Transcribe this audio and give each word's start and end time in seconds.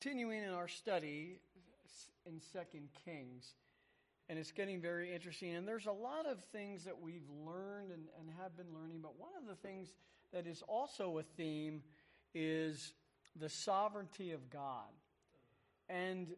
continuing 0.00 0.42
in 0.42 0.50
our 0.50 0.68
study 0.68 1.38
in 2.26 2.40
Second 2.52 2.88
Kings, 3.04 3.54
and 4.28 4.38
it's 4.38 4.52
getting 4.52 4.80
very 4.80 5.14
interesting. 5.14 5.54
And 5.54 5.68
there's 5.68 5.86
a 5.86 5.92
lot 5.92 6.26
of 6.26 6.42
things 6.52 6.84
that 6.84 7.02
we've 7.02 7.28
learned 7.44 7.90
and, 7.90 8.04
and 8.18 8.30
have 8.40 8.56
been 8.56 8.72
learning, 8.74 9.00
but 9.02 9.18
one 9.18 9.32
of 9.38 9.46
the 9.46 9.56
things 9.56 9.92
that 10.32 10.46
is 10.46 10.62
also 10.66 11.18
a 11.18 11.22
theme 11.22 11.82
is 12.34 12.94
the 13.38 13.48
sovereignty 13.48 14.32
of 14.32 14.48
God. 14.48 14.88
And 15.88 16.28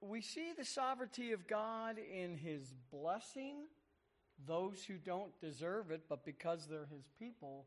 we 0.00 0.20
see 0.20 0.52
the 0.56 0.64
sovereignty 0.64 1.32
of 1.32 1.46
God 1.46 1.98
in 1.98 2.36
His 2.36 2.74
blessing 2.90 3.66
those 4.46 4.84
who 4.86 4.94
don't 4.94 5.38
deserve 5.40 5.90
it, 5.90 6.02
but 6.08 6.24
because 6.24 6.66
they're 6.66 6.88
His 6.92 7.08
people, 7.18 7.66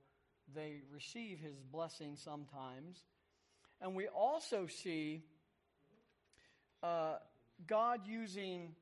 they 0.53 0.81
receive 0.93 1.39
His 1.39 1.61
blessing 1.71 2.15
sometimes. 2.15 3.05
And 3.81 3.95
we 3.95 4.07
also 4.07 4.67
see 4.67 5.23
uh, 6.83 7.15
God 7.67 8.01
using 8.05 8.75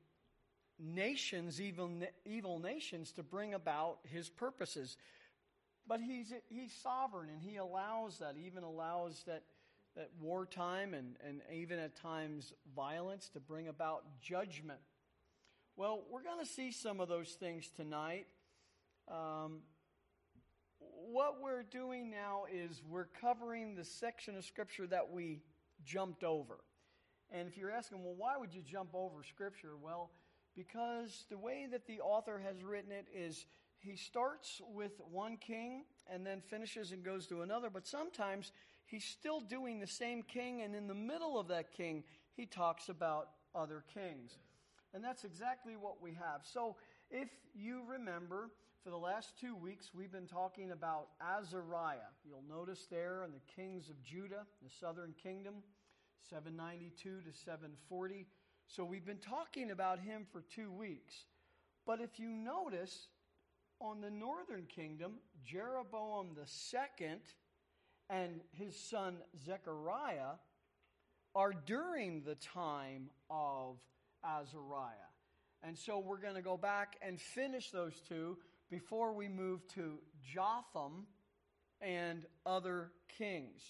nations, 0.78 1.60
evil, 1.60 1.90
evil 2.24 2.58
nations, 2.58 3.12
to 3.12 3.22
bring 3.22 3.54
about 3.54 3.98
his 4.04 4.28
purposes. 4.28 4.96
But 5.86 6.00
he's, 6.00 6.32
he's 6.48 6.72
sovereign 6.82 7.30
and 7.30 7.40
he 7.40 7.56
allows 7.56 8.18
that, 8.18 8.36
even 8.44 8.62
allows 8.62 9.22
that, 9.26 9.42
that 9.96 10.10
wartime 10.20 10.94
and, 10.94 11.16
and 11.26 11.40
even 11.52 11.78
at 11.78 11.96
times 11.96 12.52
violence 12.76 13.28
to 13.30 13.40
bring 13.40 13.68
about 13.68 14.04
judgment. 14.20 14.80
Well, 15.76 16.02
we're 16.10 16.22
going 16.22 16.44
to 16.44 16.50
see 16.50 16.72
some 16.72 17.00
of 17.00 17.08
those 17.08 17.30
things 17.30 17.70
tonight. 17.76 18.26
Um, 19.08 19.60
what 20.80 21.40
we're 21.42 21.62
doing 21.62 22.10
now 22.10 22.44
is 22.52 22.82
we're 22.88 23.08
covering 23.20 23.74
the 23.74 23.84
section 23.84 24.36
of 24.36 24.44
Scripture 24.44 24.86
that 24.86 25.10
we 25.10 25.40
jumped 25.84 26.24
over. 26.24 26.58
And 27.30 27.48
if 27.48 27.56
you're 27.56 27.70
asking, 27.70 28.02
well, 28.04 28.14
why 28.16 28.36
would 28.38 28.54
you 28.54 28.62
jump 28.62 28.90
over 28.94 29.22
Scripture? 29.22 29.76
Well, 29.80 30.10
because 30.56 31.24
the 31.30 31.38
way 31.38 31.66
that 31.70 31.86
the 31.86 32.00
author 32.00 32.40
has 32.44 32.62
written 32.62 32.92
it 32.92 33.06
is 33.14 33.46
he 33.78 33.96
starts 33.96 34.60
with 34.74 34.92
one 35.10 35.36
king 35.36 35.84
and 36.12 36.26
then 36.26 36.40
finishes 36.40 36.92
and 36.92 37.04
goes 37.04 37.26
to 37.28 37.42
another, 37.42 37.70
but 37.70 37.86
sometimes 37.86 38.52
he's 38.86 39.04
still 39.04 39.40
doing 39.40 39.78
the 39.78 39.86
same 39.86 40.22
king, 40.22 40.62
and 40.62 40.74
in 40.74 40.88
the 40.88 40.94
middle 40.94 41.38
of 41.38 41.48
that 41.48 41.72
king, 41.72 42.02
he 42.34 42.46
talks 42.46 42.88
about 42.88 43.28
other 43.54 43.84
kings. 43.94 44.38
And 44.94 45.04
that's 45.04 45.24
exactly 45.24 45.76
what 45.76 46.02
we 46.02 46.12
have. 46.14 46.40
So 46.42 46.76
if 47.10 47.28
you 47.54 47.82
remember, 47.88 48.50
for 48.88 48.92
the 48.92 48.96
last 48.96 49.34
two 49.38 49.54
weeks, 49.54 49.90
we've 49.94 50.12
been 50.12 50.26
talking 50.26 50.70
about 50.70 51.08
Azariah. 51.20 52.08
You'll 52.24 52.42
notice 52.48 52.86
there 52.90 53.22
in 53.22 53.32
the 53.32 53.54
kings 53.54 53.90
of 53.90 54.02
Judah, 54.02 54.46
the 54.62 54.70
southern 54.80 55.12
kingdom, 55.22 55.56
792 56.30 57.20
to 57.20 57.36
740. 57.36 58.26
So 58.66 58.86
we've 58.86 59.04
been 59.04 59.18
talking 59.18 59.72
about 59.72 60.00
him 60.00 60.26
for 60.32 60.42
two 60.54 60.72
weeks. 60.72 61.12
But 61.86 62.00
if 62.00 62.18
you 62.18 62.30
notice, 62.30 63.08
on 63.78 64.00
the 64.00 64.10
northern 64.10 64.64
kingdom, 64.64 65.16
Jeroboam 65.44 66.30
the 66.34 66.46
second 66.46 67.20
and 68.08 68.40
his 68.52 68.74
son 68.74 69.16
Zechariah 69.44 70.36
are 71.34 71.52
during 71.66 72.22
the 72.22 72.36
time 72.36 73.10
of 73.28 73.76
Azariah. 74.24 74.94
And 75.62 75.76
so 75.76 75.98
we're 75.98 76.20
going 76.20 76.36
to 76.36 76.42
go 76.42 76.56
back 76.56 76.96
and 77.02 77.20
finish 77.20 77.70
those 77.70 78.00
two 78.08 78.38
before 78.70 79.12
we 79.12 79.28
move 79.28 79.66
to 79.68 79.98
Jotham 80.22 81.06
and 81.80 82.26
other 82.44 82.90
kings. 83.16 83.62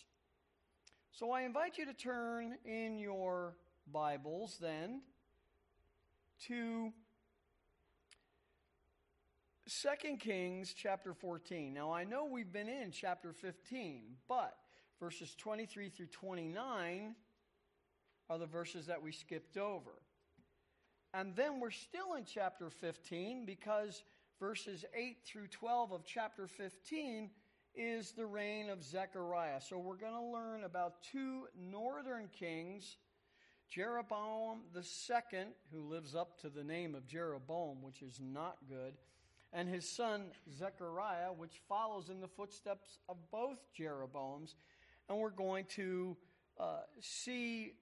So 1.12 1.30
I 1.32 1.42
invite 1.42 1.78
you 1.78 1.86
to 1.86 1.94
turn 1.94 2.56
in 2.64 2.98
your 2.98 3.56
Bibles 3.92 4.58
then 4.60 5.02
to 6.46 6.92
2 9.68 10.16
Kings 10.18 10.74
chapter 10.76 11.12
14. 11.12 11.74
Now 11.74 11.92
I 11.92 12.04
know 12.04 12.24
we've 12.24 12.52
been 12.52 12.68
in 12.68 12.90
chapter 12.90 13.32
15, 13.32 14.16
but 14.28 14.56
verses 15.00 15.34
23 15.36 15.90
through 15.90 16.06
29 16.06 17.14
are 18.30 18.38
the 18.38 18.46
verses 18.46 18.86
that 18.86 19.02
we 19.02 19.12
skipped 19.12 19.56
over. 19.56 20.02
And 21.14 21.34
then 21.34 21.60
we're 21.60 21.70
still 21.70 22.14
in 22.14 22.24
chapter 22.24 22.70
15 22.70 23.46
because 23.46 24.02
verses 24.38 24.84
8 24.94 25.18
through 25.24 25.48
12 25.48 25.92
of 25.92 26.04
chapter 26.04 26.46
15 26.46 27.30
is 27.74 28.12
the 28.12 28.26
reign 28.26 28.70
of 28.70 28.82
Zechariah. 28.82 29.60
So 29.60 29.78
we're 29.78 29.96
going 29.96 30.14
to 30.14 30.32
learn 30.32 30.64
about 30.64 31.02
two 31.02 31.46
northern 31.70 32.28
kings 32.38 32.96
Jeroboam 33.68 34.60
second, 34.80 35.48
who 35.70 35.82
lives 35.90 36.14
up 36.14 36.40
to 36.40 36.48
the 36.48 36.64
name 36.64 36.94
of 36.94 37.06
Jeroboam, 37.06 37.82
which 37.82 38.00
is 38.00 38.18
not 38.18 38.56
good, 38.68 38.94
and 39.52 39.68
his 39.68 39.88
son 39.88 40.26
Zechariah, 40.58 41.32
which 41.36 41.60
follows 41.68 42.08
in 42.08 42.20
the 42.20 42.28
footsteps 42.28 42.98
of 43.08 43.16
both 43.30 43.58
Jeroboams. 43.78 44.54
And 45.08 45.18
we're 45.18 45.30
going 45.30 45.66
to 45.76 46.16
uh, 46.58 46.80
see 47.00 47.72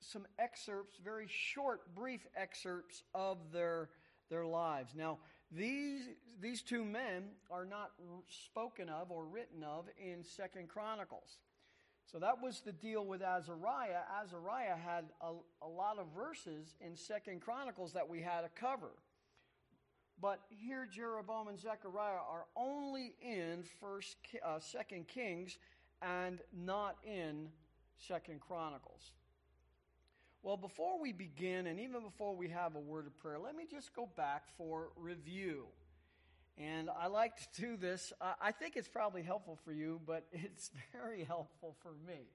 some 0.00 0.26
excerpts, 0.38 0.98
very 1.02 1.26
short, 1.28 1.94
brief 1.94 2.26
excerpts 2.36 3.02
of 3.14 3.38
their, 3.52 3.88
their 4.30 4.46
lives. 4.46 4.94
Now, 4.96 5.18
these, 5.54 6.08
these 6.40 6.62
two 6.62 6.84
men 6.84 7.24
are 7.50 7.64
not 7.64 7.92
spoken 8.28 8.88
of 8.88 9.10
or 9.10 9.26
written 9.26 9.62
of 9.62 9.86
in 9.98 10.24
Second 10.24 10.68
Chronicles. 10.68 11.38
So 12.10 12.18
that 12.18 12.42
was 12.42 12.60
the 12.60 12.72
deal 12.72 13.06
with 13.06 13.22
Azariah. 13.22 14.02
Azariah 14.22 14.76
had 14.76 15.04
a, 15.20 15.32
a 15.64 15.68
lot 15.68 15.98
of 15.98 16.06
verses 16.14 16.74
in 16.80 16.96
Second 16.96 17.40
Chronicles 17.40 17.92
that 17.92 18.08
we 18.08 18.20
had 18.20 18.42
to 18.42 18.48
cover. 18.48 18.90
But 20.20 20.40
here 20.48 20.86
Jeroboam 20.90 21.48
and 21.48 21.58
Zechariah 21.58 22.12
are 22.12 22.46
only 22.56 23.14
in 23.20 23.64
First, 23.80 24.16
uh, 24.44 24.58
Second 24.58 25.08
Kings 25.08 25.58
and 26.00 26.40
not 26.52 26.96
in 27.04 27.48
Second 27.96 28.40
Chronicles. 28.40 29.12
Well, 30.44 30.56
before 30.56 31.00
we 31.00 31.12
begin, 31.12 31.68
and 31.68 31.78
even 31.78 32.02
before 32.02 32.34
we 32.34 32.48
have 32.48 32.74
a 32.74 32.80
word 32.80 33.06
of 33.06 33.16
prayer, 33.20 33.38
let 33.38 33.54
me 33.54 33.62
just 33.70 33.94
go 33.94 34.08
back 34.16 34.42
for 34.58 34.88
review. 34.96 35.66
And 36.58 36.90
I 36.90 37.06
like 37.06 37.36
to 37.36 37.60
do 37.60 37.76
this. 37.76 38.12
I 38.40 38.50
think 38.50 38.76
it's 38.76 38.88
probably 38.88 39.22
helpful 39.22 39.56
for 39.64 39.70
you, 39.70 40.00
but 40.04 40.26
it's 40.32 40.72
very 40.92 41.22
helpful 41.22 41.76
for 41.80 41.92
me. 42.08 42.26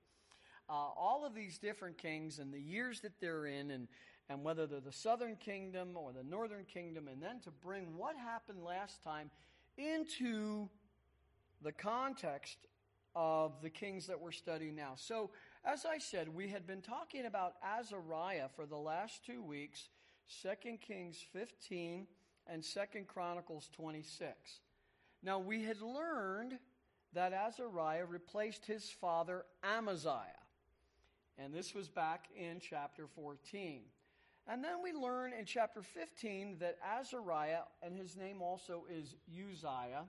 Uh, 0.70 0.74
all 0.74 1.26
of 1.26 1.36
these 1.36 1.58
different 1.58 1.98
kings 1.98 2.40
and 2.40 2.54
the 2.54 2.62
years 2.62 3.02
that 3.02 3.20
they're 3.20 3.46
in, 3.46 3.72
and, 3.72 3.90
and 4.30 4.42
whether 4.42 4.66
they're 4.66 4.80
the 4.80 4.94
southern 4.94 5.36
kingdom 5.36 5.98
or 5.98 6.14
the 6.14 6.24
northern 6.24 6.64
kingdom, 6.64 7.10
and 7.10 7.22
then 7.22 7.42
to 7.42 7.52
bring 7.52 7.98
what 7.98 8.16
happened 8.16 8.64
last 8.64 9.04
time 9.04 9.30
into 9.78 10.70
the 11.62 11.74
context 11.74 12.58
of 13.18 13.62
the 13.62 13.70
kings 13.70 14.08
that 14.08 14.22
we're 14.22 14.32
studying 14.32 14.76
now. 14.76 14.94
So, 14.96 15.32
as 15.68 15.86
I 15.86 15.98
said, 15.98 16.34
we 16.34 16.48
had 16.48 16.66
been 16.66 16.82
talking 16.82 17.26
about 17.26 17.56
Azariah 17.62 18.48
for 18.56 18.66
the 18.66 18.78
last 18.78 19.26
two 19.26 19.44
weeks, 19.44 19.90
2 20.42 20.78
Kings 20.78 21.18
15 21.34 22.08
and 22.48 22.64
2 22.64 22.80
Chronicles 23.06 23.70
26. 23.76 24.62
Now, 25.22 25.40
we 25.40 25.64
had 25.64 25.82
learned 25.82 26.54
that 27.14 27.34
Azariah 27.34 28.06
replaced 28.06 28.66
his 28.66 28.90
father 28.90 29.44
Amaziah. 29.62 30.46
And 31.38 31.54
this 31.54 31.76
was 31.76 31.90
back 31.90 32.28
in 32.36 32.62
chapter 32.62 33.06
14. 33.06 33.82
And 34.48 34.64
then 34.64 34.82
we 34.82 34.94
learn 34.94 35.34
in 35.38 35.44
chapter 35.44 35.82
15 35.82 36.60
that 36.60 36.78
Azariah, 36.82 37.64
and 37.84 37.98
his 37.98 38.16
name 38.16 38.42
also 38.42 38.86
is 38.90 39.16
Uzziah, 39.30 40.06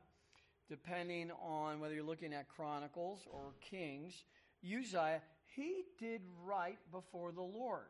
depending 0.69 1.33
on 1.43 1.81
whether 1.81 1.95
you're 1.95 2.05
looking 2.05 2.33
at 2.33 2.49
Chronicles 2.49 3.27
or 3.33 3.55
Kings, 3.61 4.23
Uzziah, 4.65 5.21
he 5.59 5.83
did 5.99 6.23
right 6.45 6.79
before 6.93 7.33
the 7.33 7.43
Lord. 7.43 7.89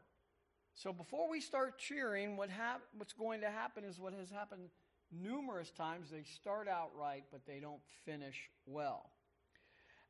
So 0.74 0.92
before 0.92 1.28
we 1.28 1.40
start 1.40 1.78
cheering, 1.78 2.36
what 2.36 2.48
hap- 2.48 2.82
what's 2.96 3.12
going 3.12 3.42
to 3.42 3.50
happen 3.50 3.84
is 3.84 3.98
what 4.00 4.14
has 4.14 4.30
happened 4.30 4.70
numerous 5.12 5.70
times. 5.70 6.08
They 6.10 6.22
start 6.22 6.68
out 6.68 6.90
right, 6.98 7.24
but 7.30 7.42
they 7.46 7.60
don't 7.60 7.82
finish 8.04 8.48
well. 8.64 9.10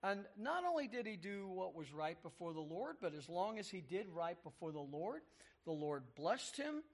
And 0.03 0.25
not 0.39 0.65
only 0.65 0.87
did 0.87 1.07
he 1.07 1.17
do 1.17 1.49
what 1.49 1.75
was 1.75 1.93
right 1.93 2.23
before 2.23 2.53
the 2.53 2.61
Lord, 2.61 2.97
but 3.01 3.15
as 3.15 3.29
long 3.29 3.59
as 3.59 3.69
he 3.69 3.81
did 3.81 4.07
right 4.15 4.41
before 4.45 4.71
the 4.71 4.79
Lord, 4.79 5.23
the 5.65 5.73
Lord 5.73 6.05
blessed 6.15 6.57
him 6.57 6.85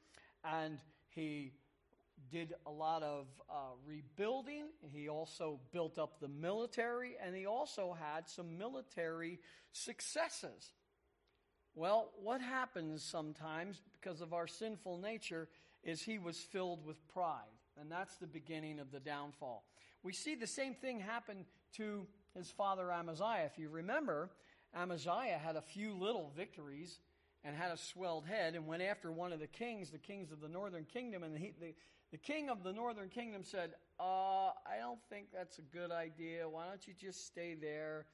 and 0.43 0.78
he 1.08 1.52
did 2.30 2.54
a 2.66 2.70
lot 2.70 3.02
of 3.02 3.26
uh, 3.50 3.54
rebuilding. 3.86 4.66
He 4.92 5.08
also 5.08 5.60
built 5.72 5.98
up 5.98 6.20
the 6.20 6.28
military, 6.28 7.16
and 7.24 7.34
he 7.34 7.46
also 7.46 7.96
had 7.98 8.28
some 8.28 8.58
military 8.58 9.40
successes. 9.72 10.72
Well, 11.74 12.10
what 12.22 12.40
happens 12.40 13.02
sometimes 13.02 13.80
because 14.00 14.20
of 14.20 14.32
our 14.32 14.46
sinful 14.46 14.98
nature 14.98 15.48
is 15.82 16.00
he 16.00 16.18
was 16.18 16.38
filled 16.38 16.84
with 16.86 16.96
pride, 17.08 17.42
and 17.80 17.90
that's 17.90 18.16
the 18.16 18.26
beginning 18.26 18.78
of 18.78 18.90
the 18.92 19.00
downfall. 19.00 19.64
We 20.02 20.12
see 20.12 20.34
the 20.34 20.46
same 20.46 20.74
thing 20.74 21.00
happen 21.00 21.44
to 21.76 22.06
his 22.36 22.50
father 22.50 22.92
Amaziah. 22.92 23.48
If 23.52 23.58
you 23.58 23.68
remember, 23.68 24.30
Amaziah 24.74 25.38
had 25.42 25.56
a 25.56 25.62
few 25.62 25.94
little 25.94 26.32
victories 26.36 26.98
and 27.44 27.54
had 27.56 27.70
a 27.70 27.76
swelled 27.76 28.26
head 28.26 28.54
and 28.54 28.66
went 28.66 28.82
after 28.82 29.12
one 29.12 29.32
of 29.32 29.38
the 29.38 29.46
kings, 29.46 29.90
the 29.90 29.98
kings 29.98 30.32
of 30.32 30.40
the 30.40 30.48
northern 30.48 30.84
kingdom. 30.84 31.22
And 31.22 31.36
he, 31.36 31.52
the, 31.60 31.74
the 32.10 32.18
king 32.18 32.48
of 32.48 32.62
the 32.62 32.72
northern 32.72 33.08
kingdom 33.08 33.42
said, 33.44 33.74
uh, 33.98 34.48
I 34.48 34.78
don't 34.80 35.02
think 35.08 35.26
that's 35.32 35.58
a 35.58 35.62
good 35.62 35.90
idea. 35.90 36.48
Why 36.48 36.66
don't 36.68 36.86
you 36.86 36.94
just 36.98 37.26
stay 37.26 37.54
there, 37.54 38.06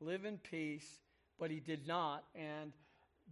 live 0.00 0.24
in 0.24 0.38
peace? 0.38 1.00
But 1.38 1.50
he 1.50 1.60
did 1.60 1.86
not. 1.86 2.24
And 2.34 2.72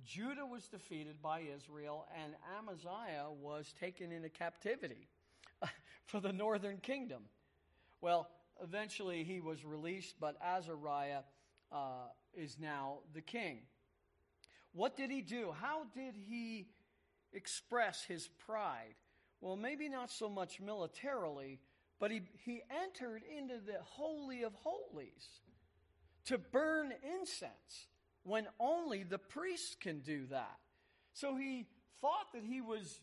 Judah 0.04 0.46
was 0.46 0.66
defeated 0.68 1.20
by 1.22 1.40
Israel, 1.40 2.06
and 2.22 2.34
Amaziah 2.58 3.30
was 3.30 3.74
taken 3.78 4.12
into 4.12 4.28
captivity 4.28 5.08
for 6.06 6.20
the 6.20 6.32
northern 6.32 6.78
kingdom. 6.78 7.22
Well, 8.00 8.28
eventually 8.62 9.24
he 9.24 9.40
was 9.40 9.64
released, 9.64 10.14
but 10.20 10.36
Azariah 10.42 11.22
uh, 11.72 12.08
is 12.34 12.56
now 12.60 12.98
the 13.12 13.20
king. 13.20 13.60
What 14.72 14.96
did 14.96 15.10
he 15.10 15.20
do? 15.20 15.52
How 15.60 15.82
did 15.94 16.14
he 16.14 16.68
express 17.32 18.04
his 18.04 18.28
pride? 18.46 18.94
Well, 19.40 19.56
maybe 19.56 19.88
not 19.88 20.10
so 20.10 20.28
much 20.28 20.60
militarily, 20.60 21.60
but 22.00 22.10
he, 22.10 22.22
he 22.44 22.62
entered 22.84 23.22
into 23.36 23.54
the 23.64 23.78
Holy 23.82 24.42
of 24.42 24.52
Holies 24.54 25.40
to 26.26 26.38
burn 26.38 26.92
incense 27.02 27.88
when 28.24 28.46
only 28.58 29.04
the 29.04 29.18
priests 29.18 29.76
can 29.78 30.00
do 30.00 30.26
that. 30.26 30.58
So 31.12 31.36
he 31.36 31.66
thought 32.00 32.32
that 32.34 32.44
he 32.44 32.60
was 32.60 33.00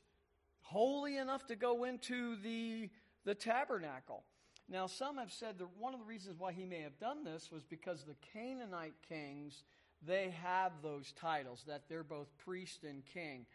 holy 0.62 1.18
enough 1.18 1.46
to 1.48 1.56
go 1.56 1.84
into 1.84 2.36
the, 2.38 2.90
the 3.24 3.36
tabernacle. 3.36 4.24
Now, 4.68 4.88
some 4.88 5.18
have 5.18 5.32
said 5.32 5.60
that 5.60 5.68
one 5.78 5.94
of 5.94 6.00
the 6.00 6.06
reasons 6.06 6.40
why 6.40 6.52
he 6.52 6.66
may 6.66 6.82
have 6.82 7.00
done 7.00 7.24
this 7.24 7.52
was 7.52 7.64
because 7.64 8.04
the 8.04 8.16
Canaanite 8.34 8.96
kings, 9.08 9.64
they 10.06 10.34
have 10.42 10.72
those 10.82 11.12
titles, 11.12 11.64
that 11.68 11.84
they're 11.88 12.04
both 12.04 12.36
priest 12.38 12.84
and 12.84 13.04
king 13.06 13.46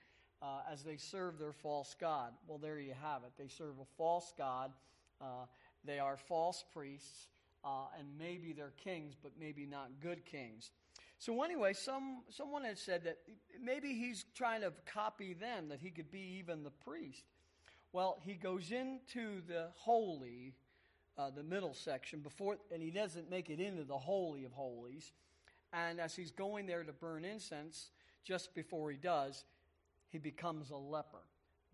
uh, 0.42 0.60
as 0.70 0.82
they 0.82 0.96
serve 0.96 1.38
their 1.38 1.52
false 1.52 1.94
God. 2.00 2.32
Well, 2.46 2.58
there 2.58 2.78
you 2.78 2.94
have 3.02 3.22
it. 3.24 3.32
They 3.38 3.48
serve 3.48 3.78
a 3.80 3.84
false 3.96 4.32
God. 4.36 4.72
Uh, 5.20 5.46
they 5.84 5.98
are 5.98 6.16
false 6.16 6.64
priests, 6.72 7.28
uh, 7.64 7.86
and 7.98 8.06
maybe 8.18 8.52
they're 8.52 8.72
kings, 8.82 9.14
but 9.22 9.32
maybe 9.38 9.66
not 9.66 9.88
good 10.02 10.24
kings. 10.24 10.70
So 11.18 11.42
anyway, 11.42 11.74
some 11.74 12.22
someone 12.30 12.64
had 12.64 12.78
said 12.78 13.04
that 13.04 13.18
maybe 13.62 13.92
he's 13.92 14.24
trying 14.34 14.62
to 14.62 14.72
copy 14.86 15.34
them, 15.34 15.68
that 15.68 15.80
he 15.80 15.90
could 15.90 16.10
be 16.10 16.38
even 16.38 16.62
the 16.62 16.70
priest. 16.70 17.24
Well, 17.92 18.18
he 18.22 18.34
goes 18.34 18.70
into 18.70 19.42
the 19.46 19.68
holy, 19.74 20.54
uh, 21.18 21.30
the 21.30 21.42
middle 21.42 21.74
section 21.74 22.20
before, 22.20 22.56
and 22.72 22.80
he 22.80 22.90
doesn't 22.90 23.28
make 23.28 23.50
it 23.50 23.60
into 23.60 23.84
the 23.84 23.98
holy 23.98 24.44
of 24.44 24.52
holies. 24.52 25.12
And 25.72 26.00
as 26.00 26.14
he's 26.14 26.30
going 26.30 26.66
there 26.66 26.84
to 26.84 26.92
burn 26.92 27.24
incense, 27.24 27.90
just 28.24 28.54
before 28.54 28.90
he 28.90 28.96
does, 28.96 29.44
he 30.10 30.18
becomes 30.18 30.70
a 30.70 30.76
leper. 30.76 31.22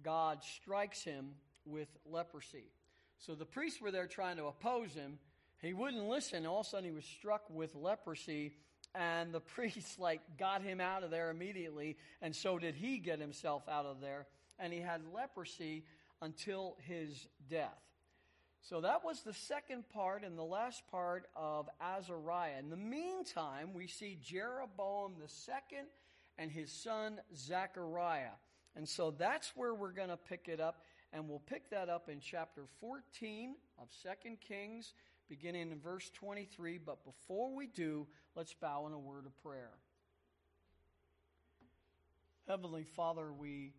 God 0.02 0.42
strikes 0.42 1.02
him 1.02 1.30
with 1.64 1.88
leprosy. 2.04 2.70
So 3.18 3.34
the 3.34 3.46
priests 3.46 3.80
were 3.80 3.90
there 3.90 4.06
trying 4.06 4.36
to 4.36 4.46
oppose 4.46 4.94
him. 4.94 5.18
He 5.60 5.72
wouldn't 5.72 6.08
listen. 6.08 6.46
All 6.46 6.60
of 6.60 6.66
a 6.66 6.68
sudden, 6.68 6.84
he 6.84 6.94
was 6.94 7.04
struck 7.04 7.48
with 7.50 7.74
leprosy, 7.74 8.52
and 8.94 9.32
the 9.32 9.40
priests 9.54 9.98
like 9.98 10.20
got 10.38 10.62
him 10.62 10.80
out 10.80 11.02
of 11.02 11.10
there 11.10 11.30
immediately, 11.30 11.96
and 12.20 12.34
so 12.34 12.58
did 12.58 12.74
he 12.74 12.98
get 12.98 13.18
himself 13.18 13.62
out 13.68 13.86
of 13.86 14.00
there. 14.00 14.26
And 14.58 14.72
he 14.72 14.80
had 14.80 15.02
leprosy 15.14 15.84
until 16.22 16.76
his 16.86 17.26
death. 17.50 17.82
So 18.62 18.80
that 18.80 19.04
was 19.04 19.22
the 19.22 19.34
second 19.34 19.88
part 19.90 20.24
and 20.24 20.36
the 20.36 20.42
last 20.42 20.82
part 20.90 21.26
of 21.36 21.68
Azariah. 21.80 22.58
In 22.58 22.68
the 22.68 22.76
meantime, 22.76 23.74
we 23.74 23.86
see 23.86 24.18
Jeroboam 24.24 25.12
the 25.20 25.28
second 25.28 25.86
and 26.38 26.50
his 26.50 26.70
son 26.70 27.20
Zechariah. 27.34 28.36
And 28.74 28.88
so 28.88 29.10
that's 29.10 29.52
where 29.56 29.74
we're 29.74 29.92
going 29.92 30.10
to 30.10 30.16
pick 30.16 30.48
it 30.48 30.60
up. 30.60 30.82
And 31.12 31.28
we'll 31.28 31.38
pick 31.38 31.70
that 31.70 31.88
up 31.88 32.08
in 32.08 32.20
chapter 32.20 32.62
14 32.80 33.54
of 33.78 33.88
2 34.02 34.36
Kings, 34.46 34.92
beginning 35.28 35.70
in 35.70 35.80
verse 35.80 36.10
23. 36.14 36.78
But 36.78 37.04
before 37.04 37.54
we 37.54 37.66
do, 37.66 38.06
let's 38.34 38.52
bow 38.54 38.86
in 38.86 38.92
a 38.92 38.98
word 38.98 39.24
of 39.24 39.42
prayer. 39.42 39.70
Heavenly 42.48 42.84
Father, 42.84 43.32
we 43.32 43.72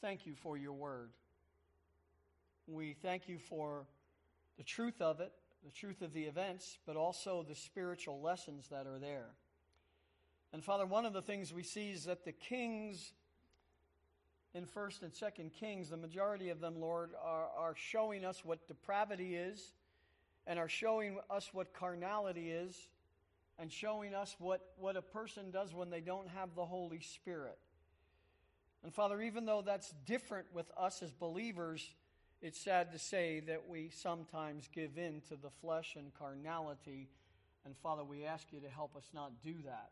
thank 0.00 0.26
you 0.26 0.34
for 0.34 0.56
your 0.56 0.72
word. 0.72 1.10
We 2.66 2.94
thank 2.94 3.28
you 3.28 3.38
for 3.38 3.86
the 4.56 4.64
truth 4.64 5.00
of 5.00 5.20
it, 5.20 5.32
the 5.64 5.72
truth 5.72 6.02
of 6.02 6.12
the 6.12 6.24
events, 6.24 6.78
but 6.86 6.96
also 6.96 7.44
the 7.46 7.54
spiritual 7.54 8.20
lessons 8.20 8.68
that 8.70 8.86
are 8.86 8.98
there. 8.98 9.28
And 10.54 10.64
Father, 10.64 10.86
one 10.86 11.04
of 11.04 11.12
the 11.12 11.20
things 11.20 11.52
we 11.52 11.64
see 11.64 11.90
is 11.90 12.04
that 12.04 12.24
the 12.24 12.30
kings 12.30 13.12
in 14.54 14.66
1st 14.66 15.02
and 15.02 15.12
2nd 15.12 15.52
Kings, 15.52 15.90
the 15.90 15.96
majority 15.96 16.50
of 16.50 16.60
them, 16.60 16.80
Lord, 16.80 17.10
are, 17.20 17.48
are 17.58 17.74
showing 17.74 18.24
us 18.24 18.44
what 18.44 18.68
depravity 18.68 19.34
is 19.34 19.72
and 20.46 20.56
are 20.56 20.68
showing 20.68 21.18
us 21.28 21.50
what 21.52 21.74
carnality 21.74 22.52
is 22.52 22.88
and 23.58 23.72
showing 23.72 24.14
us 24.14 24.36
what, 24.38 24.60
what 24.78 24.96
a 24.96 25.02
person 25.02 25.50
does 25.50 25.74
when 25.74 25.90
they 25.90 26.00
don't 26.00 26.28
have 26.28 26.54
the 26.54 26.64
Holy 26.64 27.00
Spirit. 27.00 27.58
And 28.84 28.94
Father, 28.94 29.20
even 29.22 29.46
though 29.46 29.62
that's 29.66 29.92
different 30.06 30.46
with 30.54 30.70
us 30.78 31.02
as 31.02 31.10
believers, 31.10 31.84
it's 32.40 32.60
sad 32.60 32.92
to 32.92 32.98
say 33.00 33.40
that 33.48 33.68
we 33.68 33.90
sometimes 33.92 34.68
give 34.72 34.98
in 34.98 35.20
to 35.30 35.34
the 35.34 35.50
flesh 35.60 35.96
and 35.96 36.14
carnality. 36.14 37.08
And 37.64 37.76
Father, 37.76 38.04
we 38.04 38.24
ask 38.24 38.52
you 38.52 38.60
to 38.60 38.68
help 38.68 38.94
us 38.94 39.10
not 39.12 39.32
do 39.42 39.54
that. 39.64 39.90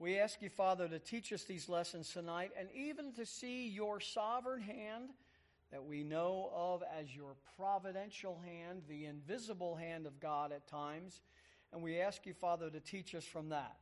We 0.00 0.18
ask 0.18 0.40
you, 0.40 0.48
Father, 0.48 0.86
to 0.86 1.00
teach 1.00 1.32
us 1.32 1.42
these 1.42 1.68
lessons 1.68 2.12
tonight 2.12 2.52
and 2.56 2.68
even 2.72 3.12
to 3.14 3.26
see 3.26 3.68
your 3.68 3.98
sovereign 3.98 4.62
hand 4.62 5.10
that 5.72 5.84
we 5.84 6.04
know 6.04 6.50
of 6.54 6.84
as 6.98 7.14
your 7.14 7.34
providential 7.56 8.40
hand, 8.44 8.82
the 8.88 9.06
invisible 9.06 9.74
hand 9.74 10.06
of 10.06 10.20
God 10.20 10.52
at 10.52 10.68
times. 10.68 11.20
And 11.72 11.82
we 11.82 12.00
ask 12.00 12.24
you, 12.26 12.32
Father, 12.32 12.70
to 12.70 12.80
teach 12.80 13.14
us 13.14 13.24
from 13.24 13.48
that. 13.48 13.76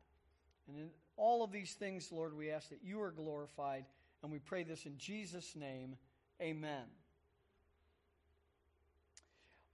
And 0.69 0.79
in 0.79 0.89
all 1.19 1.45
of 1.45 1.53
these 1.53 1.75
things, 1.75 2.11
Lord, 2.11 2.37
we 2.37 2.51
ask 2.51 2.71
that 2.71 2.83
you 2.83 3.01
are 3.03 3.11
glorified. 3.11 3.85
And 4.23 4.33
we 4.33 4.39
pray 4.39 4.65
this 4.65 4.87
in 4.87 4.97
Jesus' 4.97 5.55
name. 5.55 5.97
Amen. 6.41 6.85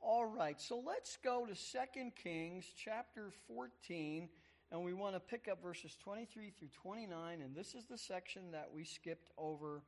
All 0.01 0.27
right, 0.27 0.61
so 0.61 0.83
let's 0.85 1.17
go 1.23 1.47
to 1.47 1.55
2 1.55 2.11
Kings 2.23 2.67
chapter 2.77 3.31
14 3.47 4.29
and 4.73 4.83
we 4.83 4.95
want 4.95 5.15
to 5.15 5.21
pick 5.21 5.49
up 5.53 5.63
verses 5.63 5.95
23 6.03 6.51
through 6.59 6.69
29, 6.83 7.43
and 7.43 7.55
this 7.55 7.75
is 7.75 7.85
the 7.85 7.99
section 7.99 8.51
that 8.53 8.71
we 8.75 8.85
skipped 8.85 9.29
over 9.37 9.83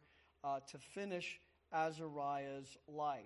uh, 0.44 0.60
to 0.70 0.76
finish 0.78 1.40
Azariah's 1.72 2.76
life. 2.86 3.24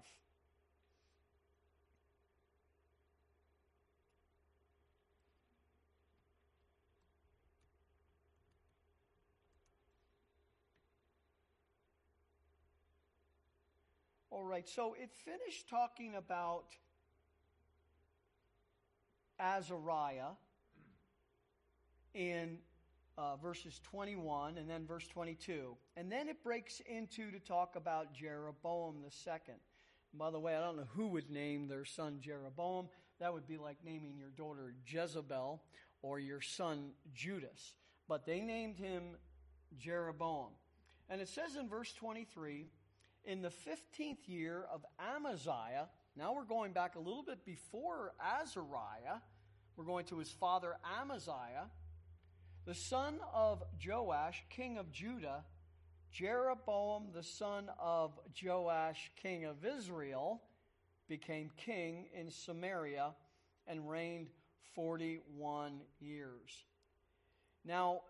All 14.30 14.44
right, 14.44 14.68
so 14.68 14.94
it 14.96 15.10
finished 15.24 15.68
talking 15.68 16.14
about 16.14 16.66
Azariah 19.40 20.36
in 22.18 22.58
uh, 23.16 23.36
verses 23.36 23.80
21 23.84 24.58
and 24.58 24.68
then 24.68 24.84
verse 24.86 25.06
22. 25.06 25.76
And 25.96 26.10
then 26.10 26.28
it 26.28 26.42
breaks 26.42 26.82
into 26.86 27.30
to 27.30 27.38
talk 27.38 27.76
about 27.76 28.12
Jeroboam 28.12 28.96
the 29.04 29.10
second. 29.10 29.54
By 30.12 30.30
the 30.30 30.40
way, 30.40 30.56
I 30.56 30.60
don't 30.60 30.76
know 30.76 30.88
who 30.96 31.06
would 31.08 31.30
name 31.30 31.68
their 31.68 31.84
son 31.84 32.18
Jeroboam. 32.20 32.88
That 33.20 33.32
would 33.32 33.46
be 33.46 33.56
like 33.56 33.76
naming 33.84 34.16
your 34.18 34.30
daughter 34.30 34.74
Jezebel 34.84 35.62
or 36.02 36.18
your 36.18 36.40
son 36.40 36.90
Judas. 37.14 37.74
But 38.08 38.26
they 38.26 38.40
named 38.40 38.78
him 38.78 39.16
Jeroboam. 39.78 40.50
And 41.08 41.20
it 41.20 41.28
says 41.28 41.56
in 41.56 41.68
verse 41.68 41.92
23 41.92 42.66
in 43.24 43.42
the 43.42 43.50
15th 43.50 44.26
year 44.26 44.64
of 44.72 44.84
Amaziah, 44.98 45.88
now 46.16 46.34
we're 46.34 46.44
going 46.44 46.72
back 46.72 46.96
a 46.96 47.00
little 47.00 47.22
bit 47.22 47.44
before 47.44 48.12
Azariah, 48.20 49.20
we're 49.76 49.84
going 49.84 50.06
to 50.06 50.18
his 50.18 50.30
father 50.30 50.74
Amaziah 51.00 51.68
the 52.68 52.74
son 52.74 53.18
of 53.32 53.62
Joash, 53.82 54.44
king 54.50 54.76
of 54.76 54.92
Judah, 54.92 55.42
Jeroboam, 56.12 57.04
the 57.14 57.22
son 57.22 57.70
of 57.80 58.12
Joash, 58.44 59.10
king 59.16 59.46
of 59.46 59.64
Israel, 59.64 60.42
became 61.08 61.50
king 61.56 62.08
in 62.12 62.30
Samaria 62.30 63.14
and 63.66 63.88
reigned 63.88 64.28
41 64.74 65.80
years. 65.98 66.66
Now, 67.64 68.02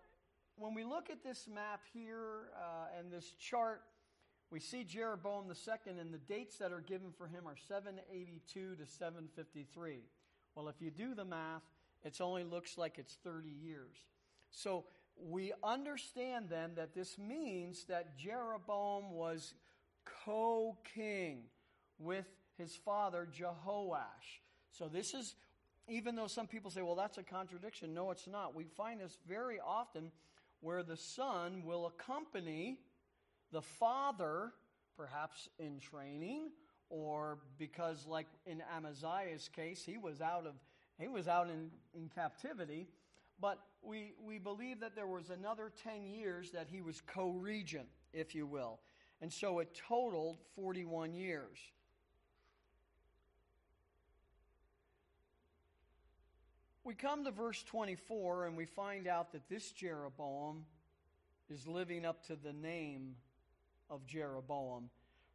when 0.57 0.73
we 0.73 0.83
look 0.83 1.09
at 1.09 1.23
this 1.23 1.47
map 1.47 1.79
here 1.93 2.49
uh, 2.53 2.99
and 2.99 3.09
this 3.09 3.31
chart, 3.39 3.81
we 4.51 4.59
see 4.59 4.83
Jeroboam 4.83 5.45
II, 5.45 5.93
and 5.97 6.13
the 6.13 6.17
dates 6.17 6.57
that 6.57 6.73
are 6.73 6.81
given 6.81 7.13
for 7.17 7.27
him 7.27 7.47
are 7.47 7.55
782 7.55 8.75
to 8.75 8.85
753. 8.85 9.99
Well, 10.53 10.67
if 10.67 10.81
you 10.81 10.91
do 10.91 11.15
the 11.15 11.23
math, 11.23 11.63
It 12.03 12.19
only 12.19 12.43
looks 12.43 12.77
like 12.77 12.97
it's 12.97 13.17
30 13.23 13.47
years. 13.49 13.97
So 14.51 14.85
we 15.21 15.53
understand 15.63 16.47
then 16.49 16.71
that 16.75 16.93
this 16.93 17.17
means 17.17 17.85
that 17.85 18.17
Jeroboam 18.17 19.11
was 19.11 19.53
co 20.25 20.77
king 20.95 21.43
with 21.97 22.25
his 22.57 22.75
father 22.75 23.27
Jehoash. 23.31 24.41
So 24.71 24.87
this 24.87 25.13
is, 25.13 25.35
even 25.87 26.15
though 26.15 26.27
some 26.27 26.47
people 26.47 26.71
say, 26.71 26.81
well, 26.81 26.95
that's 26.95 27.17
a 27.17 27.23
contradiction, 27.23 27.93
no, 27.93 28.11
it's 28.11 28.27
not. 28.27 28.55
We 28.55 28.65
find 28.65 29.01
this 29.01 29.17
very 29.27 29.59
often 29.59 30.11
where 30.61 30.83
the 30.83 30.97
son 30.97 31.63
will 31.65 31.87
accompany 31.87 32.79
the 33.51 33.61
father, 33.61 34.51
perhaps 34.95 35.49
in 35.57 35.79
training, 35.79 36.51
or 36.89 37.39
because, 37.57 38.05
like 38.05 38.27
in 38.45 38.61
Amaziah's 38.75 39.49
case, 39.49 39.83
he 39.85 39.97
was 39.97 40.21
out 40.21 40.45
of 40.45 40.53
he 40.99 41.07
was 41.07 41.29
out 41.29 41.47
in, 41.49 41.69
in 41.93 42.09
captivity. 42.13 42.87
But 43.41 43.59
we, 43.81 44.13
we 44.23 44.37
believe 44.37 44.81
that 44.81 44.95
there 44.95 45.07
was 45.07 45.29
another 45.29 45.71
10 45.83 46.05
years 46.05 46.51
that 46.51 46.67
he 46.69 46.81
was 46.81 47.01
co 47.01 47.31
regent, 47.31 47.87
if 48.13 48.35
you 48.35 48.45
will. 48.45 48.79
And 49.21 49.31
so 49.31 49.59
it 49.59 49.79
totaled 49.87 50.39
41 50.55 51.13
years. 51.13 51.57
We 56.83 56.95
come 56.95 57.23
to 57.25 57.31
verse 57.31 57.61
24 57.63 58.47
and 58.47 58.57
we 58.57 58.65
find 58.65 59.07
out 59.07 59.31
that 59.33 59.47
this 59.49 59.71
Jeroboam 59.71 60.65
is 61.49 61.67
living 61.67 62.05
up 62.05 62.25
to 62.27 62.35
the 62.35 62.53
name 62.53 63.15
of 63.89 64.05
Jeroboam. 64.05 64.89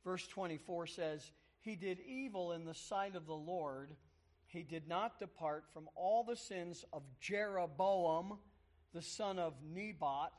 Verse 0.04 0.26
24 0.26 0.86
says, 0.86 1.30
He 1.60 1.76
did 1.76 2.00
evil 2.00 2.52
in 2.52 2.64
the 2.64 2.74
sight 2.74 3.14
of 3.14 3.26
the 3.26 3.34
Lord. 3.34 3.90
He 4.54 4.62
did 4.62 4.86
not 4.86 5.18
depart 5.18 5.64
from 5.74 5.88
all 5.96 6.22
the 6.22 6.36
sins 6.36 6.84
of 6.92 7.02
Jeroboam, 7.20 8.38
the 8.92 9.02
son 9.02 9.40
of 9.40 9.54
Nebat, 9.74 10.30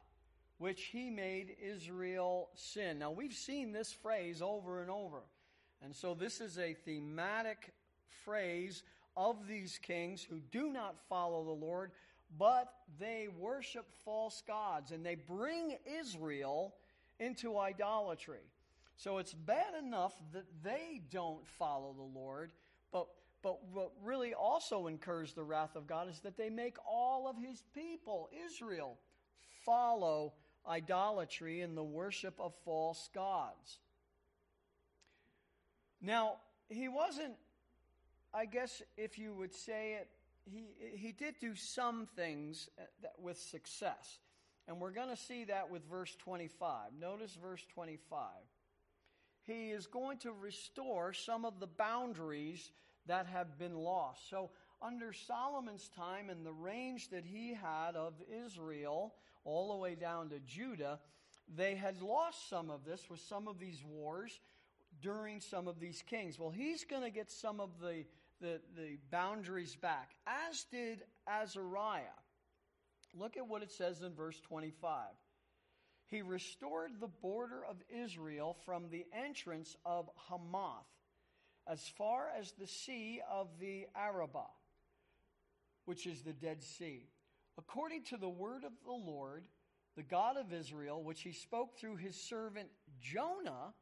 which 0.58 0.84
he 0.84 1.10
made 1.10 1.58
Israel 1.62 2.48
sin. 2.56 2.98
Now, 2.98 3.12
we've 3.12 3.34
seen 3.34 3.74
this 3.74 3.92
phrase 3.92 4.42
over 4.42 4.82
and 4.82 4.90
over. 4.90 5.24
And 5.82 5.94
so, 5.94 6.14
this 6.14 6.40
is 6.40 6.58
a 6.58 6.74
thematic 6.74 7.74
phrase 8.24 8.84
of 9.18 9.48
these 9.50 9.78
kings 9.84 10.24
who 10.24 10.40
do 10.50 10.72
not 10.72 10.96
follow 11.10 11.44
the 11.44 11.52
Lord, 11.52 11.92
but 12.40 12.72
they 12.98 13.28
worship 13.38 13.86
false 14.06 14.42
gods 14.48 14.92
and 14.92 15.06
they 15.06 15.16
bring 15.16 15.76
Israel 16.00 16.74
into 17.20 17.58
idolatry. 17.58 18.48
So 18.96 19.18
it's 19.18 19.34
bad 19.34 19.74
enough 19.78 20.14
that 20.32 20.46
they 20.64 21.02
don't 21.12 21.46
follow 21.46 21.94
the 21.94 22.20
Lord, 22.20 22.52
but, 22.94 23.08
but 23.46 23.60
what 23.72 23.92
really 24.04 24.34
also 24.34 24.88
incurs 24.88 25.34
the 25.34 25.44
wrath 25.44 25.76
of 25.76 25.86
God 25.86 26.10
is 26.10 26.20
that 26.22 26.36
they 26.36 26.50
make 26.50 26.78
all 26.84 27.28
of 27.28 27.38
his 27.38 27.62
people, 27.76 28.28
Israel, 28.48 28.98
follow 29.64 30.34
idolatry 30.68 31.62
and 31.62 31.78
the 31.78 31.84
worship 31.84 32.34
of 32.40 32.56
false 32.66 33.08
gods. 33.14 33.78
Now, 36.02 36.38
he 36.70 36.88
wasn't, 36.88 37.36
I 38.34 38.46
guess, 38.46 38.82
if 38.98 39.20
you 39.20 39.32
would 39.36 39.54
say 39.54 40.00
it, 40.02 40.10
he, 40.46 40.98
he 40.98 41.12
did 41.12 41.36
do 41.40 41.54
some 41.54 42.08
things 42.16 42.68
uh, 42.80 43.10
with 43.20 43.38
success. 43.38 44.18
And 44.68 44.82
we're 44.82 44.90
going 44.90 45.10
to 45.10 45.16
see 45.16 45.44
that 45.44 45.70
with 45.70 45.88
verse 45.88 46.16
25. 46.16 46.94
Notice 47.00 47.38
verse 47.40 47.64
25. 47.76 48.26
He 49.44 49.70
is 49.70 49.86
going 49.86 50.18
to 50.20 50.32
restore 50.32 51.14
some 51.14 51.46
of 51.46 51.60
the 51.60 51.68
boundaries 51.68 52.72
that 53.08 53.28
have 53.28 53.58
been 53.58 53.76
lost. 53.76 54.30
So, 54.30 54.50
under 54.82 55.14
Solomon's 55.14 55.90
time 55.96 56.30
and 56.30 56.46
the 56.46 56.52
range 56.52 57.10
that 57.10 57.26
he 57.26 57.54
had 57.54 57.96
of 57.96 58.14
Israel, 58.46 59.16
all 59.44 59.72
the 59.72 59.78
way 59.78 59.96
down 59.96 60.30
to 60.30 60.40
Judah, 60.40 61.00
they 61.54 61.76
had 61.76 62.02
lost 62.02 62.50
some 62.50 62.70
of 62.70 62.84
this 62.86 63.10
with 63.10 63.20
some 63.20 63.48
of 63.48 63.60
these 63.60 63.84
wars 63.84 64.40
during 65.02 65.40
some 65.40 65.68
of 65.68 65.80
these 65.80 66.04
kings. 66.08 66.40
Well, 66.40 66.50
he's 66.50 66.84
going 66.84 67.04
to 67.04 67.10
get 67.10 67.32
some 67.32 67.60
of 67.60 67.80
the, 67.80 68.06
the, 68.42 68.60
the 68.76 68.98
boundaries 69.12 69.76
back, 69.76 70.12
as 70.28 70.66
did 70.72 71.04
Azariah. 71.28 72.04
Look 73.14 73.38
at 73.38 73.48
what 73.48 73.64
it 73.64 73.72
says 73.72 74.02
in 74.02 74.14
verse 74.14 74.40
25. 74.42 75.08
He 76.08 76.22
restored 76.22 76.92
the 77.00 77.08
border 77.08 77.64
of 77.68 77.78
Israel 77.90 78.56
from 78.66 78.90
the 78.90 79.06
entrance 79.14 79.76
of 79.86 80.10
Hamath 80.30 80.86
as 81.68 81.88
far 81.98 82.28
as 82.38 82.52
the 82.54 82.68
sea 82.68 83.22
of 83.32 83.48
the 83.60 83.88
Arabah, 83.96 84.52
which 85.86 86.06
is 86.06 86.22
the 86.22 86.34
Dead 86.34 86.64
Sea 86.64 87.08
according 87.58 88.04
to 88.04 88.18
the 88.18 88.30
word 88.30 88.64
of 88.64 88.72
the 88.86 88.92
Lord, 88.92 89.46
the 89.96 90.04
God 90.04 90.38
of 90.38 90.54
Israel, 90.54 91.04
which 91.04 91.22
he 91.22 91.32
spoke 91.32 91.78
through 91.78 91.96
his 91.98 92.16
servant 92.16 92.70
Jonah, 93.00 93.74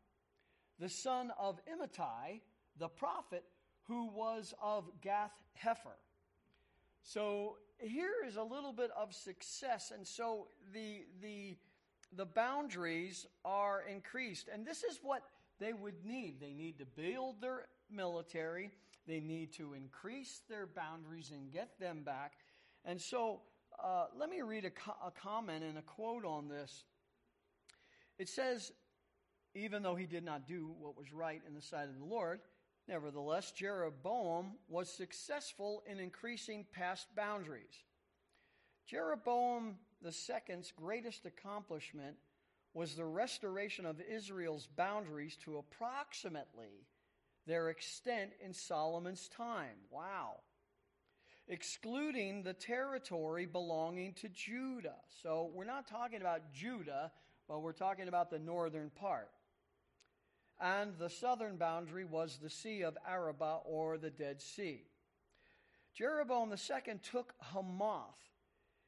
the 0.80 0.90
son 0.90 1.32
of 1.40 1.60
Amittai, 1.66 2.42
the 2.78 2.88
prophet, 2.88 3.44
who 3.88 4.10
was 4.10 4.54
of 4.62 4.86
Gath 5.02 5.34
Hepher. 5.62 5.98
So 7.04 7.58
here 7.80 8.14
is 8.26 8.38
a 8.38 8.44
little 8.44 8.74
bit 8.74 8.92
of 8.98 9.14
success, 9.14 9.92
and 9.94 10.06
so 10.08 10.48
the 10.74 11.04
the 11.22 11.58
the 12.16 12.26
boundaries 12.26 13.26
are 13.44 13.84
increased, 13.92 14.48
and 14.54 14.66
this 14.66 14.84
is 14.84 15.00
what 15.02 15.24
they 15.64 15.74
would 15.74 16.06
need. 16.06 16.42
They 16.42 16.54
need 16.54 16.80
to 16.80 16.86
build 16.86 17.42
their 17.42 17.68
military. 17.90 18.72
They 19.08 19.22
need 19.22 19.54
to 19.54 19.74
increase 19.74 20.42
their 20.50 20.68
boundaries 20.68 21.32
and 21.34 21.52
get 21.52 21.80
them 21.80 22.04
back. 22.04 22.34
And 22.84 23.00
so 23.00 23.42
uh, 23.82 24.06
let 24.18 24.30
me 24.30 24.42
read 24.42 24.66
a, 24.66 24.70
co- 24.70 24.98
a 25.06 25.12
comment 25.12 25.64
and 25.64 25.78
a 25.78 25.82
quote 25.82 26.26
on 26.26 26.50
this. 26.50 26.84
It 28.20 28.28
says, 28.28 28.74
even 29.56 29.84
though 29.84 29.96
he 29.96 30.06
did 30.06 30.26
not 30.26 30.48
do 30.48 30.74
what 30.80 30.98
was 30.98 31.14
right 31.14 31.42
in 31.48 31.54
the 31.54 31.62
sight 31.62 31.88
of 31.88 31.98
the 31.98 32.06
Lord, 32.06 32.42
nevertheless, 32.88 33.52
Jeroboam 33.52 34.54
was 34.68 34.90
successful 34.90 35.84
in 35.90 35.98
increasing 36.00 36.66
past 36.74 37.08
boundaries. 37.16 37.84
Jeroboam 38.86 39.76
II's 40.06 40.74
greatest 40.76 41.26
accomplishment 41.26 42.18
was 42.74 42.96
the 42.96 43.06
restoration 43.06 43.86
of 43.86 44.02
Israel's 44.02 44.68
boundaries 44.68 45.38
to 45.44 45.58
approximately 45.58 46.88
their 47.46 47.70
extent 47.70 48.32
in 48.44 48.54
Solomon's 48.54 49.28
time. 49.28 49.78
Wow 49.92 50.38
excluding 51.48 52.44
the 52.44 52.54
territory 52.54 53.46
belonging 53.46 54.14
to 54.14 54.30
Judah. 54.30 54.96
So 55.22 55.52
we're 55.54 55.66
not 55.66 55.88
talking 55.88 56.22
about 56.22 56.54
Judah, 56.54 57.12
but 57.48 57.62
we're 57.62 57.74
talking 57.74 58.08
about 58.08 58.30
the 58.30 58.40
northern 58.40 58.90
part. 58.90 59.30
And 60.62 60.94
the 60.98 61.10
southern 61.10 61.58
boundary 61.58 62.06
was 62.06 62.38
the 62.38 62.50
Sea 62.50 62.84
of 62.84 62.98
Arabah 63.08 63.60
or 63.66 63.98
the 63.98 64.10
Dead 64.10 64.42
Sea. 64.42 64.84
Jeroboam 65.94 66.52
II 66.52 67.00
took 67.04 67.34
Hamath. 67.54 68.18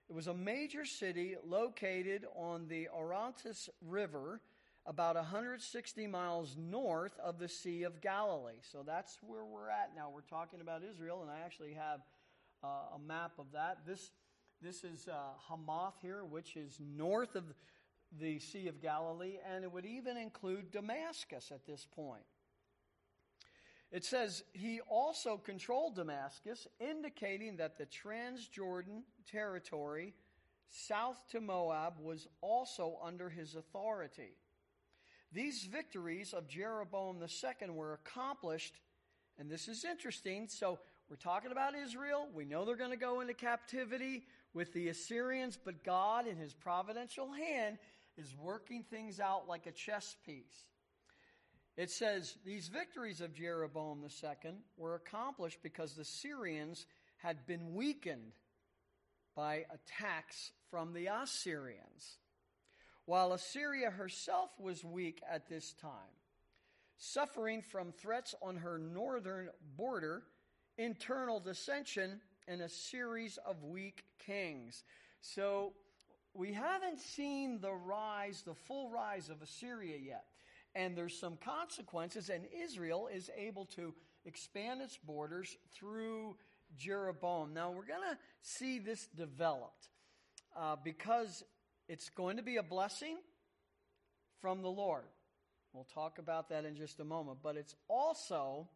It 0.07 0.13
was 0.13 0.27
a 0.27 0.33
major 0.33 0.85
city 0.85 1.35
located 1.43 2.25
on 2.35 2.67
the 2.67 2.87
Orontes 2.89 3.69
River, 3.81 4.39
about 4.85 5.15
160 5.15 6.05
miles 6.05 6.55
north 6.59 7.17
of 7.19 7.39
the 7.39 7.47
Sea 7.47 7.83
of 7.83 8.01
Galilee. 8.01 8.59
So 8.61 8.83
that's 8.85 9.17
where 9.25 9.43
we're 9.43 9.69
at 9.69 9.93
now. 9.95 10.11
We're 10.13 10.21
talking 10.21 10.61
about 10.61 10.83
Israel, 10.83 11.23
and 11.23 11.31
I 11.31 11.39
actually 11.43 11.73
have 11.73 12.01
uh, 12.63 12.95
a 12.95 12.99
map 12.99 13.31
of 13.39 13.47
that. 13.53 13.79
This, 13.87 14.11
this 14.61 14.83
is 14.83 15.07
uh, 15.07 15.15
Hamath 15.49 15.95
here, 16.03 16.23
which 16.23 16.55
is 16.55 16.79
north 16.79 17.35
of 17.35 17.45
the 18.19 18.37
Sea 18.37 18.67
of 18.67 18.79
Galilee, 18.79 19.37
and 19.51 19.63
it 19.63 19.71
would 19.71 19.87
even 19.87 20.17
include 20.17 20.71
Damascus 20.71 21.51
at 21.51 21.65
this 21.65 21.87
point. 21.95 22.23
It 23.91 24.03
says 24.03 24.43
he 24.53 24.81
also 24.81 25.37
controlled 25.37 25.95
Damascus, 25.95 26.67
indicating 26.79 27.57
that 27.57 27.77
the 27.77 27.85
Transjordan 27.85 29.03
territory 29.29 30.13
south 30.69 31.23
to 31.31 31.39
Moab 31.39 31.99
was 32.01 32.27
also 32.41 32.97
under 33.01 33.29
his 33.29 33.55
authority. 33.55 34.35
These 35.31 35.65
victories 35.65 36.33
of 36.33 36.47
Jeroboam 36.47 37.21
II 37.21 37.69
were 37.69 37.93
accomplished, 37.93 38.79
and 39.37 39.49
this 39.49 39.67
is 39.67 39.85
interesting. 39.85 40.47
So 40.47 40.79
we're 41.09 41.15
talking 41.17 41.51
about 41.51 41.75
Israel. 41.75 42.27
We 42.33 42.45
know 42.45 42.65
they're 42.65 42.75
going 42.75 42.91
to 42.91 42.97
go 42.97 43.21
into 43.21 43.33
captivity 43.33 44.25
with 44.53 44.73
the 44.73 44.89
Assyrians, 44.89 45.57
but 45.61 45.83
God, 45.83 46.27
in 46.27 46.37
his 46.37 46.53
providential 46.53 47.31
hand, 47.31 47.77
is 48.17 48.33
working 48.37 48.83
things 48.83 49.19
out 49.19 49.47
like 49.47 49.67
a 49.67 49.71
chess 49.71 50.15
piece. 50.25 50.63
It 51.77 51.91
says 51.91 52.37
these 52.45 52.69
victories 52.69 53.19
of 53.19 53.33
Jeroboam 53.33 54.03
II 54.03 54.51
were 54.77 54.95
accomplished 54.95 55.59
because 55.61 55.93
the 55.93 56.05
Syrians 56.05 56.85
had 57.17 57.45
been 57.45 57.73
weakened 57.73 58.33
by 59.35 59.65
attacks 59.73 60.51
from 60.71 60.93
the 60.93 61.07
Assyrians, 61.07 62.17
while 63.05 63.33
Assyria 63.33 63.89
herself 63.89 64.51
was 64.57 64.85
weak 64.85 65.21
at 65.29 65.49
this 65.49 65.73
time, 65.73 66.15
suffering 66.97 67.61
from 67.61 67.91
threats 67.91 68.33
on 68.41 68.55
her 68.55 68.77
northern 68.77 69.49
border 69.75 70.23
internal 70.77 71.39
dissension 71.39 72.21
and 72.47 72.61
a 72.61 72.69
series 72.69 73.37
of 73.45 73.63
weak 73.63 74.03
kings. 74.25 74.83
So 75.21 75.73
we 76.33 76.53
haven't 76.53 76.99
seen 76.99 77.59
the 77.59 77.73
rise, 77.73 78.43
the 78.45 78.53
full 78.53 78.89
rise 78.89 79.29
of 79.29 79.41
Assyria 79.41 79.97
yet. 79.97 80.25
And 80.75 80.97
there's 80.97 81.17
some 81.17 81.37
consequences, 81.37 82.29
and 82.29 82.43
Israel 82.63 83.07
is 83.11 83.29
able 83.37 83.65
to 83.77 83.93
expand 84.25 84.81
its 84.81 84.97
borders 84.97 85.55
through 85.73 86.35
Jeroboam. 86.77 87.53
Now, 87.53 87.71
we're 87.71 87.85
going 87.85 88.01
to 88.11 88.17
see 88.41 88.79
this 88.79 89.07
developed 89.07 89.87
uh, 90.55 90.75
because 90.83 91.43
it's 91.87 92.09
going 92.09 92.37
to 92.37 92.43
be 92.43 92.57
a 92.57 92.63
blessing 92.63 93.17
from 94.41 94.61
the 94.61 94.69
Lord. 94.69 95.05
We'll 95.73 95.87
talk 95.93 96.19
about 96.19 96.49
that 96.49 96.65
in 96.65 96.75
just 96.75 96.99
a 96.99 97.05
moment. 97.05 97.39
But 97.41 97.57
it's 97.57 97.75
also, 97.87 98.67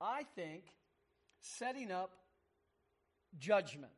I 0.00 0.24
think, 0.34 0.64
setting 1.40 1.90
up 1.90 2.10
judgment. 3.38 3.92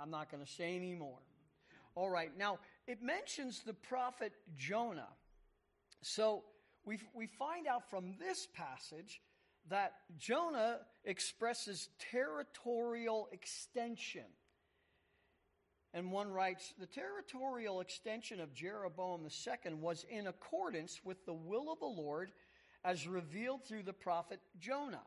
I'm 0.00 0.10
not 0.10 0.30
going 0.30 0.44
to 0.44 0.50
say 0.50 0.76
any 0.76 0.94
more. 0.94 1.18
All 1.94 2.10
right, 2.10 2.30
now 2.36 2.58
it 2.86 3.02
mentions 3.02 3.62
the 3.64 3.74
prophet 3.74 4.32
Jonah. 4.56 5.08
So 6.02 6.42
we, 6.84 6.98
we 7.14 7.26
find 7.26 7.66
out 7.66 7.88
from 7.90 8.14
this 8.18 8.46
passage 8.54 9.20
that 9.70 9.94
Jonah 10.18 10.78
expresses 11.04 11.88
territorial 12.10 13.28
extension. 13.32 14.26
And 15.94 16.10
one 16.10 16.30
writes 16.30 16.74
The 16.78 16.86
territorial 16.86 17.80
extension 17.80 18.40
of 18.40 18.54
Jeroboam 18.54 19.22
II 19.22 19.74
was 19.74 20.04
in 20.10 20.26
accordance 20.26 21.00
with 21.04 21.24
the 21.24 21.34
will 21.34 21.72
of 21.72 21.78
the 21.78 21.86
Lord 21.86 22.32
as 22.84 23.06
revealed 23.06 23.64
through 23.64 23.84
the 23.84 23.92
prophet 23.92 24.40
Jonah. 24.58 25.04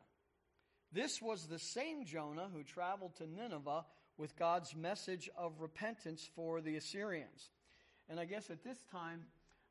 This 0.91 1.21
was 1.21 1.45
the 1.45 1.59
same 1.59 2.05
Jonah 2.05 2.49
who 2.51 2.63
traveled 2.63 3.15
to 3.17 3.27
Nineveh 3.27 3.85
with 4.17 4.37
God's 4.37 4.75
message 4.75 5.29
of 5.37 5.59
repentance 5.59 6.27
for 6.35 6.61
the 6.61 6.77
Assyrians. 6.77 7.51
And 8.09 8.19
I 8.19 8.25
guess 8.25 8.49
at 8.49 8.63
this 8.63 8.83
time, 8.91 9.25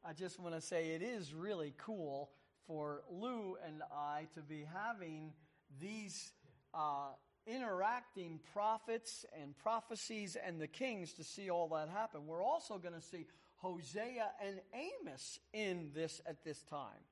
I 0.08 0.12
just 0.12 0.38
want 0.38 0.54
to 0.54 0.60
say 0.60 0.90
it 0.90 1.02
is 1.02 1.34
really 1.34 1.74
cool 1.78 2.30
for 2.68 3.02
Lou 3.10 3.56
and 3.66 3.82
I 3.92 4.28
to 4.34 4.40
be 4.40 4.64
having 4.72 5.32
these 5.80 6.30
uh, 6.72 7.08
interacting 7.44 8.38
prophets 8.52 9.26
and 9.42 9.58
prophecies 9.58 10.36
and 10.36 10.60
the 10.60 10.68
kings 10.68 11.12
to 11.14 11.24
see 11.24 11.50
all 11.50 11.66
that 11.70 11.88
happen. 11.88 12.24
We're 12.24 12.44
also 12.44 12.78
going 12.78 12.94
to 12.94 13.00
see 13.00 13.26
Hosea 13.56 14.30
and 14.44 14.60
Amos 14.72 15.40
in 15.52 15.90
this 15.92 16.20
at 16.24 16.44
this 16.44 16.62
time. 16.62 17.02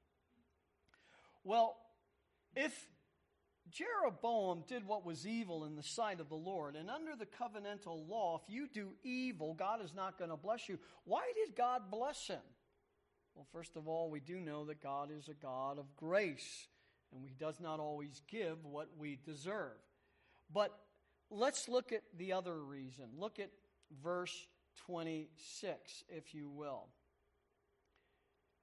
Well, 1.43 1.77
if 2.55 2.87
Jeroboam 3.73 4.63
did 4.69 4.87
what 4.87 5.05
was 5.05 5.27
evil 5.27 5.65
in 5.65 5.75
the 5.75 5.83
sight 5.83 6.21
of 6.21 6.29
the 6.29 6.37
Lord, 6.37 6.77
and 6.77 6.89
under 6.89 7.17
the 7.17 7.27
covenantal 7.27 8.09
law, 8.09 8.41
if 8.41 8.55
you 8.55 8.69
do 8.73 8.91
evil, 9.03 9.53
God 9.55 9.85
is 9.85 9.95
not 9.97 10.17
going 10.17 10.31
to 10.31 10.37
bless 10.37 10.69
you. 10.69 10.79
Why 11.05 11.23
did 11.35 11.57
God 11.57 11.91
bless 11.91 12.29
him? 12.29 12.39
Well, 13.35 13.47
first 13.53 13.77
of 13.77 13.89
all, 13.89 14.11
we 14.11 14.21
do 14.21 14.39
know 14.39 14.65
that 14.67 14.83
God 14.83 15.11
is 15.11 15.29
a 15.29 15.35
God 15.35 15.79
of 15.79 15.97
grace, 15.97 16.69
and 17.13 17.25
He 17.25 17.35
does 17.39 17.61
not 17.61 17.81
always 17.81 18.23
give 18.29 18.65
what 18.65 18.89
we 18.97 19.19
deserve. 19.25 19.79
But 20.53 20.79
let's 21.31 21.69
look 21.69 21.93
at 21.93 22.03
the 22.17 22.33
other 22.33 22.63
reason. 22.63 23.07
Look 23.19 23.41
at 23.41 23.51
verse 24.03 24.47
26, 24.87 26.05
if 26.09 26.35
you 26.35 26.49
will. 26.49 26.87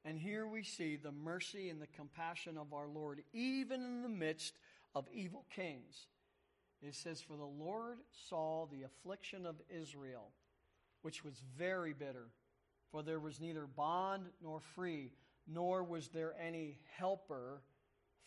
And 0.03 0.17
here 0.17 0.47
we 0.47 0.63
see 0.63 0.95
the 0.95 1.11
mercy 1.11 1.69
and 1.69 1.81
the 1.81 1.87
compassion 1.87 2.57
of 2.57 2.73
our 2.73 2.87
Lord, 2.87 3.21
even 3.33 3.81
in 3.81 4.01
the 4.01 4.09
midst 4.09 4.57
of 4.95 5.05
evil 5.13 5.45
kings. 5.53 6.07
It 6.81 6.95
says, 6.95 7.21
For 7.21 7.37
the 7.37 7.43
Lord 7.43 7.99
saw 8.27 8.65
the 8.65 8.83
affliction 8.83 9.45
of 9.45 9.61
Israel, 9.69 10.31
which 11.03 11.23
was 11.23 11.41
very 11.57 11.93
bitter 11.93 12.29
for 12.91 13.03
there 13.03 13.19
was 13.19 13.39
neither 13.39 13.65
bond 13.65 14.23
nor 14.43 14.59
free, 14.59 15.11
nor 15.47 15.83
was 15.83 16.09
there 16.09 16.33
any 16.39 16.77
helper 16.97 17.61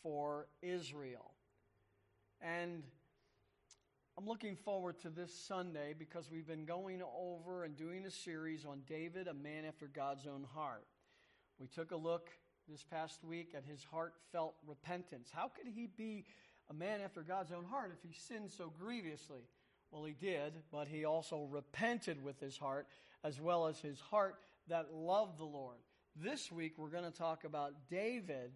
for 0.02 0.48
Israel. 0.62 1.32
And 2.40 2.82
I'm 4.16 4.26
looking 4.26 4.56
forward 4.56 5.00
to 5.00 5.10
this 5.10 5.34
Sunday 5.34 5.94
because 5.98 6.30
we've 6.30 6.46
been 6.46 6.64
going 6.64 7.02
over 7.02 7.64
and 7.64 7.76
doing 7.76 8.06
a 8.06 8.10
series 8.10 8.64
on 8.64 8.82
David, 8.86 9.28
a 9.28 9.34
man 9.34 9.64
after 9.64 9.86
God's 9.86 10.26
own 10.26 10.46
heart. 10.54 10.86
We 11.58 11.66
took 11.66 11.90
a 11.90 11.96
look 11.96 12.30
this 12.68 12.84
past 12.84 13.24
week 13.24 13.54
at 13.56 13.64
his 13.64 13.84
heartfelt 13.84 14.54
repentance. 14.66 15.30
How 15.32 15.48
could 15.48 15.66
he 15.66 15.86
be 15.86 16.24
a 16.70 16.74
man 16.74 17.00
after 17.00 17.22
God's 17.22 17.52
own 17.52 17.64
heart 17.64 17.92
if 17.92 18.08
he 18.08 18.14
sinned 18.14 18.50
so 18.50 18.72
grievously? 18.78 19.42
Well, 19.90 20.04
he 20.04 20.14
did, 20.14 20.54
but 20.72 20.88
he 20.88 21.04
also 21.04 21.48
repented 21.50 22.22
with 22.22 22.40
his 22.40 22.56
heart, 22.56 22.86
as 23.22 23.40
well 23.40 23.66
as 23.66 23.78
his 23.80 24.00
heart 24.00 24.36
that 24.68 24.92
love 24.92 25.36
the 25.38 25.44
Lord. 25.44 25.78
This 26.16 26.50
week, 26.50 26.74
we're 26.78 26.88
going 26.88 27.10
to 27.10 27.16
talk 27.16 27.44
about 27.44 27.72
David 27.90 28.52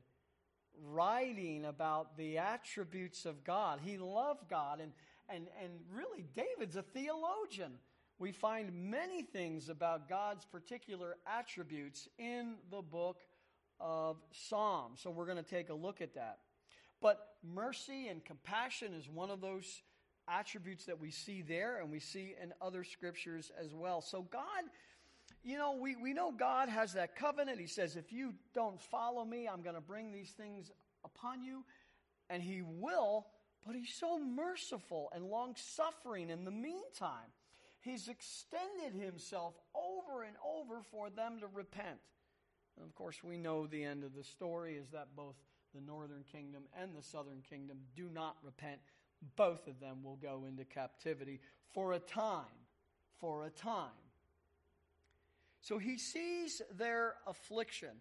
writing 0.85 1.65
about 1.65 2.17
the 2.17 2.39
attributes 2.39 3.27
of 3.27 3.45
God. 3.45 3.81
He 3.83 3.99
loved 3.99 4.49
God, 4.49 4.81
and, 4.81 4.93
and, 5.29 5.49
and 5.63 5.73
really, 5.93 6.25
David's 6.35 6.77
a 6.77 6.83
theologian. 6.83 7.73
We 8.19 8.33
find 8.33 8.91
many 8.91 9.23
things 9.23 9.69
about 9.69 10.09
God's 10.09 10.45
particular 10.45 11.17
attributes 11.27 12.09
in 12.19 12.55
the 12.71 12.83
book 12.83 13.19
of 13.81 14.17
Psalms. 14.33 15.01
So, 15.01 15.11
we're 15.11 15.27
going 15.27 15.37
to 15.37 15.43
take 15.43 15.69
a 15.69 15.75
look 15.75 16.01
at 16.01 16.15
that. 16.15 16.39
But 17.01 17.35
mercy 17.45 18.09
and 18.09 18.25
compassion 18.25 18.93
is 18.95 19.09
one 19.09 19.31
of 19.31 19.41
those 19.41 19.83
attributes 20.29 20.85
that 20.87 21.01
we 21.01 21.11
see 21.11 21.43
there, 21.43 21.81
and 21.81 21.91
we 21.91 22.01
see 22.01 22.35
in 22.41 22.53
other 22.61 22.85
scriptures 22.85 23.51
as 23.61 23.75
well. 23.75 24.01
So, 24.01 24.23
God 24.23 24.65
you 25.43 25.57
know, 25.57 25.77
we, 25.81 25.97
we 25.97 26.13
know 26.13 26.33
God 26.33 26.69
has 26.69 26.95
that 26.95 27.17
covenant. 27.17 27.61
He 27.61 27.67
says, 27.67 27.97
if 27.97 28.13
you 28.13 28.35
don't 28.55 28.81
follow 28.81 29.25
me, 29.25 29.49
I'm 29.49 29.63
going 29.63 29.75
to 29.75 29.81
bring 29.81 30.13
these 30.13 30.31
things 30.31 30.71
upon 31.05 31.43
you. 31.43 31.65
And 32.29 32.43
He 32.43 32.63
will, 32.63 33.27
but 33.67 33.75
He's 33.75 33.95
so 33.95 34.19
merciful 34.19 35.11
and 35.15 35.25
long 35.25 35.55
suffering 35.57 36.31
in 36.31 36.45
the 36.45 36.51
meantime. 36.51 37.33
He's 37.81 38.09
extended 38.09 39.01
Himself 39.01 39.55
over 39.75 40.23
and 40.23 40.37
over 40.45 40.83
for 40.91 41.11
them 41.11 41.39
to 41.41 41.47
repent. 41.47 41.99
And 42.77 42.87
of 42.87 42.95
course, 42.95 43.23
we 43.23 43.37
know 43.37 43.67
the 43.67 43.85
end 43.85 44.05
of 44.05 44.15
the 44.15 44.25
story 44.25 44.77
is 44.77 44.91
that 44.91 45.17
both 45.17 45.37
the 45.75 45.81
northern 45.81 46.25
kingdom 46.31 46.63
and 46.81 46.97
the 46.97 47.03
southern 47.03 47.43
kingdom 47.49 47.79
do 47.97 48.09
not 48.13 48.37
repent. 48.43 48.81
Both 49.37 49.67
of 49.67 49.81
them 49.81 50.03
will 50.03 50.17
go 50.17 50.45
into 50.47 50.65
captivity 50.65 51.41
for 51.73 51.93
a 51.93 51.99
time. 51.99 52.45
For 53.19 53.45
a 53.45 53.51
time. 53.51 53.91
So 55.61 55.79
he 55.79 55.99
sees 55.99 56.63
their 56.77 57.15
affliction. 57.27 58.01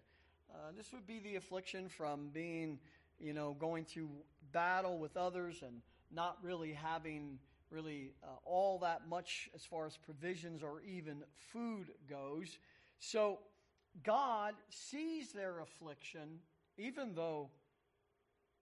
Uh, 0.52 0.72
this 0.76 0.92
would 0.92 1.06
be 1.06 1.18
the 1.20 1.36
affliction 1.36 1.88
from 1.88 2.28
being, 2.32 2.78
you 3.18 3.32
know, 3.32 3.56
going 3.58 3.84
through 3.84 4.10
battle 4.52 4.98
with 4.98 5.16
others 5.16 5.62
and 5.62 5.82
not 6.10 6.38
really 6.42 6.72
having 6.72 7.38
really 7.70 8.12
uh, 8.24 8.28
all 8.44 8.78
that 8.78 9.08
much 9.08 9.50
as 9.54 9.64
far 9.64 9.86
as 9.86 9.96
provisions 9.96 10.62
or 10.62 10.80
even 10.82 11.22
food 11.52 11.90
goes. 12.08 12.58
So 12.98 13.40
God 14.02 14.54
sees 14.70 15.32
their 15.32 15.60
affliction, 15.60 16.40
even 16.78 17.14
though 17.14 17.50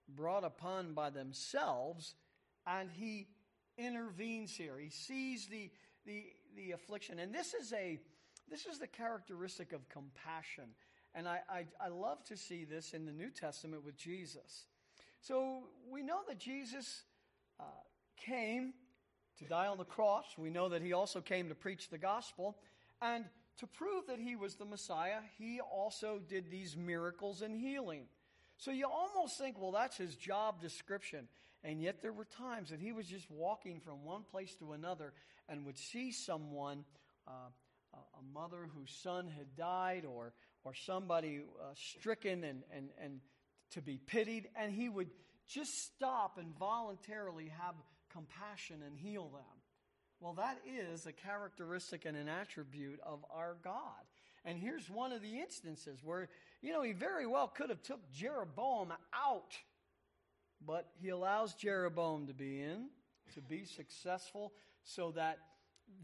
brought 0.09 0.45
upon 0.45 0.93
by 0.93 1.11
themselves, 1.11 2.15
and 2.67 2.91
he 2.91 3.29
intervenes 3.79 4.53
here. 4.53 4.79
He 4.79 4.91
sees 4.91 5.47
the, 5.47 5.71
the, 6.05 6.25
the 6.57 6.73
affliction. 6.73 7.19
And 7.19 7.35
this 7.35 7.55
is 7.55 7.73
a 7.73 8.01
this 8.51 8.67
is 8.67 8.79
the 8.79 8.87
characteristic 8.87 9.73
of 9.73 9.89
compassion. 9.89 10.65
And 11.15 11.27
I, 11.27 11.41
I, 11.49 11.67
I, 11.81 11.89
love 11.89 12.23
to 12.25 12.37
see 12.37 12.65
this 12.65 12.93
in 12.93 13.07
the 13.07 13.13
New 13.13 13.31
Testament 13.31 13.85
with 13.85 13.97
Jesus. 13.97 14.67
So 15.21 15.65
we 15.91 16.03
know 16.03 16.21
that 16.29 16.39
Jesus 16.39 17.03
uh, 17.59 17.65
came 18.17 18.75
to 19.39 19.45
die 19.45 19.67
on 19.67 19.79
the 19.79 19.85
cross. 19.85 20.25
We 20.37 20.51
know 20.51 20.69
that 20.69 20.83
he 20.83 20.93
also 20.93 21.21
came 21.21 21.49
to 21.49 21.55
preach 21.55 21.89
the 21.89 21.99
gospel. 21.99 22.59
And 23.01 23.25
to 23.61 23.67
prove 23.67 24.07
that 24.09 24.19
he 24.19 24.37
was 24.37 24.57
the 24.57 24.65
Messiah, 24.65 25.21
he 25.39 25.61
also 25.61 26.21
did 26.29 26.51
these 26.51 26.77
miracles 26.77 27.43
and 27.43 27.55
healing. 27.55 28.05
So 28.59 28.71
you 28.71 28.87
almost 28.87 29.39
think, 29.39 29.61
well, 29.61 29.73
that's 29.73 29.97
his 29.97 30.15
job 30.17 30.61
description. 30.61 31.29
And 31.65 31.81
yet 31.81 32.03
there 32.03 32.13
were 32.13 32.27
times 32.27 32.71
that 32.71 32.81
he 32.81 32.93
was 32.93 33.07
just 33.07 33.31
walking 33.31 33.81
from 33.81 34.05
one 34.05 34.23
place 34.31 34.55
to 34.57 34.73
another 34.73 35.13
and 35.49 35.65
would 35.65 35.79
see 35.79 36.13
someone 36.13 36.85
uh, 37.27 37.51
a 38.19 38.39
mother 38.39 38.69
whose 38.75 38.91
son 39.03 39.29
had 39.29 39.57
died 39.57 40.05
or, 40.05 40.33
or 40.65 40.75
somebody 40.75 41.41
uh, 41.61 41.75
stricken 41.75 42.45
and, 42.45 42.63
and, 42.75 42.89
and 43.03 43.21
to 43.73 43.83
be 43.83 43.99
pitied, 43.99 44.49
and 44.57 44.73
he 44.73 44.89
would 44.89 45.11
just 45.49 45.71
stop 45.95 46.39
and 46.39 46.57
voluntarily 46.59 47.49
have 47.61 47.75
compassion 48.13 48.83
and 48.87 48.97
heal 48.97 49.29
them. 49.29 49.61
Well, 50.21 50.35
that 50.35 50.59
is 50.67 51.07
a 51.07 51.13
characteristic 51.13 52.05
and 52.05 52.17
an 52.17 52.29
attribute 52.29 53.01
of 53.05 53.25
our 53.31 53.57
God. 53.63 53.83
And 54.45 54.59
here's 54.59 54.89
one 54.89 55.13
of 55.13 55.23
the 55.23 55.39
instances 55.41 56.01
where, 56.03 56.29
you 56.63 56.73
know, 56.73 56.83
he 56.83 56.93
very 56.93 57.27
well 57.27 57.49
could 57.49 57.71
have 57.71 57.83
took 57.83 58.01
Jeroboam 58.13 58.93
out, 59.15 59.53
but 60.65 60.87
he 61.01 61.09
allows 61.11 61.55
Jeroboam 61.55 62.29
to 62.29 62.35
be 62.35 62.63
in. 62.63 62.89
to 63.35 63.41
be 63.41 63.65
successful 63.65 64.53
so 64.85 65.11
that 65.13 65.39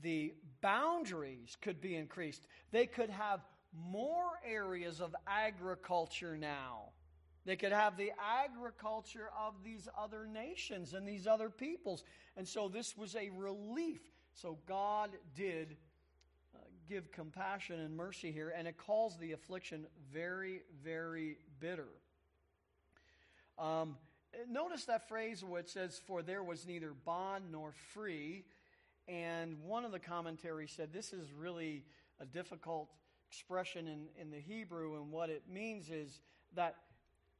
the 0.02 0.34
boundaries 0.60 1.56
could 1.60 1.80
be 1.80 1.96
increased. 1.96 2.46
They 2.70 2.86
could 2.86 3.10
have 3.10 3.40
more 3.72 4.30
areas 4.46 5.00
of 5.00 5.14
agriculture 5.26 6.36
now. 6.36 6.90
They 7.44 7.56
could 7.56 7.72
have 7.72 7.96
the 7.96 8.12
agriculture 8.20 9.30
of 9.46 9.54
these 9.64 9.88
other 9.98 10.26
nations 10.26 10.94
and 10.94 11.06
these 11.06 11.26
other 11.26 11.50
peoples. 11.50 12.04
And 12.36 12.46
so 12.46 12.68
this 12.68 12.96
was 12.96 13.16
a 13.16 13.30
relief. 13.30 14.00
So 14.34 14.58
God 14.66 15.10
did 15.34 15.76
uh, 16.54 16.58
give 16.88 17.10
compassion 17.10 17.80
and 17.80 17.96
mercy 17.96 18.30
here, 18.30 18.52
and 18.56 18.68
it 18.68 18.76
calls 18.76 19.18
the 19.18 19.32
affliction 19.32 19.86
very, 20.12 20.62
very 20.84 21.38
bitter. 21.58 21.88
Um, 23.58 23.96
notice 24.48 24.84
that 24.84 25.08
phrase 25.08 25.44
where 25.44 25.60
it 25.60 25.68
says, 25.68 26.00
For 26.06 26.22
there 26.22 26.44
was 26.44 26.66
neither 26.66 26.92
bond 27.04 27.46
nor 27.50 27.72
free. 27.92 28.44
And 29.08 29.56
one 29.64 29.84
of 29.84 29.92
the 29.92 29.98
commentaries 29.98 30.72
said 30.76 30.92
this 30.92 31.12
is 31.12 31.32
really 31.32 31.84
a 32.20 32.24
difficult 32.24 32.88
expression 33.28 33.88
in, 33.88 34.06
in 34.20 34.30
the 34.30 34.38
Hebrew, 34.38 34.96
and 34.96 35.10
what 35.10 35.30
it 35.30 35.42
means 35.50 35.90
is 35.90 36.20
that 36.54 36.76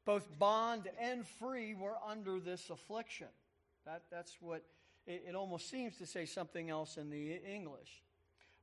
both 0.05 0.27
bond 0.39 0.89
and 1.01 1.27
free 1.39 1.75
were 1.75 1.97
under 2.07 2.41
this 2.41 2.71
affliction. 2.71 3.29
That, 3.85 4.03
that's 4.11 4.37
what 4.41 4.65
it, 5.07 5.25
it 5.29 5.35
almost 5.35 5.71
seems 5.71 5.97
to 5.99 6.07
say 6.07 6.25
something 6.25 6.71
else 6.71 6.97
in 6.97 7.11
the 7.11 7.41
English. 7.45 8.03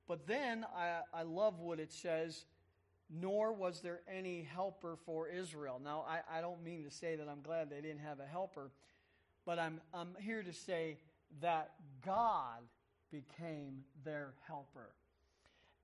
But 0.07 0.27
then 0.27 0.65
I, 0.75 1.01
I 1.13 1.21
love 1.21 1.59
what 1.59 1.79
it 1.79 1.93
says, 1.93 2.45
nor 3.09 3.53
was 3.53 3.81
there 3.81 4.01
any 4.11 4.41
helper 4.41 4.97
for 5.05 5.27
Israel. 5.27 5.79
Now, 5.83 6.05
I, 6.07 6.39
I 6.39 6.41
don't 6.41 6.63
mean 6.63 6.83
to 6.83 6.91
say 6.91 7.15
that 7.15 7.27
I'm 7.29 7.41
glad 7.41 7.69
they 7.69 7.81
didn't 7.81 7.99
have 7.99 8.19
a 8.19 8.25
helper, 8.25 8.71
but 9.45 9.59
I'm, 9.59 9.79
I'm 9.93 10.15
here 10.19 10.41
to 10.41 10.53
say 10.53 10.97
that 11.41 11.71
God 12.03 12.61
became 13.11 13.83
their 14.03 14.33
helper. 14.47 14.89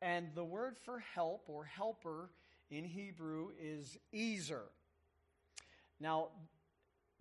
And 0.01 0.27
the 0.35 0.43
word 0.43 0.77
for 0.83 0.99
help 0.99 1.45
or 1.47 1.65
helper 1.65 2.29
in 2.69 2.83
Hebrew 2.83 3.49
is 3.61 3.97
Ezer. 4.13 4.65
Now, 5.99 6.29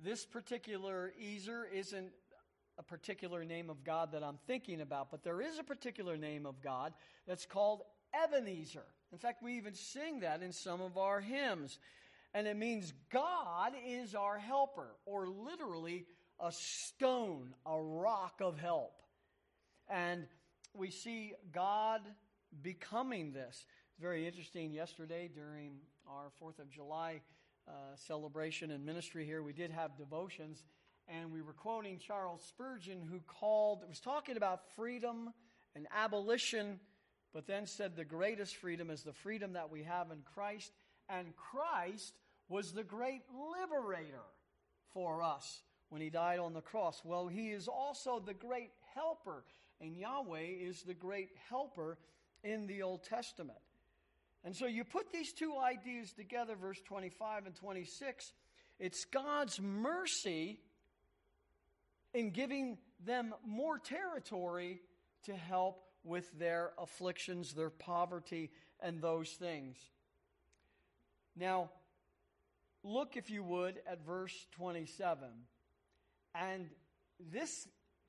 this 0.01 0.27
particular 0.27 1.13
Ezer 1.21 1.67
isn't 1.73 2.11
a 2.79 2.83
particular 2.83 3.45
name 3.45 3.71
of 3.71 3.85
God 3.85 4.13
that 4.13 4.25
I'm 4.25 4.39
thinking 4.47 4.81
about, 4.81 5.11
but 5.11 5.23
there 5.23 5.41
is 5.41 5.59
a 5.59 5.63
particular 5.63 6.17
name 6.17 6.45
of 6.45 6.61
God 6.61 6.93
that's 7.27 7.47
called 7.47 7.83
Ebenezer. 8.13 8.85
In 9.13 9.19
fact, 9.19 9.43
we 9.43 9.57
even 9.57 9.75
sing 9.75 10.21
that 10.21 10.43
in 10.43 10.53
some 10.53 10.81
of 10.81 10.99
our 10.99 11.21
hymns. 11.21 11.79
And 12.35 12.49
it 12.49 12.57
means 12.57 12.93
God 13.13 13.73
is 13.87 14.17
our 14.17 14.39
helper, 14.39 14.97
or 15.07 15.29
literally 15.29 16.05
a 16.41 16.51
stone, 16.51 17.55
a 17.65 17.81
rock 17.81 18.41
of 18.41 18.59
help. 18.59 19.04
And 19.89 20.27
we 20.75 20.91
see 20.91 21.35
God 21.53 22.01
becoming 22.63 23.33
this. 23.33 23.65
Very 24.01 24.27
interesting. 24.27 24.73
Yesterday, 24.73 25.31
during 25.33 25.77
our 26.09 26.31
4th 26.43 26.59
of 26.59 26.71
July 26.71 27.21
uh, 27.69 27.73
celebration 27.97 28.71
and 28.71 28.85
ministry 28.85 29.25
here, 29.25 29.43
we 29.43 29.53
did 29.53 29.71
have 29.71 29.97
devotions, 29.97 30.65
and 31.09 31.33
we 31.33 31.43
were 31.43 31.53
quoting 31.53 31.99
Charles 31.99 32.43
Spurgeon, 32.47 33.01
who 33.11 33.21
called, 33.21 33.85
was 33.89 34.01
talking 34.01 34.37
about 34.37 34.61
freedom 34.77 35.33
and 35.75 35.87
abolition, 35.95 36.81
but 37.33 37.47
then 37.47 37.67
said 37.67 37.97
the 37.97 38.05
greatest 38.05 38.57
freedom 38.57 38.91
is 38.91 39.03
the 39.03 39.13
freedom 39.13 39.55
that 39.55 39.71
we 39.71 39.83
have 39.83 40.11
in 40.11 40.19
Christ, 40.35 40.73
and 41.09 41.35
Christ 41.37 42.15
was 42.49 42.73
the 42.73 42.85
great 42.85 43.23
liberator 43.61 44.23
for 44.93 45.23
us 45.23 45.63
when 45.89 46.01
he 46.01 46.11
died 46.11 46.39
on 46.39 46.53
the 46.53 46.61
cross. 46.61 47.03
Well, 47.05 47.29
he 47.29 47.51
is 47.51 47.69
also 47.69 48.21
the 48.21 48.35
great 48.35 48.71
helper, 48.95 49.45
and 49.85 49.95
Yahweh 49.95 50.47
is 50.63 50.83
the 50.83 50.95
great 50.95 51.29
helper 51.51 51.99
in 52.43 52.67
the 52.67 52.83
Old 52.83 53.05
Testament. 53.05 53.59
And 54.43 54.57
so 54.57 54.65
you 54.67 54.83
put 54.83 55.13
these 55.13 55.33
two 55.33 55.57
ideas 55.59 56.13
together, 56.13 56.57
verse 56.57 56.81
25 56.87 57.47
and 57.47 57.55
26. 57.55 58.33
It's 58.81 59.05
God's 59.05 59.61
mercy 59.61 60.59
in 62.15 62.31
giving 62.31 62.79
them 63.05 63.35
more 63.47 63.79
territory 63.79 64.81
to 65.25 65.35
help 65.35 65.85
with 66.03 66.31
their 66.39 66.73
afflictions, 66.79 67.53
their 67.53 67.71
poverty, 67.71 68.51
and 68.81 69.03
those 69.03 69.31
things. 69.39 69.77
Now, 71.37 71.71
look, 72.83 73.17
if 73.17 73.29
you 73.29 73.43
would, 73.43 73.81
at 73.87 74.05
verse 74.05 74.47
27. 74.53 75.29
And 76.35 76.71
this 77.33 77.51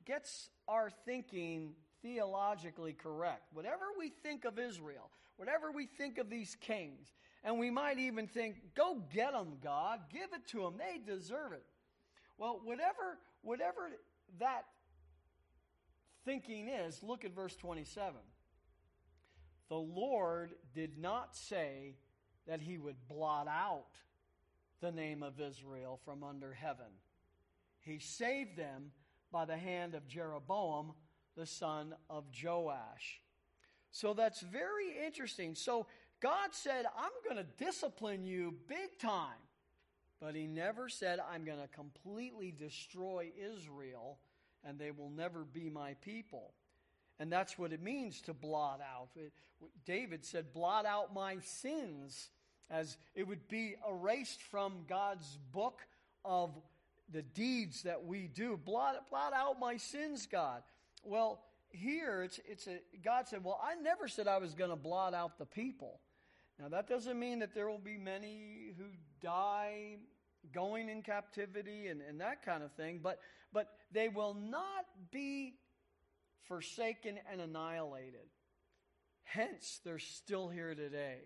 gets 0.05 0.49
our 0.67 0.89
thinking 1.05 1.73
theologically 2.01 2.93
correct. 2.93 3.43
Whatever 3.53 3.85
we 3.97 4.09
think 4.23 4.45
of 4.45 4.59
Israel, 4.59 5.09
whatever 5.37 5.71
we 5.71 5.85
think 5.85 6.17
of 6.17 6.29
these 6.29 6.55
kings, 6.61 7.13
and 7.43 7.59
we 7.59 7.69
might 7.69 7.99
even 7.99 8.27
think, 8.27 8.55
go 8.75 9.01
get 9.13 9.33
them, 9.33 9.57
God, 9.63 9.99
give 10.11 10.33
it 10.33 10.47
to 10.49 10.61
them, 10.61 10.75
they 10.77 10.99
deserve 10.99 11.53
it. 11.53 11.65
Well, 12.37 12.59
whatever, 12.63 13.17
whatever 13.41 13.89
that 14.39 14.65
thinking 16.25 16.67
is, 16.67 17.01
look 17.03 17.23
at 17.23 17.35
verse 17.35 17.55
27. 17.55 18.15
The 19.69 19.75
Lord 19.75 20.53
did 20.73 20.97
not 20.97 21.35
say 21.35 21.95
that 22.47 22.61
he 22.61 22.77
would 22.77 23.07
blot 23.07 23.47
out 23.47 23.99
the 24.81 24.91
name 24.91 25.23
of 25.23 25.39
Israel 25.39 25.99
from 26.05 26.23
under 26.23 26.53
heaven. 26.53 26.85
He 27.79 27.99
saved 27.99 28.57
them 28.57 28.91
by 29.35 29.43
the 29.43 29.57
hand 29.57 29.95
of 29.95 30.07
Jeroboam 30.07 30.93
the 31.35 31.45
son 31.45 31.93
of 32.09 32.23
Joash. 32.41 33.19
So 33.91 34.13
that's 34.13 34.39
very 34.39 34.95
interesting. 35.05 35.55
So 35.55 35.87
God 36.21 36.51
said, 36.53 36.85
I'm 36.97 37.11
going 37.21 37.35
to 37.35 37.63
discipline 37.65 38.25
you 38.25 38.53
big 38.69 38.97
time. 38.97 39.43
But 40.21 40.35
he 40.35 40.47
never 40.47 40.87
said, 40.87 41.19
I'm 41.19 41.43
going 41.43 41.59
to 41.59 41.67
completely 41.67 42.53
destroy 42.57 43.33
Israel 43.53 44.19
and 44.63 44.79
they 44.79 44.91
will 44.91 45.09
never 45.09 45.43
be 45.43 45.69
my 45.69 45.95
people. 45.95 46.53
And 47.19 47.29
that's 47.29 47.59
what 47.59 47.73
it 47.73 47.83
means 47.83 48.21
to 48.21 48.33
blot 48.33 48.79
out. 48.79 49.09
It, 49.17 49.33
David 49.85 50.23
said, 50.23 50.53
blot 50.53 50.85
out 50.85 51.13
my 51.13 51.39
sins, 51.41 52.29
as 52.69 52.95
it 53.15 53.27
would 53.27 53.49
be 53.49 53.75
erased 53.85 54.41
from 54.41 54.85
God's 54.87 55.37
book 55.51 55.81
of 56.23 56.57
the 57.11 57.21
deeds 57.21 57.83
that 57.83 58.03
we 58.03 58.27
do. 58.27 58.57
Blot, 58.57 58.95
blot 59.09 59.33
out 59.33 59.59
my 59.59 59.77
sins, 59.77 60.27
God. 60.31 60.63
Well, 61.03 61.41
here 61.69 62.23
it's 62.23 62.39
it's 62.47 62.67
a 62.67 62.79
God 63.03 63.27
said, 63.27 63.43
"Well, 63.43 63.59
I 63.61 63.75
never 63.81 64.07
said 64.07 64.27
I 64.27 64.37
was 64.37 64.53
going 64.53 64.69
to 64.69 64.75
blot 64.75 65.13
out 65.13 65.37
the 65.37 65.45
people." 65.45 65.99
Now 66.59 66.69
that 66.69 66.87
doesn't 66.87 67.19
mean 67.19 67.39
that 67.39 67.53
there 67.53 67.69
will 67.69 67.77
be 67.77 67.97
many 67.97 68.73
who 68.77 68.85
die 69.21 69.97
going 70.53 70.89
in 70.89 71.01
captivity 71.01 71.87
and, 71.87 72.01
and 72.01 72.21
that 72.21 72.45
kind 72.45 72.63
of 72.63 72.71
thing, 72.73 72.99
but 73.03 73.19
but 73.51 73.69
they 73.91 74.07
will 74.09 74.33
not 74.33 74.85
be 75.11 75.55
forsaken 76.47 77.19
and 77.31 77.41
annihilated. 77.41 78.29
Hence, 79.23 79.81
they're 79.83 79.99
still 79.99 80.49
here 80.49 80.75
today. 80.75 81.19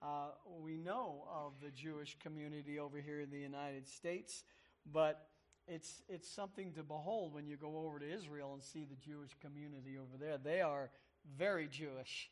Uh, 0.00 0.30
we 0.60 0.76
know 0.76 1.24
of 1.32 1.52
the 1.60 1.70
Jewish 1.70 2.16
community 2.22 2.78
over 2.78 3.00
here 3.00 3.20
in 3.20 3.30
the 3.30 3.38
United 3.38 3.86
States, 3.88 4.44
but 4.92 5.28
it's, 5.66 6.02
it's 6.08 6.28
something 6.28 6.72
to 6.72 6.82
behold 6.82 7.34
when 7.34 7.46
you 7.46 7.56
go 7.56 7.78
over 7.86 7.98
to 7.98 8.10
Israel 8.10 8.54
and 8.54 8.62
see 8.62 8.84
the 8.84 8.96
Jewish 8.96 9.36
community 9.40 9.98
over 9.98 10.16
there. 10.18 10.38
They 10.38 10.60
are 10.60 10.90
very 11.36 11.68
Jewish 11.68 12.30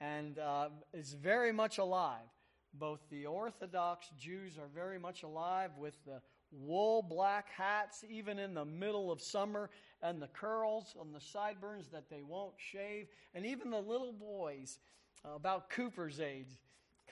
and 0.00 0.38
uh, 0.38 0.68
it's 0.92 1.12
very 1.12 1.52
much 1.52 1.78
alive. 1.78 2.26
Both 2.74 3.00
the 3.10 3.26
Orthodox 3.26 4.08
Jews 4.18 4.58
are 4.58 4.68
very 4.74 4.98
much 4.98 5.22
alive 5.22 5.70
with 5.76 5.94
the 6.06 6.20
wool 6.52 7.02
black 7.02 7.48
hats, 7.50 8.04
even 8.08 8.38
in 8.38 8.54
the 8.54 8.64
middle 8.64 9.12
of 9.12 9.20
summer, 9.20 9.70
and 10.02 10.20
the 10.22 10.28
curls 10.28 10.96
on 10.98 11.12
the 11.12 11.20
sideburns 11.20 11.88
that 11.88 12.08
they 12.08 12.22
won't 12.22 12.54
shave, 12.56 13.08
and 13.34 13.44
even 13.44 13.70
the 13.70 13.80
little 13.80 14.12
boys 14.12 14.78
uh, 15.24 15.34
about 15.34 15.68
Cooper's 15.70 16.20
age, 16.20 16.48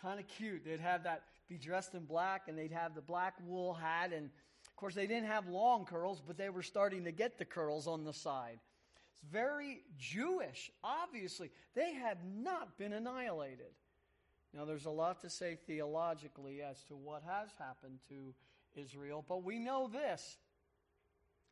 kind 0.01 0.19
of 0.19 0.27
cute. 0.29 0.65
They'd 0.65 0.81
have 0.81 1.03
that, 1.05 1.25
be 1.49 1.59
dressed 1.59 1.95
in 1.95 2.05
black, 2.05 2.43
and 2.49 2.57
they'd 2.57 2.73
have 2.73 2.95
the 2.95 3.03
black 3.03 3.35
wool 3.47 3.75
hat 3.75 4.13
and 4.13 4.31
course, 4.79 4.95
they 4.95 5.07
didn't 5.07 5.27
have 5.27 5.49
long 5.49 5.85
curls, 5.85 6.23
but 6.27 6.39
they 6.39 6.49
were 6.49 6.63
starting 6.63 7.05
to 7.05 7.13
get 7.13 7.39
the 7.39 7.45
curls 7.45 7.87
on 7.87 8.05
the 8.05 8.13
side. 8.13 8.59
It's 9.13 9.33
very 9.33 9.83
Jewish, 9.99 10.71
obviously. 10.83 11.51
They 11.75 11.95
have 11.95 12.19
not 12.25 12.79
been 12.79 12.93
annihilated. 12.93 13.73
Now, 14.55 14.65
there's 14.65 14.87
a 14.87 14.91
lot 14.91 15.21
to 15.23 15.31
say 15.31 15.59
theologically 15.67 16.63
as 16.63 16.83
to 16.85 16.97
what 16.97 17.23
has 17.27 17.51
happened 17.59 17.99
to 18.09 18.35
Israel, 18.81 19.25
but 19.29 19.45
we 19.45 19.59
know 19.59 19.91
this. 19.93 20.37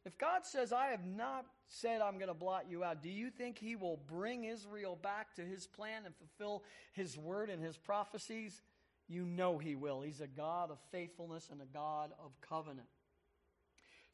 If 0.05 0.17
God 0.19 0.47
says, 0.47 0.73
I 0.73 0.87
have 0.87 1.05
not 1.05 1.47
said 1.69 2.01
I'm 2.01 2.15
going 2.15 2.29
to 2.29 2.35
blot 2.35 2.67
you 2.71 2.85
out, 2.85 3.03
do 3.03 3.11
you 3.11 3.29
think 3.29 3.59
He 3.59 3.75
will 3.75 3.99
bring 4.07 4.45
Israel 4.45 4.97
back 5.03 5.35
to 5.35 5.43
His 5.43 5.67
plan 5.67 6.03
and 6.07 6.15
fulfill 6.15 6.63
His 6.93 7.19
word 7.19 7.51
and 7.51 7.63
His 7.63 7.77
prophecies? 7.77 8.63
You 9.09 9.25
know 9.25 9.59
He 9.59 9.75
will. 9.75 10.01
He's 10.01 10.21
a 10.21 10.29
God 10.29 10.71
of 10.71 10.79
faithfulness 10.93 11.49
and 11.51 11.61
a 11.61 11.67
God 11.67 12.13
of 12.25 12.31
covenant. 12.41 12.87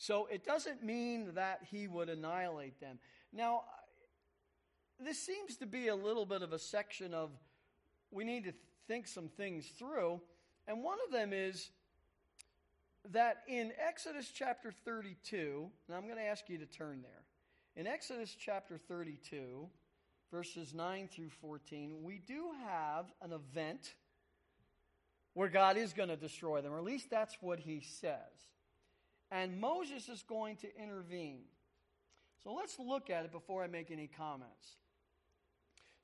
So 0.03 0.27
it 0.33 0.45
doesn't 0.45 0.83
mean 0.83 1.35
that 1.35 1.61
he 1.71 1.87
would 1.87 2.09
annihilate 2.09 2.81
them. 2.81 2.99
Now, 3.33 3.63
this 4.99 5.17
seems 5.17 5.57
to 5.59 5.67
be 5.67 5.87
a 5.87 5.95
little 5.95 6.27
bit 6.27 6.43
of 6.43 6.53
a 6.53 6.59
section 6.59 7.15
of 7.15 7.31
we 8.11 8.25
need 8.25 8.43
to 8.47 8.53
think 8.89 9.07
some 9.07 9.29
things 9.29 9.69
through. 9.79 10.21
And 10.67 10.83
one 10.83 10.99
of 11.07 11.13
them 11.13 11.33
is 11.33 11.71
that 13.13 13.45
in 13.47 13.71
Exodus 13.79 14.29
chapter 14.35 14.73
32, 14.85 15.71
and 15.87 15.97
I'm 15.97 16.07
going 16.07 16.17
to 16.17 16.27
ask 16.27 16.49
you 16.49 16.59
to 16.59 16.67
turn 16.67 17.01
there. 17.03 17.23
In 17.77 17.87
Exodus 17.87 18.37
chapter 18.37 18.79
32, 18.79 19.69
verses 20.33 20.75
9 20.75 21.11
through 21.15 21.31
14, 21.41 22.03
we 22.03 22.21
do 22.27 22.51
have 22.67 23.05
an 23.23 23.31
event 23.31 23.95
where 25.35 25.49
God 25.49 25.77
is 25.77 25.93
going 25.93 26.09
to 26.09 26.17
destroy 26.17 26.61
them, 26.61 26.73
or 26.73 26.79
at 26.79 26.85
least 26.85 27.09
that's 27.09 27.37
what 27.41 27.61
he 27.61 27.81
says. 27.81 28.49
And 29.33 29.59
Moses 29.59 30.11
is 30.11 30.23
going 30.23 30.57
to 30.57 30.69
intervene. 30.81 31.41
So 32.45 32.53
let's 32.53 32.79
look 32.79 33.09
at 33.09 33.25
it 33.25 33.33
before 33.33 33.65
I 33.65 33.67
make 33.67 33.91
any 33.91 34.07
comments. 34.07 34.77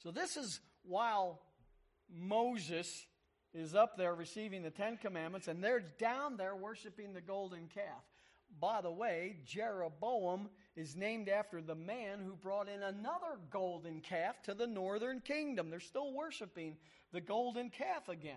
So 0.03 0.11
this 0.11 0.39
is 0.39 0.61
while 0.83 1.41
Moses 2.11 3.07
is 3.53 3.75
up 3.75 3.99
there 3.99 4.15
receiving 4.15 4.63
the 4.63 4.71
Ten 4.71 4.97
Commandments, 4.97 5.47
and 5.47 5.63
they're 5.63 5.85
down 5.99 6.39
there 6.39 6.57
worshiping 6.57 7.13
the 7.13 7.21
golden 7.21 7.69
calf. 7.75 8.03
By 8.61 8.81
the 8.81 8.91
way, 8.91 9.37
Jeroboam 9.45 10.49
is 10.75 10.97
named 10.97 11.29
after 11.29 11.61
the 11.61 11.75
man 11.75 12.21
who 12.25 12.33
brought 12.35 12.69
in 12.69 12.83
another 12.83 13.39
golden 13.51 14.01
calf 14.01 14.43
to 14.45 14.55
the 14.55 14.67
northern 14.67 15.21
kingdom. 15.21 15.69
They're 15.69 15.81
still 15.81 16.15
worshiping 16.15 16.77
the 17.13 17.21
golden 17.21 17.69
calf 17.69 18.09
again. 18.09 18.37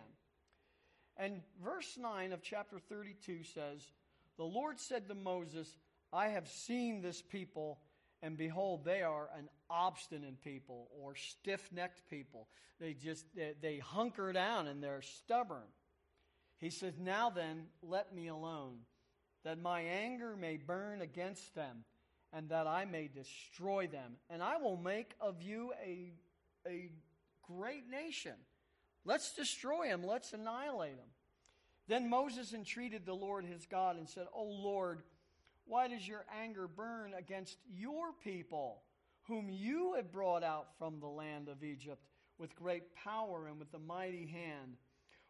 And 1.15 1.41
verse 1.63 1.97
9 1.97 2.33
of 2.33 2.41
chapter 2.41 2.77
32 2.89 3.43
says, 3.43 3.81
The 4.41 4.47
Lord 4.47 4.79
said 4.79 5.07
to 5.07 5.13
Moses, 5.13 5.77
I 6.11 6.29
have 6.29 6.47
seen 6.49 7.03
this 7.03 7.21
people 7.21 7.77
and 8.23 8.35
behold, 8.35 8.83
they 8.83 9.03
are 9.03 9.29
an 9.37 9.47
obstinate 9.69 10.43
people 10.43 10.87
or 10.99 11.13
stiff 11.15 11.69
necked 11.71 12.09
people. 12.09 12.47
They 12.79 12.93
just, 12.93 13.23
they, 13.35 13.53
they 13.61 13.77
hunker 13.77 14.33
down 14.33 14.67
and 14.67 14.81
they're 14.81 15.03
stubborn. 15.03 15.67
He 16.57 16.71
says, 16.71 16.95
Now 16.99 17.29
then, 17.29 17.67
let 17.83 18.15
me 18.15 18.29
alone, 18.29 18.77
that 19.43 19.61
my 19.61 19.81
anger 19.81 20.35
may 20.35 20.57
burn 20.57 21.01
against 21.01 21.53
them, 21.53 21.83
and 22.33 22.49
that 22.49 22.65
I 22.65 22.85
may 22.85 23.09
destroy 23.13 23.85
them. 23.85 24.13
And 24.27 24.41
I 24.41 24.57
will 24.57 24.77
make 24.77 25.13
of 25.21 25.43
you 25.43 25.71
a, 25.85 26.13
a 26.67 26.89
great 27.43 27.87
nation. 27.87 28.33
Let's 29.05 29.35
destroy 29.35 29.89
them, 29.89 30.03
let's 30.03 30.33
annihilate 30.33 30.97
them. 30.97 31.09
Then 31.87 32.09
Moses 32.09 32.53
entreated 32.53 33.05
the 33.05 33.13
Lord 33.13 33.45
his 33.45 33.65
God 33.65 33.97
and 33.97 34.07
said, 34.07 34.27
O 34.33 34.43
Lord, 34.43 35.01
why 35.65 35.87
does 35.87 36.07
your 36.07 36.25
anger 36.41 36.67
burn 36.67 37.13
against 37.13 37.57
your 37.73 38.13
people, 38.23 38.83
whom 39.23 39.49
you 39.49 39.93
have 39.95 40.11
brought 40.11 40.43
out 40.43 40.67
from 40.77 40.99
the 40.99 41.07
land 41.07 41.47
of 41.47 41.63
Egypt 41.63 42.01
with 42.37 42.55
great 42.55 42.95
power 42.95 43.47
and 43.47 43.59
with 43.59 43.73
a 43.73 43.79
mighty 43.79 44.25
hand? 44.25 44.77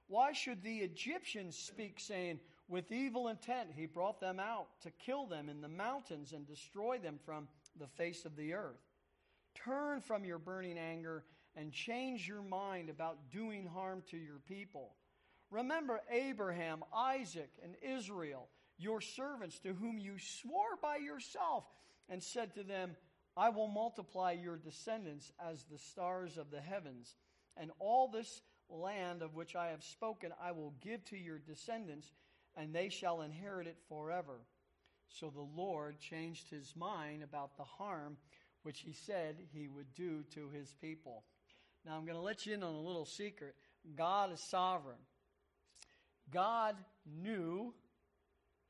Why 0.08 0.34
should 0.34 0.62
the 0.62 0.80
Egyptians 0.80 1.58
speak, 1.58 2.00
saying, 2.00 2.40
With 2.68 2.92
evil 2.92 3.30
intent 3.30 3.70
he 3.76 3.86
brought 3.86 4.20
them 4.20 4.40
out 4.40 4.68
to 4.82 4.92
kill 4.92 5.26
them 5.26 5.48
in 5.48 5.62
the 5.62 5.68
mountains 5.68 6.34
and 6.34 6.46
destroy 6.46 6.98
them 6.98 7.20
from 7.26 7.48
the 7.80 7.88
face 7.88 8.26
of 8.26 8.36
the 8.36 8.54
earth? 8.54 8.82
Turn 9.56 10.02
from 10.02 10.26
your 10.26 10.38
burning 10.38 10.78
anger 10.78 11.24
and 11.56 11.72
change 11.72 12.28
your 12.28 12.42
mind 12.42 12.90
about 12.90 13.30
doing 13.32 13.66
harm 13.66 14.04
to 14.12 14.18
your 14.18 14.40
people. 14.48 14.96
Remember 15.52 16.02
Abraham, 16.10 16.84
Isaac, 16.94 17.52
and 17.64 17.76
Israel 17.82 18.48
your 18.82 19.00
servants 19.00 19.60
to 19.60 19.74
whom 19.74 20.00
you 20.00 20.18
swore 20.18 20.76
by 20.82 20.98
yourself 20.98 21.64
and 22.10 22.22
said 22.22 22.56
to 22.56 22.64
them, 22.64 22.96
I 23.38 23.50
will 23.50 23.68
multiply 23.68 24.32
your 24.32 24.58
descendants 24.58 25.32
as 25.40 25.64
the 25.64 25.78
stars 25.78 26.38
of 26.38 26.52
the 26.52 26.60
heavens, 26.60 27.16
and 27.56 27.72
all 27.80 28.08
this 28.08 28.42
land 28.70 29.22
of 29.22 29.36
which 29.36 29.56
I 29.56 29.68
have 29.68 29.84
spoken 29.84 30.32
I 30.42 30.52
will 30.52 30.74
give 30.82 31.06
to 31.06 31.18
your 31.18 31.38
descendants, 31.38 32.12
and 32.58 32.74
they 32.74 32.90
shall 32.90 33.22
inherit 33.22 33.68
it 33.68 33.78
forever. 33.88 34.40
So 35.10 35.30
the 35.30 35.42
Lord 35.42 36.00
changed 36.00 36.50
his 36.50 36.74
mind 36.76 37.24
about 37.24 37.56
the 37.58 37.64
harm 37.64 38.18
which 38.64 38.80
he 38.80 38.94
said 38.94 39.36
he 39.54 39.68
would 39.68 39.94
do 39.94 40.24
to 40.34 40.50
his 40.50 40.74
people. 40.82 41.24
Now 41.86 41.96
I'm 41.96 42.06
going 42.06 42.18
to 42.18 42.22
let 42.22 42.46
you 42.46 42.54
in 42.54 42.64
on 42.64 42.74
a 42.74 42.82
little 42.82 43.06
secret. 43.06 43.56
God 43.96 44.32
is 44.32 44.40
sovereign. 44.40 44.98
God 46.32 46.76
knew 47.06 47.74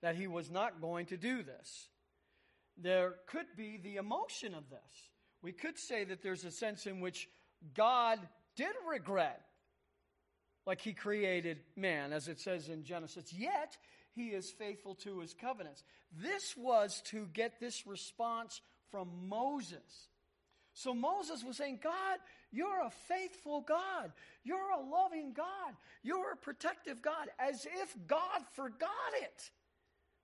that 0.01 0.15
he 0.15 0.27
was 0.27 0.49
not 0.49 0.81
going 0.81 1.05
to 1.07 1.17
do 1.17 1.43
this. 1.43 1.89
There 2.77 3.15
could 3.27 3.45
be 3.55 3.79
the 3.81 3.97
emotion 3.97 4.53
of 4.55 4.69
this. 4.69 5.09
We 5.41 5.51
could 5.51 5.77
say 5.77 6.03
that 6.05 6.21
there's 6.21 6.45
a 6.45 6.51
sense 6.51 6.85
in 6.85 6.99
which 7.01 7.27
God 7.75 8.19
did 8.55 8.73
regret, 8.89 9.41
like 10.65 10.81
he 10.81 10.93
created 10.93 11.59
man, 11.75 12.13
as 12.13 12.27
it 12.27 12.39
says 12.39 12.69
in 12.69 12.83
Genesis, 12.83 13.31
yet 13.33 13.77
he 14.13 14.27
is 14.29 14.51
faithful 14.57 14.95
to 14.95 15.19
his 15.19 15.33
covenants. 15.33 15.83
This 16.11 16.55
was 16.57 17.01
to 17.11 17.27
get 17.33 17.59
this 17.59 17.87
response 17.87 18.61
from 18.91 19.07
Moses. 19.29 20.09
So 20.73 20.93
Moses 20.93 21.43
was 21.43 21.57
saying, 21.57 21.79
God, 21.83 22.19
you're 22.51 22.81
a 22.85 22.89
faithful 22.89 23.61
God. 23.61 24.11
You're 24.43 24.71
a 24.71 24.79
loving 24.79 25.33
God. 25.33 25.75
You're 26.03 26.33
a 26.33 26.37
protective 26.37 27.01
God, 27.01 27.27
as 27.39 27.65
if 27.65 27.95
God 28.07 28.41
forgot 28.53 28.89
it. 29.21 29.51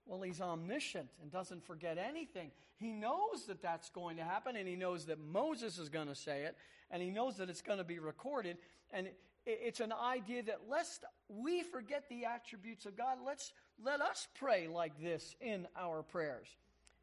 Well, 0.05 0.21
he's 0.21 0.39
omniscient 0.39 1.09
and 1.21 1.29
doesn't 1.29 1.65
forget 1.65 1.97
anything. 1.97 2.51
He 2.77 2.91
knows 2.91 3.45
that 3.47 3.61
that's 3.61 3.89
going 3.89 4.17
to 4.17 4.23
happen, 4.23 4.55
and 4.55 4.67
he 4.67 4.75
knows 4.75 5.05
that 5.05 5.19
Moses 5.19 5.77
is 5.77 5.89
going 5.89 6.07
to 6.07 6.15
say 6.15 6.43
it, 6.43 6.55
and 6.91 7.01
he 7.01 7.09
knows 7.09 7.37
that 7.37 7.49
it's 7.49 7.61
going 7.61 7.79
to 7.79 7.83
be 7.83 7.99
recorded. 7.99 8.57
And 8.91 9.09
it's 9.45 9.81
an 9.81 9.91
idea 9.91 10.43
that 10.43 10.61
lest 10.69 11.03
we 11.27 11.61
forget 11.61 12.07
the 12.09 12.25
attributes 12.25 12.85
of 12.85 12.95
God, 12.95 13.17
let's 13.25 13.51
let 13.83 13.99
us 13.99 14.27
pray 14.35 14.67
like 14.67 14.97
this 15.01 15.35
in 15.41 15.67
our 15.77 16.03
prayers. 16.03 16.47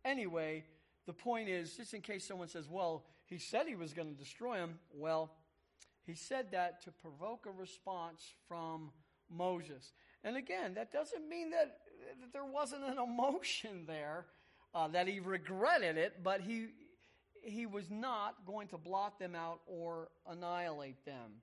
Anyway, 0.05 0.65
the 1.07 1.13
point 1.13 1.49
is, 1.49 1.77
just 1.77 1.93
in 1.93 2.01
case 2.01 2.25
someone 2.27 2.49
says, 2.49 2.69
well, 2.71 3.05
he 3.35 3.41
said 3.41 3.67
he 3.67 3.75
was 3.75 3.93
going 3.93 4.07
to 4.07 4.15
destroy 4.15 4.59
him, 4.59 4.79
well, 4.95 5.33
he 6.07 6.15
said 6.15 6.53
that 6.53 6.85
to 6.85 6.93
provoke 6.93 7.47
a 7.47 7.51
response 7.51 8.23
from 8.47 8.93
Moses. 9.29 9.91
And 10.23 10.37
again, 10.37 10.75
that 10.75 10.93
doesn't 10.93 11.29
mean 11.29 11.51
that 11.51 11.79
that 12.21 12.33
there 12.33 12.45
wasn't 12.45 12.85
an 12.85 12.99
emotion 12.99 13.87
there, 13.89 14.27
uh, 14.73 14.87
that 14.89 15.09
he 15.09 15.19
regretted 15.19 15.97
it, 15.97 16.23
but 16.23 16.43
he, 16.43 16.69
he 17.43 17.67
was 17.67 17.91
not 17.91 18.47
going 18.47 18.69
to 18.69 18.79
blot 18.79 19.19
them 19.19 19.35
out 19.35 19.63
or 19.67 20.11
annihilate 20.29 21.05
them. 21.05 21.43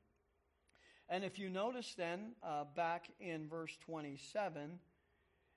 And 1.09 1.25
if 1.25 1.37
you 1.37 1.49
notice 1.49 1.93
then, 1.97 2.31
uh, 2.41 2.63
back 2.73 3.09
in 3.19 3.49
verse 3.49 3.75
27, 3.85 4.79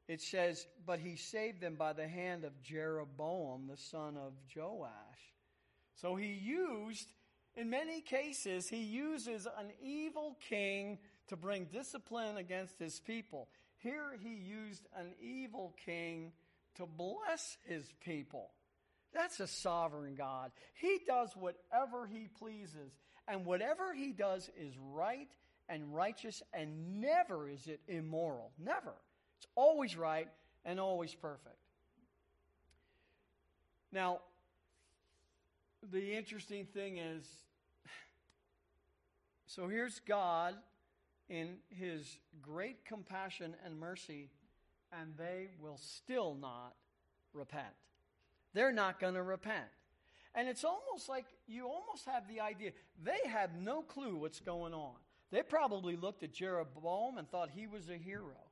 it 0.08 0.20
says, 0.20 0.66
But 0.84 0.98
he 0.98 1.14
saved 1.14 1.60
them 1.60 1.76
by 1.76 1.92
the 1.92 2.08
hand 2.08 2.44
of 2.44 2.60
Jeroboam, 2.60 3.68
the 3.68 3.76
son 3.76 4.16
of 4.16 4.32
Joash. 4.56 5.33
So 5.96 6.16
he 6.16 6.32
used, 6.32 7.08
in 7.56 7.70
many 7.70 8.00
cases, 8.00 8.68
he 8.68 8.82
uses 8.82 9.46
an 9.46 9.70
evil 9.82 10.36
king 10.48 10.98
to 11.28 11.36
bring 11.36 11.66
discipline 11.66 12.36
against 12.36 12.78
his 12.78 13.00
people. 13.00 13.48
Here 13.78 14.16
he 14.22 14.34
used 14.34 14.86
an 14.96 15.14
evil 15.20 15.74
king 15.84 16.32
to 16.76 16.86
bless 16.86 17.56
his 17.66 17.84
people. 18.04 18.50
That's 19.12 19.38
a 19.40 19.46
sovereign 19.46 20.16
God. 20.16 20.50
He 20.74 20.98
does 21.06 21.30
whatever 21.36 22.06
he 22.06 22.28
pleases, 22.38 22.92
and 23.28 23.46
whatever 23.46 23.94
he 23.94 24.12
does 24.12 24.50
is 24.58 24.74
right 24.92 25.28
and 25.68 25.94
righteous, 25.94 26.42
and 26.52 27.00
never 27.00 27.48
is 27.48 27.66
it 27.68 27.80
immoral. 27.86 28.50
Never. 28.58 28.92
It's 29.38 29.46
always 29.54 29.96
right 29.96 30.28
and 30.64 30.80
always 30.80 31.14
perfect. 31.14 31.56
Now, 33.92 34.20
the 35.92 36.14
interesting 36.14 36.66
thing 36.66 36.98
is 36.98 37.26
so 39.46 39.68
here's 39.68 40.00
God 40.00 40.54
in 41.28 41.56
his 41.68 42.18
great 42.42 42.84
compassion 42.84 43.54
and 43.64 43.78
mercy, 43.78 44.30
and 44.92 45.14
they 45.16 45.48
will 45.60 45.78
still 45.78 46.34
not 46.34 46.74
repent. 47.32 47.74
They're 48.52 48.72
not 48.72 49.00
going 49.00 49.14
to 49.14 49.22
repent. 49.22 49.66
And 50.34 50.48
it's 50.48 50.64
almost 50.64 51.08
like 51.08 51.26
you 51.46 51.66
almost 51.66 52.06
have 52.06 52.26
the 52.28 52.40
idea 52.40 52.72
they 53.02 53.28
have 53.28 53.54
no 53.54 53.82
clue 53.82 54.16
what's 54.16 54.40
going 54.40 54.74
on. 54.74 54.94
They 55.30 55.42
probably 55.42 55.96
looked 55.96 56.22
at 56.22 56.32
Jeroboam 56.32 57.18
and 57.18 57.28
thought 57.28 57.50
he 57.54 57.66
was 57.66 57.88
a 57.88 57.96
hero. 57.96 58.50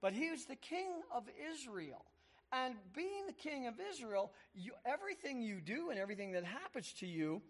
But 0.00 0.14
he 0.14 0.30
was 0.30 0.46
the 0.46 0.56
king 0.56 0.88
of 1.14 1.24
Israel. 1.52 2.04
And 2.52 2.74
being 2.94 3.26
the 3.26 3.32
king 3.32 3.66
of 3.66 3.74
Israel, 3.92 4.32
you, 4.54 4.72
everything 4.84 5.40
you 5.40 5.60
do 5.60 5.90
and 5.90 5.98
everything 5.98 6.32
that 6.32 6.44
happens 6.44 6.92
to 6.94 7.06
you 7.06 7.42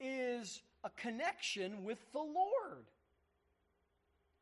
is 0.00 0.62
a 0.84 0.90
connection 0.90 1.84
with 1.84 1.98
the 2.12 2.18
Lord. 2.20 2.86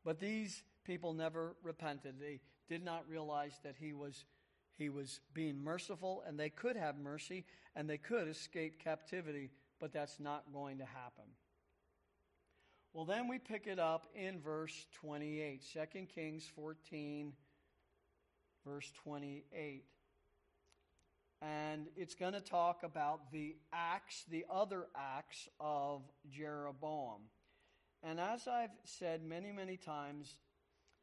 But 0.03 0.19
these 0.19 0.63
people 0.85 1.13
never 1.13 1.55
repented. 1.63 2.15
They 2.19 2.39
did 2.69 2.83
not 2.83 3.09
realize 3.09 3.59
that 3.63 3.75
he 3.79 3.93
was 3.93 4.25
He 4.77 4.89
was 4.89 5.21
being 5.33 5.63
merciful, 5.63 6.21
and 6.27 6.37
they 6.37 6.49
could 6.49 6.75
have 6.75 6.97
mercy, 6.97 7.45
and 7.75 7.89
they 7.89 7.97
could 7.97 8.27
escape 8.27 8.83
captivity, 8.83 9.51
but 9.79 9.93
that's 9.93 10.19
not 10.19 10.51
going 10.51 10.79
to 10.79 10.85
happen. 10.85 11.23
Well, 12.93 13.05
then 13.05 13.29
we 13.29 13.39
pick 13.39 13.67
it 13.67 13.79
up 13.79 14.07
in 14.13 14.41
verse 14.41 14.87
28, 15.01 15.63
2 15.73 16.05
Kings 16.13 16.49
14, 16.55 17.33
verse 18.65 18.91
28. 19.03 19.85
And 21.45 21.87
it's 21.95 22.15
going 22.15 22.33
to 22.33 22.41
talk 22.41 22.81
about 22.83 23.31
the 23.31 23.55
acts, 23.71 24.23
the 24.29 24.45
other 24.49 24.87
acts 24.95 25.47
of 25.59 26.01
Jeroboam. 26.31 27.21
And 28.01 28.19
as 28.19 28.47
I've 28.47 28.71
said 28.83 29.23
many, 29.23 29.51
many 29.51 29.77
times, 29.77 30.37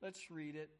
let's 0.02 0.30
read 0.30 0.56
it. 0.56 0.70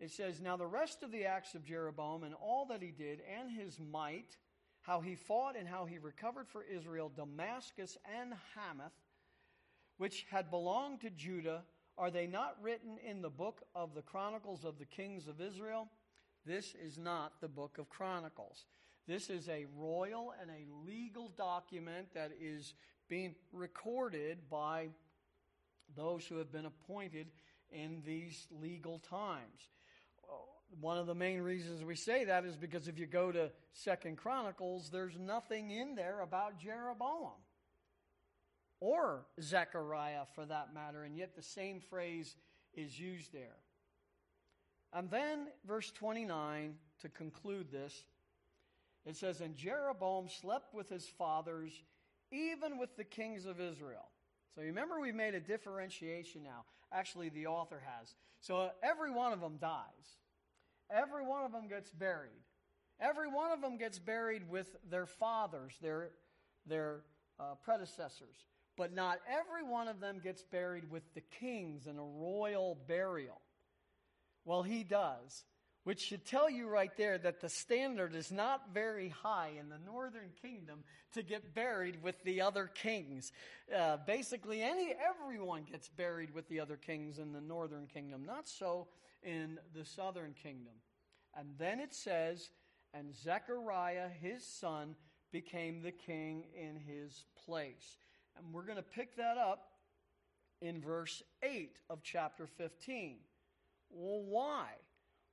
It 0.00 0.10
says, 0.10 0.40
Now 0.40 0.56
the 0.56 0.66
rest 0.66 1.02
of 1.04 1.12
the 1.12 1.26
acts 1.26 1.54
of 1.54 1.64
Jeroboam 1.64 2.24
and 2.24 2.34
all 2.34 2.66
that 2.70 2.82
he 2.82 2.90
did, 2.90 3.20
and 3.38 3.50
his 3.50 3.78
might, 3.78 4.36
how 4.80 5.00
he 5.00 5.14
fought 5.14 5.56
and 5.56 5.68
how 5.68 5.84
he 5.84 5.98
recovered 5.98 6.48
for 6.48 6.64
Israel 6.64 7.12
Damascus 7.14 7.96
and 8.20 8.32
Hamath, 8.56 8.92
which 9.96 10.26
had 10.28 10.50
belonged 10.50 11.02
to 11.02 11.10
Judah, 11.10 11.62
are 11.96 12.10
they 12.10 12.26
not 12.26 12.56
written 12.60 12.98
in 13.06 13.22
the 13.22 13.30
book 13.30 13.62
of 13.76 13.94
the 13.94 14.02
Chronicles 14.02 14.64
of 14.64 14.78
the 14.78 14.86
kings 14.86 15.28
of 15.28 15.40
Israel? 15.40 15.88
This 16.44 16.74
is 16.74 16.98
not 16.98 17.40
the 17.40 17.48
book 17.48 17.78
of 17.78 17.88
Chronicles. 17.88 18.66
This 19.06 19.30
is 19.30 19.48
a 19.48 19.66
royal 19.76 20.32
and 20.40 20.50
a 20.50 20.88
legal 20.88 21.28
document 21.36 22.08
that 22.14 22.32
is 22.40 22.74
being 23.08 23.34
recorded 23.52 24.38
by 24.50 24.88
those 25.96 26.24
who 26.26 26.38
have 26.38 26.52
been 26.52 26.66
appointed 26.66 27.28
in 27.70 28.02
these 28.04 28.46
legal 28.50 28.98
times. 28.98 29.70
Uh, 30.28 30.34
one 30.80 30.98
of 30.98 31.06
the 31.06 31.14
main 31.14 31.40
reasons 31.42 31.84
we 31.84 31.96
say 31.96 32.24
that 32.24 32.44
is 32.44 32.56
because 32.56 32.88
if 32.88 32.98
you 32.98 33.06
go 33.06 33.30
to 33.32 33.50
Second 33.72 34.16
Chronicles, 34.16 34.90
there's 34.90 35.18
nothing 35.18 35.70
in 35.70 35.94
there 35.94 36.20
about 36.20 36.58
Jeroboam 36.58 37.32
or 38.80 39.26
Zechariah 39.40 40.24
for 40.34 40.44
that 40.46 40.74
matter, 40.74 41.04
and 41.04 41.16
yet 41.16 41.36
the 41.36 41.42
same 41.42 41.80
phrase 41.80 42.36
is 42.74 42.98
used 42.98 43.32
there. 43.32 43.61
And 44.92 45.10
then, 45.10 45.46
verse 45.66 45.90
29, 45.90 46.74
to 47.00 47.08
conclude 47.08 47.70
this, 47.70 48.04
it 49.06 49.16
says, 49.16 49.40
And 49.40 49.56
Jeroboam 49.56 50.28
slept 50.28 50.74
with 50.74 50.88
his 50.88 51.06
fathers, 51.06 51.72
even 52.30 52.78
with 52.78 52.96
the 52.96 53.04
kings 53.04 53.46
of 53.46 53.60
Israel. 53.60 54.08
So 54.54 54.62
remember, 54.62 55.00
we've 55.00 55.14
made 55.14 55.34
a 55.34 55.40
differentiation 55.40 56.42
now. 56.42 56.64
Actually, 56.92 57.30
the 57.30 57.46
author 57.46 57.82
has. 57.84 58.14
So 58.40 58.70
every 58.82 59.10
one 59.10 59.32
of 59.32 59.40
them 59.40 59.56
dies, 59.60 60.18
every 60.90 61.24
one 61.24 61.44
of 61.44 61.52
them 61.52 61.68
gets 61.68 61.90
buried. 61.90 62.30
Every 63.00 63.26
one 63.26 63.50
of 63.50 63.60
them 63.60 63.78
gets 63.78 63.98
buried 63.98 64.48
with 64.48 64.76
their 64.88 65.06
fathers, 65.06 65.72
their, 65.82 66.10
their 66.66 67.00
uh, 67.40 67.54
predecessors. 67.64 68.46
But 68.76 68.94
not 68.94 69.18
every 69.28 69.68
one 69.68 69.88
of 69.88 69.98
them 69.98 70.20
gets 70.22 70.44
buried 70.44 70.88
with 70.88 71.02
the 71.14 71.22
kings 71.40 71.88
in 71.88 71.98
a 71.98 72.02
royal 72.02 72.78
burial. 72.86 73.40
Well, 74.44 74.62
he 74.62 74.82
does, 74.84 75.44
which 75.84 76.00
should 76.00 76.24
tell 76.24 76.50
you 76.50 76.68
right 76.68 76.94
there 76.96 77.18
that 77.18 77.40
the 77.40 77.48
standard 77.48 78.14
is 78.14 78.32
not 78.32 78.72
very 78.74 79.08
high 79.08 79.50
in 79.58 79.68
the 79.68 79.78
northern 79.78 80.30
kingdom 80.40 80.84
to 81.14 81.22
get 81.22 81.54
buried 81.54 82.02
with 82.02 82.22
the 82.24 82.40
other 82.40 82.66
kings. 82.66 83.32
Uh, 83.74 83.98
basically, 84.06 84.62
any 84.62 84.92
everyone 84.92 85.64
gets 85.70 85.88
buried 85.88 86.34
with 86.34 86.48
the 86.48 86.60
other 86.60 86.76
kings 86.76 87.18
in 87.18 87.32
the 87.32 87.40
northern 87.40 87.86
kingdom, 87.86 88.24
not 88.24 88.48
so 88.48 88.88
in 89.22 89.58
the 89.74 89.84
southern 89.84 90.34
kingdom. 90.34 90.74
And 91.34 91.50
then 91.58 91.80
it 91.80 91.94
says, 91.94 92.50
and 92.94 93.14
Zechariah, 93.14 94.08
his 94.08 94.44
son, 94.44 94.96
became 95.32 95.82
the 95.82 95.92
king 95.92 96.44
in 96.54 96.76
his 96.76 97.24
place. 97.46 97.96
And 98.36 98.52
we're 98.52 98.64
going 98.64 98.76
to 98.76 98.82
pick 98.82 99.16
that 99.16 99.38
up 99.38 99.68
in 100.60 100.80
verse 100.80 101.22
8 101.42 101.76
of 101.90 102.02
chapter 102.02 102.46
15. 102.46 103.16
Well, 103.92 104.22
why? 104.22 104.68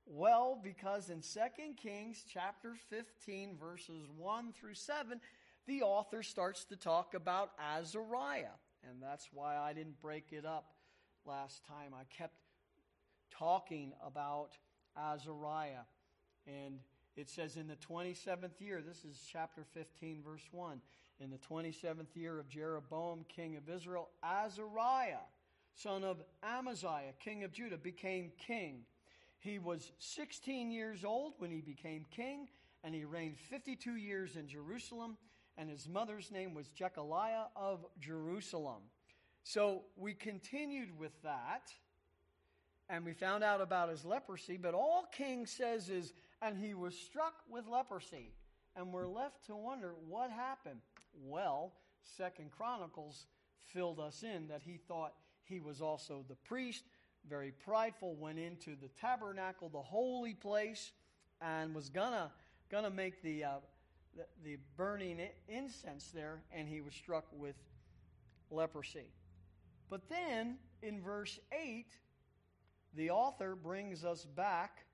Well, 0.06 0.58
because 0.62 1.08
in 1.08 1.20
2 1.20 1.74
Kings 1.76 2.24
chapter 2.28 2.74
15, 2.90 3.56
verses 3.56 4.08
1 4.16 4.52
through 4.52 4.74
7, 4.74 5.20
the 5.66 5.82
author 5.82 6.22
starts 6.22 6.64
to 6.66 6.76
talk 6.76 7.14
about 7.14 7.52
Azariah. 7.58 8.58
And 8.88 9.02
that's 9.02 9.28
why 9.32 9.56
I 9.56 9.72
didn't 9.72 10.00
break 10.00 10.32
it 10.32 10.44
up 10.44 10.72
last 11.24 11.64
time. 11.66 11.92
I 11.94 12.04
kept 12.04 12.34
talking 13.30 13.92
about 14.04 14.50
Azariah. 14.96 15.86
And 16.46 16.80
it 17.16 17.28
says, 17.28 17.56
in 17.56 17.66
the 17.66 17.76
27th 17.76 18.60
year, 18.60 18.82
this 18.86 19.04
is 19.04 19.22
chapter 19.30 19.64
15, 19.74 20.22
verse 20.22 20.46
1. 20.50 20.80
In 21.20 21.30
the 21.30 21.38
27th 21.38 22.16
year 22.16 22.38
of 22.38 22.48
Jeroboam, 22.48 23.24
king 23.28 23.56
of 23.56 23.68
Israel, 23.68 24.08
Azariah 24.22 25.26
son 25.74 26.04
of 26.04 26.22
Amaziah, 26.42 27.14
king 27.18 27.44
of 27.44 27.52
Judah, 27.52 27.78
became 27.78 28.32
king. 28.38 28.84
He 29.38 29.58
was 29.58 29.92
16 29.98 30.70
years 30.70 31.04
old 31.04 31.34
when 31.38 31.50
he 31.50 31.60
became 31.60 32.04
king, 32.10 32.48
and 32.84 32.94
he 32.94 33.04
reigned 33.04 33.38
52 33.38 33.96
years 33.96 34.36
in 34.36 34.48
Jerusalem, 34.48 35.16
and 35.56 35.70
his 35.70 35.88
mother's 35.88 36.30
name 36.30 36.54
was 36.54 36.68
Jecoliah 36.68 37.46
of 37.56 37.84
Jerusalem. 37.98 38.82
So 39.44 39.82
we 39.96 40.14
continued 40.14 40.98
with 40.98 41.12
that, 41.22 41.72
and 42.88 43.04
we 43.04 43.12
found 43.12 43.42
out 43.42 43.60
about 43.60 43.88
his 43.88 44.04
leprosy, 44.04 44.56
but 44.56 44.74
all 44.74 45.08
King 45.12 45.46
says 45.46 45.88
is, 45.88 46.12
and 46.42 46.58
he 46.58 46.74
was 46.74 46.94
struck 46.94 47.34
with 47.48 47.66
leprosy. 47.66 48.32
And 48.76 48.92
we're 48.92 49.08
left 49.08 49.46
to 49.46 49.56
wonder 49.56 49.94
what 50.08 50.30
happened. 50.30 50.80
Well, 51.14 51.72
Second 52.16 52.50
Chronicles 52.50 53.26
filled 53.72 54.00
us 54.00 54.22
in 54.22 54.48
that 54.48 54.62
he 54.64 54.76
thought 54.76 55.14
he 55.50 55.60
was 55.60 55.82
also 55.82 56.24
the 56.28 56.36
priest, 56.36 56.84
very 57.28 57.52
prideful, 57.52 58.14
went 58.14 58.38
into 58.38 58.76
the 58.76 58.88
tabernacle, 59.00 59.68
the 59.68 59.82
holy 59.82 60.34
place, 60.34 60.92
and 61.40 61.74
was 61.74 61.88
gonna 61.88 62.30
gonna 62.70 62.90
make 62.90 63.22
the 63.22 63.44
uh, 63.44 63.50
the, 64.16 64.24
the 64.44 64.58
burning 64.76 65.20
incense 65.48 66.10
there, 66.14 66.42
and 66.52 66.68
he 66.68 66.80
was 66.80 66.94
struck 66.94 67.26
with 67.32 67.56
leprosy. 68.50 69.12
But 69.88 70.08
then 70.08 70.56
in 70.82 71.00
verse 71.00 71.38
8, 71.52 71.86
the 72.94 73.10
author 73.10 73.54
brings 73.54 74.04
us 74.04 74.24
back 74.24 74.84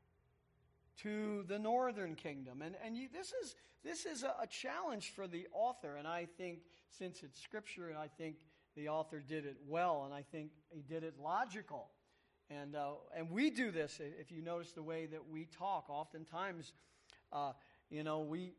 to 1.02 1.44
the 1.48 1.58
northern 1.58 2.14
kingdom. 2.14 2.62
And, 2.62 2.74
and 2.84 2.96
you, 2.96 3.08
this 3.12 3.32
is, 3.42 3.54
this 3.84 4.06
is 4.06 4.22
a, 4.22 4.34
a, 4.42 4.46
challenge 4.46 5.12
for 5.14 5.26
the 5.26 5.46
author. 5.52 5.96
And 5.96 6.08
I 6.08 6.26
think, 6.38 6.60
since 6.88 7.22
it's 7.22 7.40
scripture, 7.40 7.88
and 7.88 7.98
I 7.98 8.08
think 8.08 8.36
the 8.76 8.88
author 8.88 9.22
did 9.26 9.46
it 9.46 9.56
well, 9.66 10.02
and 10.04 10.14
I 10.14 10.22
think 10.22 10.50
he 10.68 10.82
did 10.82 11.02
it 11.02 11.14
logical. 11.22 11.88
And, 12.50 12.76
uh, 12.76 12.92
and 13.16 13.30
we 13.30 13.50
do 13.50 13.70
this, 13.70 14.00
if 14.00 14.30
you 14.30 14.42
notice 14.42 14.72
the 14.72 14.82
way 14.82 15.06
that 15.06 15.28
we 15.28 15.46
talk. 15.46 15.86
Oftentimes, 15.88 16.72
uh, 17.32 17.52
you 17.90 18.04
know, 18.04 18.20
we, 18.20 18.52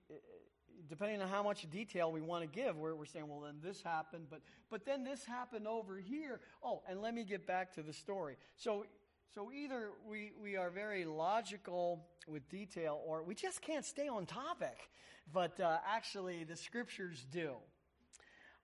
depending 0.89 1.21
on 1.21 1.29
how 1.29 1.43
much 1.43 1.69
detail 1.69 2.11
we 2.11 2.21
want 2.21 2.43
to 2.43 2.47
give, 2.47 2.75
we're, 2.77 2.95
we're 2.95 3.05
saying, 3.05 3.27
well, 3.27 3.41
then 3.41 3.55
this 3.63 3.81
happened, 3.81 4.25
but, 4.29 4.41
but 4.69 4.85
then 4.85 5.03
this 5.03 5.23
happened 5.23 5.67
over 5.67 5.99
here. 5.99 6.41
Oh, 6.63 6.81
and 6.89 7.01
let 7.01 7.13
me 7.13 7.23
get 7.23 7.47
back 7.47 7.73
to 7.75 7.83
the 7.83 7.93
story. 7.93 8.35
So, 8.55 8.85
so 9.33 9.51
either 9.51 9.91
we, 10.09 10.31
we 10.41 10.57
are 10.57 10.69
very 10.69 11.05
logical 11.05 12.05
with 12.27 12.49
detail, 12.49 12.99
or 13.05 13.23
we 13.23 13.35
just 13.35 13.61
can't 13.61 13.85
stay 13.85 14.07
on 14.07 14.25
topic. 14.25 14.89
But 15.31 15.59
uh, 15.59 15.77
actually, 15.87 16.43
the 16.43 16.55
scriptures 16.55 17.25
do. 17.31 17.53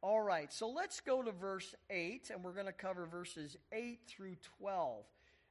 All 0.04 0.22
right, 0.22 0.52
so 0.52 0.68
let's 0.68 1.00
go 1.00 1.24
to 1.24 1.32
verse 1.32 1.74
8, 1.89 2.30
and 2.34 2.44
we're 2.44 2.52
going 2.52 2.66
to 2.66 2.74
cover 2.74 3.06
verses 3.06 3.56
8 3.72 4.02
through 4.06 4.36
12. 4.60 5.06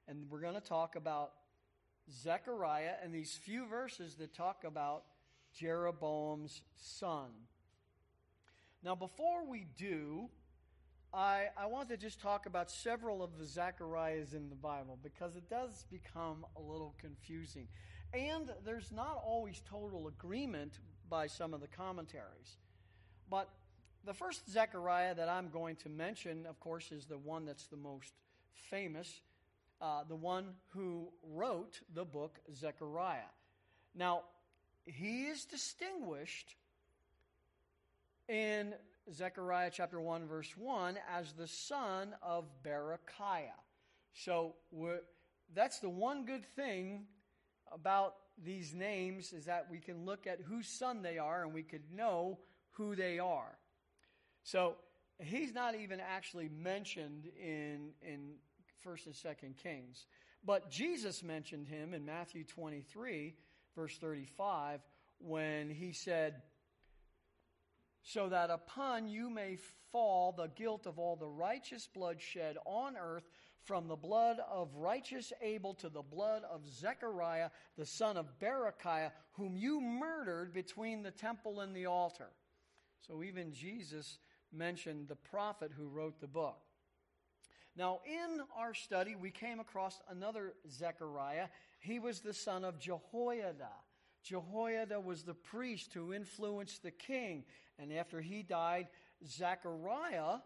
And 0.09 0.27
we're 0.29 0.43
going 0.43 0.53
to 0.53 0.61
talk 0.61 0.95
about 0.95 1.33
Zechariah 2.13 2.97
and 3.03 3.15
these 3.15 3.33
few 3.33 3.65
verses 3.65 4.17
that 4.17 4.35
talk 4.35 4.65
about 4.65 5.05
Jeroboam's 5.59 6.61
son. 6.77 7.31
Now, 8.85 8.95
before 8.95 9.43
we 9.49 9.65
do, 9.79 10.29
I, 11.15 11.47
I 11.57 11.65
want 11.65 11.89
to 11.89 11.97
just 11.97 12.21
talk 12.21 12.45
about 12.45 12.71
several 12.71 13.23
of 13.23 13.39
the 13.39 13.47
Zechariahs 13.47 14.35
in 14.35 14.51
the 14.51 14.55
Bible 14.55 14.99
because 15.03 15.35
it 15.35 15.49
does 15.49 15.87
become 15.91 16.45
a 16.59 16.61
little 16.61 16.95
confusing. 17.01 17.69
And 18.13 18.51
there's 18.67 18.93
not 18.93 19.23
always 19.25 19.63
total 19.67 20.09
agreement 20.09 20.79
by 21.09 21.27
some 21.27 21.55
of 21.55 21.63
the 21.63 21.69
commentaries. 21.69 22.59
But 23.31 23.49
the 24.05 24.15
first 24.15 24.51
Zechariah 24.51 25.15
that 25.15 25.29
I'm 25.29 25.49
going 25.49 25.77
to 25.77 25.89
mention, 25.89 26.47
of 26.47 26.59
course, 26.61 26.91
is 26.91 27.07
the 27.07 27.19
one 27.19 27.45
that's 27.45 27.67
the 27.67 27.77
most 27.77 28.13
famous, 28.71 29.21
uh, 29.81 30.05
the 30.09 30.17
one 30.17 30.47
who 30.71 31.09
wrote 31.35 31.81
the 31.95 32.05
book 32.05 32.39
Zechariah. 32.55 33.31
Now, 33.95 34.23
he 34.87 35.25
is 35.25 35.45
distinguished 35.45 36.57
in 38.29 38.75
Zechariah 39.13 39.71
chapter 39.73 40.01
1, 40.01 40.27
verse 40.27 40.57
1, 40.57 40.99
as 41.15 41.33
the 41.33 41.47
son 41.47 42.15
of 42.23 42.45
Berechiah. 42.65 43.51
So 44.15 44.55
that's 45.55 45.79
the 45.79 45.89
one 45.89 46.25
good 46.25 46.45
thing 46.57 47.07
about 47.73 48.15
these 48.43 48.75
names 48.75 49.33
is 49.33 49.45
that 49.45 49.69
we 49.71 49.79
can 49.79 50.05
look 50.05 50.27
at 50.27 50.41
whose 50.41 50.67
son 50.67 51.03
they 51.03 51.19
are 51.19 51.45
and 51.45 51.53
we 51.53 51.63
could 51.63 51.93
know 51.95 52.39
who 52.73 52.95
they 52.97 53.19
are. 53.19 53.59
So 54.43 54.77
he's 55.19 55.53
not 55.53 55.75
even 55.75 56.01
actually 56.01 56.49
mentioned 56.49 57.29
in, 57.41 57.91
in 58.03 58.35
1st 58.87 59.07
and 59.07 59.15
2nd 59.15 59.57
Kings. 59.57 60.07
But 60.45 60.71
Jesus 60.71 61.23
mentioned 61.23 61.69
him 61.69 61.95
in 61.95 62.05
Matthew 62.05 62.45
23, 62.45 63.35
verse 63.77 63.97
35, 63.99 64.81
when 65.19 65.71
he 65.71 65.93
said, 65.93 66.43
So 68.03 68.29
that 68.29 68.51
upon 68.51 69.07
you 69.07 69.31
may 69.31 69.59
fall 69.93 70.33
the 70.33 70.49
guilt 70.49 70.87
of 70.87 70.99
all 70.99 71.15
the 71.15 71.29
righteous 71.29 71.87
blood 71.87 72.21
shed 72.21 72.57
on 72.67 72.97
earth, 72.97 73.29
from 73.63 73.87
the 73.87 73.97
blood 73.97 74.39
of 74.51 74.75
righteous 74.75 75.33
Abel 75.41 75.75
to 75.75 75.89
the 75.89 76.03
blood 76.03 76.43
of 76.51 76.69
Zechariah, 76.69 77.51
the 77.79 77.87
son 77.87 78.17
of 78.17 78.41
Berechiah, 78.41 79.13
whom 79.35 79.57
you 79.57 79.81
murdered 79.81 80.53
between 80.53 81.03
the 81.05 81.13
temple 81.13 81.61
and 81.61 81.75
the 81.75 81.87
altar. 81.87 82.31
So 83.07 83.23
even 83.23 83.53
Jesus 83.53 84.19
mentioned 84.53 85.09
the 85.09 85.17
prophet 85.17 85.73
who 85.77 85.89
wrote 85.89 86.21
the 86.21 86.27
book. 86.27 86.59
Now, 87.77 88.01
in 88.05 88.41
our 88.57 88.75
study, 88.75 89.15
we 89.15 89.31
came 89.31 89.59
across 89.59 90.01
another 90.11 90.53
Zechariah. 90.71 91.49
He 91.81 91.99
was 91.99 92.21
the 92.21 92.35
son 92.35 92.65
of 92.65 92.79
Jehoiada. 92.79 93.71
Jehoiada 94.23 95.01
was 95.01 95.23
the 95.23 95.35
priest 95.35 95.93
who 95.95 96.13
influenced 96.13 96.83
the 96.83 96.91
king. 96.91 97.45
And 97.79 97.93
after 97.93 98.21
he 98.21 98.43
died, 98.43 98.89
Zechariah 99.27 100.39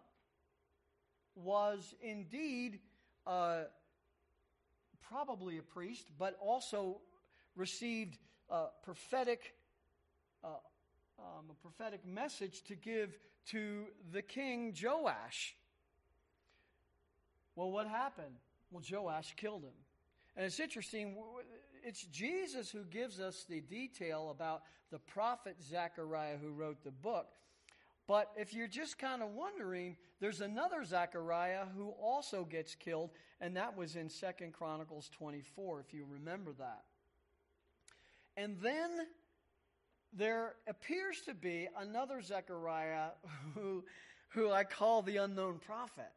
was 1.34 1.94
indeed 2.00 2.78
uh, 3.26 3.64
probably 5.08 5.58
a 5.58 5.62
priest, 5.62 6.06
but 6.18 6.36
also 6.40 7.00
received 7.56 8.18
a 8.48 8.66
prophetic, 8.82 9.54
uh, 10.44 10.48
um, 11.18 11.46
a 11.50 11.54
prophetic 11.54 12.06
message 12.06 12.62
to 12.64 12.74
give 12.74 13.16
to 13.50 13.84
the 14.12 14.22
king 14.22 14.74
Joash. 14.80 15.54
Well, 17.54 17.70
what 17.70 17.86
happened? 17.86 18.36
Well, 18.70 18.82
Joash 18.88 19.34
killed 19.36 19.62
him. 19.62 19.70
And 20.36 20.44
it's 20.44 20.60
interesting, 20.60 21.16
it's 21.82 22.02
Jesus 22.02 22.70
who 22.70 22.84
gives 22.84 23.20
us 23.20 23.46
the 23.48 23.60
detail 23.60 24.30
about 24.30 24.62
the 24.90 24.98
prophet 24.98 25.56
Zechariah 25.62 26.36
who 26.36 26.52
wrote 26.52 26.84
the 26.84 26.90
book. 26.90 27.28
But 28.06 28.30
if 28.36 28.54
you're 28.54 28.68
just 28.68 28.98
kind 28.98 29.22
of 29.22 29.30
wondering, 29.30 29.96
there's 30.20 30.40
another 30.40 30.84
Zechariah 30.84 31.64
who 31.76 31.90
also 31.90 32.44
gets 32.44 32.74
killed, 32.74 33.10
and 33.40 33.56
that 33.56 33.76
was 33.76 33.96
in 33.96 34.08
Second 34.08 34.52
Chronicles 34.52 35.10
24, 35.16 35.80
if 35.80 35.92
you 35.92 36.06
remember 36.08 36.52
that. 36.58 36.84
And 38.36 38.58
then 38.60 38.90
there 40.12 40.54
appears 40.66 41.20
to 41.22 41.34
be 41.34 41.68
another 41.78 42.22
Zechariah 42.22 43.10
who, 43.54 43.84
who 44.30 44.50
I 44.50 44.64
call 44.64 45.02
the 45.02 45.18
unknown 45.18 45.58
prophet 45.58 46.12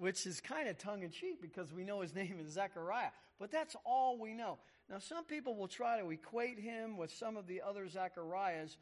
which 0.00 0.26
is 0.26 0.40
kind 0.40 0.66
of 0.66 0.78
tongue 0.78 1.02
in 1.02 1.10
cheek 1.10 1.42
because 1.42 1.74
we 1.74 1.84
know 1.84 2.00
his 2.00 2.14
name 2.20 2.38
is 2.40 2.52
Zechariah. 2.52 3.10
But 3.38 3.52
that's 3.52 3.76
all 3.84 4.18
we 4.18 4.32
know. 4.32 4.58
Now, 4.88 4.98
some 4.98 5.24
people 5.24 5.54
will 5.54 5.68
try 5.68 6.00
to 6.00 6.10
equate 6.10 6.58
him 6.58 6.96
with 6.96 7.12
some 7.12 7.36
of 7.36 7.46
the 7.46 7.60
other 7.60 7.86
Zechariahs, 7.86 8.76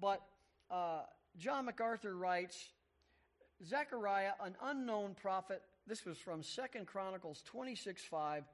but 0.00 0.22
uh, 0.70 1.02
John 1.36 1.66
MacArthur 1.66 2.16
writes 2.16 2.70
Zechariah, 3.66 4.32
an 4.42 4.54
unknown 4.62 5.14
prophet, 5.20 5.62
this 5.86 6.06
was 6.06 6.18
from 6.18 6.42
Second 6.42 6.86
Chronicles 6.86 7.42
26 7.46 8.02
5, 8.04 8.44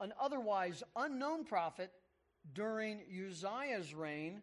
an 0.00 0.12
otherwise 0.20 0.82
unknown 0.96 1.44
prophet 1.44 1.90
during 2.54 3.00
Uzziah's 3.10 3.94
reign, 3.94 4.42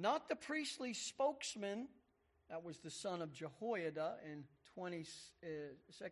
not 0.00 0.28
the 0.28 0.36
priestly 0.36 0.94
spokesman, 0.94 1.88
that 2.48 2.64
was 2.64 2.78
the 2.78 2.90
son 2.90 3.22
of 3.22 3.32
Jehoiada 3.32 4.14
in 4.30 4.44
20, 4.74 5.04
uh, 5.44 5.46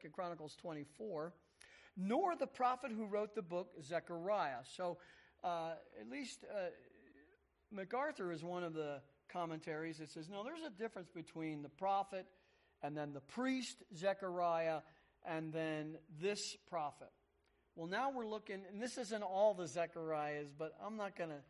2 0.02 0.08
Chronicles 0.10 0.54
24, 0.56 1.32
nor 1.96 2.36
the 2.36 2.46
prophet 2.46 2.92
who 2.92 3.06
wrote 3.06 3.34
the 3.34 3.42
book, 3.42 3.68
Zechariah. 3.82 4.62
So, 4.76 4.98
uh, 5.42 5.72
at 6.00 6.08
least 6.08 6.44
uh, 6.50 6.68
MacArthur 7.70 8.32
is 8.32 8.44
one 8.44 8.64
of 8.64 8.74
the 8.74 9.00
commentaries 9.28 9.98
that 9.98 10.10
says, 10.10 10.28
no, 10.28 10.42
there's 10.44 10.62
a 10.62 10.70
difference 10.70 11.08
between 11.10 11.62
the 11.62 11.68
prophet 11.68 12.26
and 12.82 12.96
then 12.96 13.12
the 13.12 13.20
priest, 13.20 13.82
Zechariah, 13.96 14.80
and 15.26 15.52
then 15.52 15.96
this 16.20 16.56
prophet. 16.68 17.10
Well, 17.74 17.88
now 17.88 18.10
we're 18.10 18.26
looking, 18.26 18.62
and 18.70 18.82
this 18.82 18.98
isn't 18.98 19.22
all 19.22 19.54
the 19.54 19.66
Zechariahs, 19.66 20.48
but 20.56 20.72
I'm 20.84 20.96
not 20.96 21.16
going 21.16 21.30
to. 21.30 21.40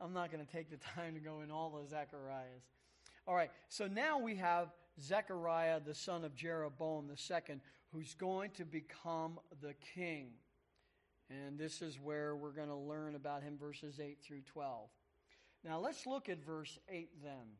I'm 0.00 0.12
not 0.12 0.32
going 0.32 0.44
to 0.44 0.50
take 0.50 0.70
the 0.70 0.78
time 0.96 1.14
to 1.14 1.20
go 1.20 1.40
in 1.40 1.50
all 1.50 1.70
the 1.70 1.88
Zechariahs. 1.88 2.62
All 3.26 3.34
right, 3.34 3.50
so 3.68 3.86
now 3.86 4.18
we 4.18 4.34
have 4.36 4.68
Zechariah, 5.00 5.80
the 5.80 5.94
son 5.94 6.24
of 6.24 6.34
Jeroboam 6.34 7.08
II, 7.08 7.60
who's 7.92 8.14
going 8.14 8.50
to 8.52 8.64
become 8.64 9.38
the 9.60 9.74
king. 9.94 10.30
And 11.30 11.58
this 11.58 11.82
is 11.82 11.98
where 12.00 12.34
we're 12.34 12.50
going 12.50 12.68
to 12.68 12.74
learn 12.74 13.14
about 13.14 13.42
him, 13.42 13.56
verses 13.58 14.00
8 14.00 14.18
through 14.22 14.42
12. 14.52 14.88
Now 15.64 15.78
let's 15.78 16.06
look 16.06 16.28
at 16.28 16.44
verse 16.44 16.78
8 16.88 17.10
then. 17.22 17.56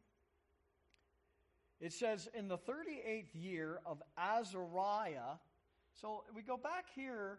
It 1.80 1.92
says, 1.92 2.28
In 2.34 2.48
the 2.48 2.58
38th 2.58 3.34
year 3.34 3.80
of 3.86 4.02
Azariah, 4.18 5.38
so 6.00 6.24
we 6.34 6.42
go 6.42 6.56
back 6.56 6.86
here, 6.94 7.38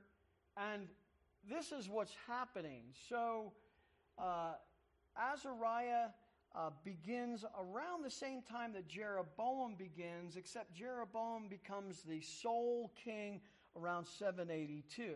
and 0.57 0.87
this 1.49 1.71
is 1.71 1.89
what's 1.89 2.13
happening. 2.27 2.83
So, 3.09 3.51
uh, 4.17 4.53
Azariah 5.18 6.09
uh, 6.55 6.70
begins 6.84 7.43
around 7.57 8.03
the 8.03 8.11
same 8.11 8.41
time 8.41 8.74
that 8.74 8.88
Jeroboam 8.88 9.76
begins, 9.76 10.36
except 10.36 10.74
Jeroboam 10.74 11.47
becomes 11.49 12.03
the 12.03 12.22
sole 12.22 12.91
king 13.03 13.41
around 13.76 14.05
782. 14.05 15.16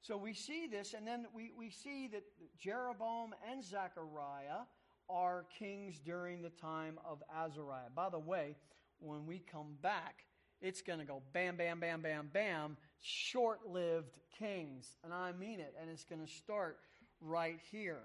So 0.00 0.16
we 0.16 0.34
see 0.34 0.66
this, 0.66 0.94
and 0.94 1.06
then 1.06 1.26
we, 1.34 1.52
we 1.56 1.70
see 1.70 2.08
that 2.08 2.22
Jeroboam 2.58 3.34
and 3.50 3.64
Zechariah 3.64 4.64
are 5.10 5.46
kings 5.58 5.98
during 5.98 6.42
the 6.42 6.50
time 6.50 6.98
of 7.04 7.22
Azariah. 7.34 7.90
By 7.94 8.10
the 8.10 8.18
way, 8.18 8.56
when 9.00 9.26
we 9.26 9.38
come 9.38 9.76
back, 9.82 10.24
it's 10.60 10.82
going 10.82 10.98
to 10.98 11.04
go 11.04 11.22
bam, 11.32 11.56
bam, 11.56 11.80
bam, 11.80 12.00
bam, 12.02 12.30
bam, 12.32 12.76
short 13.00 13.66
lived 13.68 14.18
kings. 14.38 14.96
And 15.04 15.12
I 15.12 15.32
mean 15.32 15.60
it. 15.60 15.74
And 15.80 15.88
it's 15.88 16.04
going 16.04 16.24
to 16.24 16.30
start 16.30 16.78
right 17.20 17.58
here. 17.70 18.00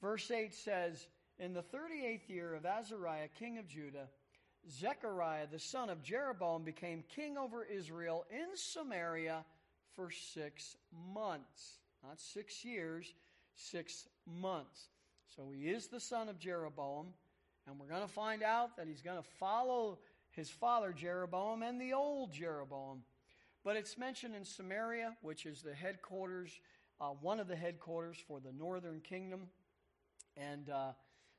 Verse 0.00 0.30
8 0.30 0.54
says, 0.54 1.06
in 1.38 1.54
the 1.54 1.62
38th 1.62 2.28
year 2.28 2.54
of 2.54 2.66
Azariah, 2.66 3.28
king 3.38 3.58
of 3.58 3.68
Judah, 3.68 4.08
Zechariah, 4.70 5.46
the 5.50 5.58
son 5.58 5.88
of 5.88 6.02
Jeroboam, 6.02 6.62
became 6.62 7.04
king 7.14 7.38
over 7.38 7.64
Israel 7.64 8.24
in 8.30 8.56
Samaria 8.56 9.44
for 9.94 10.10
six 10.10 10.76
months. 11.12 11.78
Not 12.02 12.20
six 12.20 12.64
years, 12.64 13.12
six 13.54 14.06
months. 14.26 14.88
So 15.36 15.50
he 15.54 15.68
is 15.68 15.86
the 15.88 16.00
son 16.00 16.28
of 16.28 16.38
Jeroboam, 16.38 17.08
and 17.66 17.78
we're 17.78 17.86
going 17.86 18.06
to 18.06 18.12
find 18.12 18.42
out 18.42 18.76
that 18.76 18.86
he's 18.86 19.02
going 19.02 19.18
to 19.22 19.28
follow 19.38 19.98
his 20.30 20.50
father 20.50 20.92
Jeroboam 20.92 21.62
and 21.62 21.80
the 21.80 21.92
old 21.92 22.32
Jeroboam. 22.32 23.02
But 23.64 23.76
it's 23.76 23.98
mentioned 23.98 24.34
in 24.34 24.44
Samaria, 24.44 25.16
which 25.22 25.46
is 25.46 25.62
the 25.62 25.74
headquarters, 25.74 26.60
uh, 27.00 27.10
one 27.20 27.40
of 27.40 27.48
the 27.48 27.56
headquarters 27.56 28.16
for 28.26 28.40
the 28.40 28.52
northern 28.52 29.00
kingdom. 29.00 29.48
And 30.38 30.70
uh, 30.70 30.92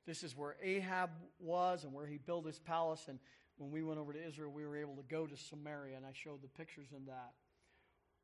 this 0.05 0.23
is 0.23 0.35
where 0.35 0.55
Ahab 0.61 1.11
was 1.39 1.83
and 1.83 1.93
where 1.93 2.07
he 2.07 2.17
built 2.17 2.45
his 2.45 2.59
palace. 2.59 3.05
And 3.07 3.19
when 3.57 3.71
we 3.71 3.83
went 3.83 3.99
over 3.99 4.13
to 4.13 4.27
Israel, 4.27 4.51
we 4.51 4.65
were 4.65 4.77
able 4.77 4.95
to 4.95 5.03
go 5.03 5.27
to 5.27 5.37
Samaria, 5.37 5.97
and 5.97 6.05
I 6.05 6.11
showed 6.13 6.41
the 6.41 6.47
pictures 6.47 6.87
in 6.95 7.05
that. 7.05 7.33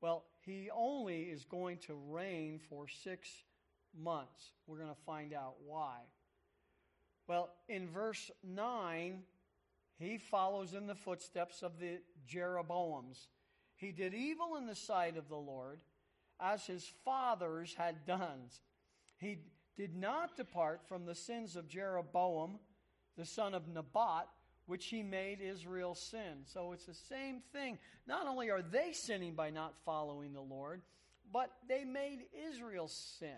Well, 0.02 0.26
he 0.46 0.70
only 0.76 1.24
is 1.24 1.46
going 1.46 1.78
to 1.88 1.94
reign 1.94 2.60
for 2.70 2.88
six 2.88 3.30
months. 3.98 4.52
We're 4.68 4.78
going 4.78 4.90
to 4.90 5.02
find 5.06 5.34
out 5.34 5.56
why. 5.66 6.00
Well, 7.28 7.50
in 7.68 7.88
verse 7.90 8.30
9, 8.44 9.24
he 9.98 10.18
follows 10.18 10.74
in 10.74 10.88
the 10.88 10.96
footsteps 10.96 11.64
of 11.64 11.80
the 11.80 12.00
Jeroboams. 12.28 13.28
He 13.76 13.92
did 13.92 14.14
evil 14.14 14.58
in 14.58 14.68
the 14.68 14.76
sight 14.76 15.18
of 15.18 15.28
the 15.28 15.36
Lord, 15.36 15.80
as 16.40 16.66
his 16.66 16.92
fathers 17.04 17.74
had 17.78 18.06
done. 18.06 18.50
He 19.18 19.40
did 19.76 19.96
not 19.96 20.38
depart 20.38 20.82
from 20.88 21.06
the 21.06 21.16
sins 21.16 21.56
of 21.56 21.68
Jeroboam, 21.68 22.60
the 23.18 23.26
son 23.26 23.54
of 23.54 23.68
Nebat, 23.68 24.28
which 24.66 24.86
he 24.88 25.04
made 25.04 25.40
Israel 25.42 25.96
sin. 25.96 26.44
So 26.46 26.72
it's 26.72 26.86
the 26.86 26.94
same 26.94 27.42
thing. 27.54 27.78
Not 28.08 28.28
only 28.28 28.50
are 28.50 28.62
they 28.62 28.94
sinning 28.94 29.36
by 29.36 29.50
not 29.50 29.76
following 29.86 30.34
the 30.34 30.42
Lord, 30.42 30.82
but 31.32 31.52
they 31.68 31.84
made 31.84 32.26
Israel 32.50 32.88
sin. 32.88 33.30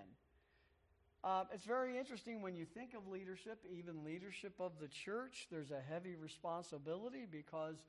Uh, 1.24 1.44
it's 1.52 1.66
very 1.66 1.98
interesting 1.98 2.42
when 2.42 2.56
you 2.56 2.66
think 2.66 2.94
of 2.94 3.08
leadership, 3.08 3.60
even 3.76 4.04
leadership 4.04 4.54
of 4.60 4.74
the 4.80 4.88
church, 4.88 5.48
there's 5.52 5.72
a 5.72 5.82
heavy 5.90 6.16
responsibility 6.16 7.26
because 7.30 7.84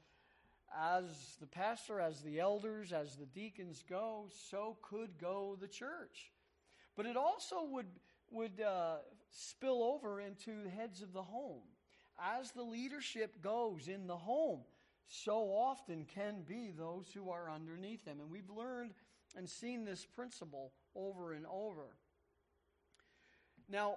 as 0.76 1.36
the 1.40 1.46
pastor, 1.46 2.01
as 2.01 2.20
the 2.22 2.40
elders, 2.40 2.92
as 2.92 3.16
the 3.16 3.26
deacons 3.26 3.84
go, 3.88 4.28
so 4.51 4.76
could 4.82 5.18
go 5.20 5.57
the 5.61 5.68
church. 5.68 6.32
But 6.96 7.07
it 7.07 7.16
also 7.16 7.64
would 7.70 7.86
would 8.31 8.61
uh, 8.61 8.97
spill 9.31 9.83
over 9.83 10.20
into 10.20 10.62
the 10.62 10.70
heads 10.70 11.03
of 11.03 11.12
the 11.12 11.22
home. 11.22 11.62
As 12.20 12.51
the 12.51 12.62
leadership 12.62 13.43
goes 13.43 13.89
in 13.89 14.07
the 14.07 14.16
home, 14.16 14.61
so 15.09 15.35
often 15.51 16.05
can 16.14 16.43
be 16.47 16.70
those 16.76 17.07
who 17.14 17.31
are 17.31 17.51
underneath 17.51 18.05
them. 18.05 18.20
And 18.20 18.31
we've 18.31 18.51
learned 18.51 18.93
and 19.37 19.49
seen 19.49 19.85
this 19.85 20.05
principle 20.05 20.72
over 20.95 21.33
and 21.33 21.47
over. 21.47 21.97
Now, 23.68 23.97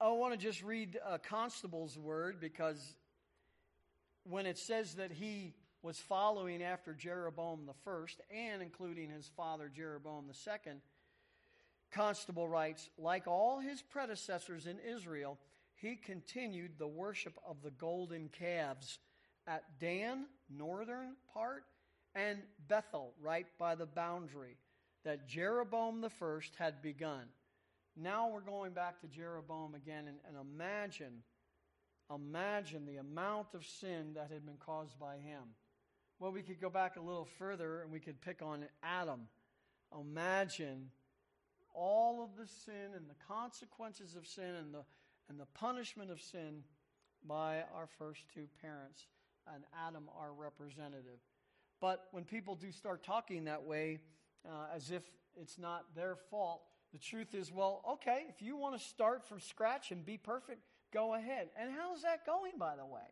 I 0.00 0.10
want 0.10 0.32
to 0.32 0.38
just 0.38 0.62
read 0.62 0.98
Constable's 1.28 1.98
word 1.98 2.40
because 2.40 2.96
when 4.24 4.46
it 4.46 4.58
says 4.58 4.94
that 4.94 5.12
he 5.12 5.54
was 5.82 5.98
following 5.98 6.62
after 6.62 6.92
Jeroboam 6.92 7.64
the 7.66 7.74
first 7.84 8.20
and 8.30 8.60
including 8.60 9.08
his 9.08 9.30
father 9.36 9.70
Jeroboam 9.74 10.26
the 10.26 10.34
second, 10.34 10.80
Constable 11.92 12.48
writes, 12.48 12.90
like 12.98 13.26
all 13.26 13.58
his 13.60 13.82
predecessors 13.82 14.66
in 14.66 14.78
Israel, 14.78 15.38
he 15.74 15.96
continued 15.96 16.72
the 16.78 16.88
worship 16.88 17.38
of 17.46 17.62
the 17.62 17.70
golden 17.70 18.28
calves 18.28 18.98
at 19.46 19.64
Dan, 19.78 20.26
northern 20.50 21.16
part, 21.32 21.64
and 22.14 22.38
Bethel, 22.68 23.12
right 23.22 23.46
by 23.58 23.74
the 23.74 23.86
boundary 23.86 24.56
that 25.04 25.28
Jeroboam 25.28 26.00
the 26.00 26.10
first 26.10 26.54
had 26.56 26.82
begun. 26.82 27.22
Now 27.96 28.28
we're 28.28 28.40
going 28.40 28.72
back 28.72 29.00
to 29.00 29.06
Jeroboam 29.06 29.74
again 29.74 30.06
and, 30.08 30.18
and 30.26 30.36
imagine, 30.36 31.22
imagine 32.12 32.86
the 32.86 32.96
amount 32.96 33.54
of 33.54 33.64
sin 33.64 34.14
that 34.14 34.30
had 34.32 34.44
been 34.44 34.58
caused 34.58 34.98
by 34.98 35.16
him. 35.16 35.42
Well, 36.18 36.32
we 36.32 36.42
could 36.42 36.60
go 36.60 36.70
back 36.70 36.96
a 36.96 37.00
little 37.00 37.28
further 37.38 37.82
and 37.82 37.92
we 37.92 38.00
could 38.00 38.20
pick 38.20 38.42
on 38.42 38.64
Adam. 38.82 39.28
Imagine 39.98 40.90
all 41.76 42.24
of 42.24 42.30
the 42.36 42.46
sin 42.46 42.94
and 42.96 43.08
the 43.08 43.14
consequences 43.28 44.16
of 44.16 44.26
sin 44.26 44.54
and 44.58 44.72
the, 44.72 44.82
and 45.28 45.38
the 45.38 45.46
punishment 45.54 46.10
of 46.10 46.20
sin 46.20 46.62
by 47.26 47.62
our 47.74 47.86
first 47.98 48.22
two 48.34 48.46
parents 48.62 49.06
and 49.54 49.62
Adam, 49.86 50.08
our 50.18 50.32
representative. 50.32 51.20
But 51.80 52.06
when 52.10 52.24
people 52.24 52.54
do 52.54 52.72
start 52.72 53.04
talking 53.04 53.44
that 53.44 53.62
way, 53.62 53.98
uh, 54.44 54.74
as 54.74 54.90
if 54.90 55.02
it's 55.40 55.58
not 55.58 55.84
their 55.94 56.16
fault, 56.30 56.62
the 56.92 56.98
truth 56.98 57.34
is, 57.34 57.52
well, 57.52 57.82
okay, 57.92 58.24
if 58.28 58.40
you 58.40 58.56
want 58.56 58.78
to 58.78 58.84
start 58.84 59.26
from 59.28 59.40
scratch 59.40 59.90
and 59.90 60.04
be 60.04 60.16
perfect, 60.16 60.60
go 60.92 61.14
ahead. 61.14 61.48
And 61.60 61.70
how's 61.70 62.02
that 62.02 62.24
going, 62.24 62.52
by 62.58 62.76
the 62.76 62.86
way? 62.86 63.02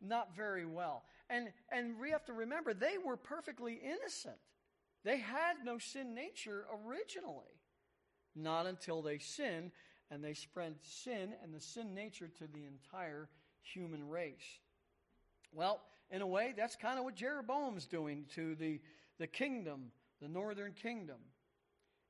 Not 0.00 0.34
very 0.34 0.66
well. 0.66 1.04
And, 1.28 1.48
and 1.70 2.00
we 2.00 2.10
have 2.10 2.24
to 2.24 2.32
remember, 2.32 2.74
they 2.74 2.96
were 3.04 3.16
perfectly 3.16 3.74
innocent. 3.74 4.38
They 5.04 5.18
had 5.18 5.54
no 5.64 5.78
sin 5.78 6.14
nature 6.14 6.64
originally. 6.84 7.59
Not 8.34 8.66
until 8.66 9.02
they 9.02 9.18
sin, 9.18 9.72
and 10.10 10.22
they 10.22 10.34
spread 10.34 10.74
sin 10.82 11.34
and 11.42 11.54
the 11.54 11.60
sin 11.60 11.94
nature 11.94 12.28
to 12.38 12.46
the 12.46 12.64
entire 12.64 13.28
human 13.62 14.08
race. 14.08 14.58
Well, 15.52 15.80
in 16.10 16.22
a 16.22 16.26
way, 16.26 16.54
that's 16.56 16.76
kind 16.76 16.98
of 16.98 17.04
what 17.04 17.14
Jeroboam's 17.14 17.86
doing 17.86 18.24
to 18.34 18.54
the, 18.56 18.80
the 19.18 19.26
kingdom, 19.26 19.92
the 20.20 20.28
northern 20.28 20.72
kingdom. 20.72 21.18